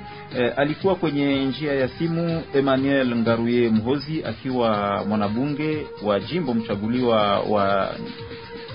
alikuwa 0.60 0.96
kwenye 0.96 1.46
njia 1.46 1.74
ya 1.74 1.88
simu 1.88 2.44
Emmanuel 2.54 3.16
Ngaruye 3.16 3.70
Mhozi 3.70 4.24
akiwa 4.26 5.04
mwanabunge 5.08 5.88
wa 6.04 6.20
jimbo 6.20 6.54
mchaguliwa 6.54 7.40
wa 7.40 7.96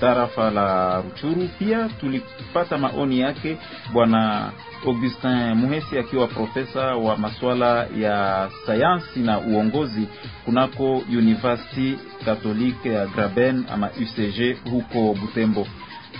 tarafa 0.00 0.50
la 0.50 1.00
Ruchuru. 1.02 1.48
Pia 1.58 1.88
tulipata 2.00 2.78
maoni 2.78 3.20
yake 3.20 3.56
bwana 3.92 4.50
Augustin 4.86 5.54
Muhesi 5.54 5.98
akiwa 5.98 6.26
profesa 6.26 6.94
wa 6.96 7.16
masuala 7.16 7.86
ya 7.98 8.48
sayansi 8.66 9.20
na 9.20 9.38
uongozi 9.40 10.08
kunako 10.44 10.96
University 11.08 11.98
Catholique 12.24 12.92
ya 12.92 13.06
Graben 13.06 13.64
ama 13.72 13.90
UCG 13.90 14.56
huko 14.70 15.14
Butembo. 15.20 15.66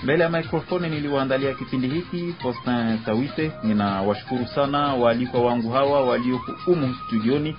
Mbele 0.03 0.23
ya 0.25 0.31
mikrofoni 0.31 0.89
niliwaandalia 0.89 1.55
kipindi 1.55 1.89
hiki 1.89 2.35
Faustin 2.43 2.99
Tawite. 3.05 3.53
Ninawashukuru 3.63 4.47
sana 4.47 4.79
waalikwa 4.95 5.41
wangu 5.41 5.71
hawa 5.71 6.01
walioko 6.05 6.53
humu 6.65 6.95
studioni 7.07 7.57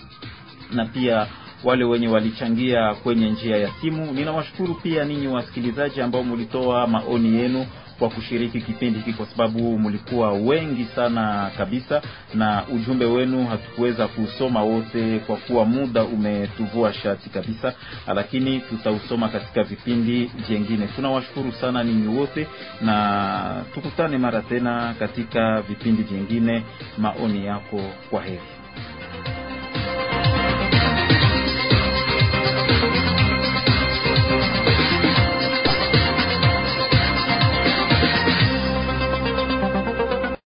na 0.72 0.86
pia 0.86 1.28
wale 1.64 1.84
wenye 1.84 2.08
walichangia 2.08 2.94
kwenye 2.96 3.30
njia 3.32 3.58
ya 3.58 3.72
simu. 3.82 4.12
Ninawashukuru 4.12 4.76
pia 4.76 5.04
ninyi 5.06 5.28
wasikilizaji 5.28 6.02
ambao 6.02 6.24
mulitoa 6.24 6.88
maoni 6.88 7.36
yenu 7.42 7.66
kwa 8.00 8.10
kushiriki 8.10 8.62
kipindi 8.62 9.00
hiki, 9.00 9.14
kwa 9.14 9.26
sababu 9.26 9.80
mlikuwa 9.80 10.34
wengi 10.34 10.86
sana 10.96 11.52
kabisa, 11.58 12.02
na 12.34 12.64
ujumbe 12.76 13.06
wenu 13.06 13.48
hatukuweza 13.48 14.08
kusoma 14.08 14.64
wote 14.64 15.20
kwa 15.20 15.38
kuwa 15.38 15.66
muda 15.66 16.04
umetuvua 16.04 16.94
shati 16.94 17.30
kabisa, 17.30 17.74
lakini 18.16 18.60
tutausoma 18.60 19.30
katika 19.30 19.64
vipindi 19.64 20.32
vyengine. 20.48 20.88
Tunawashukuru 20.88 21.52
sana 21.52 21.84
ninyi 21.84 22.08
wote, 22.20 22.48
na 22.82 23.64
tukutane 23.74 24.18
mara 24.18 24.42
tena 24.42 24.96
katika 25.00 25.62
vipindi 25.62 26.04
vyengine. 26.04 26.64
Maoni 26.98 27.46
yako, 27.46 27.82
kwa 28.10 28.22
heri. 28.24 28.55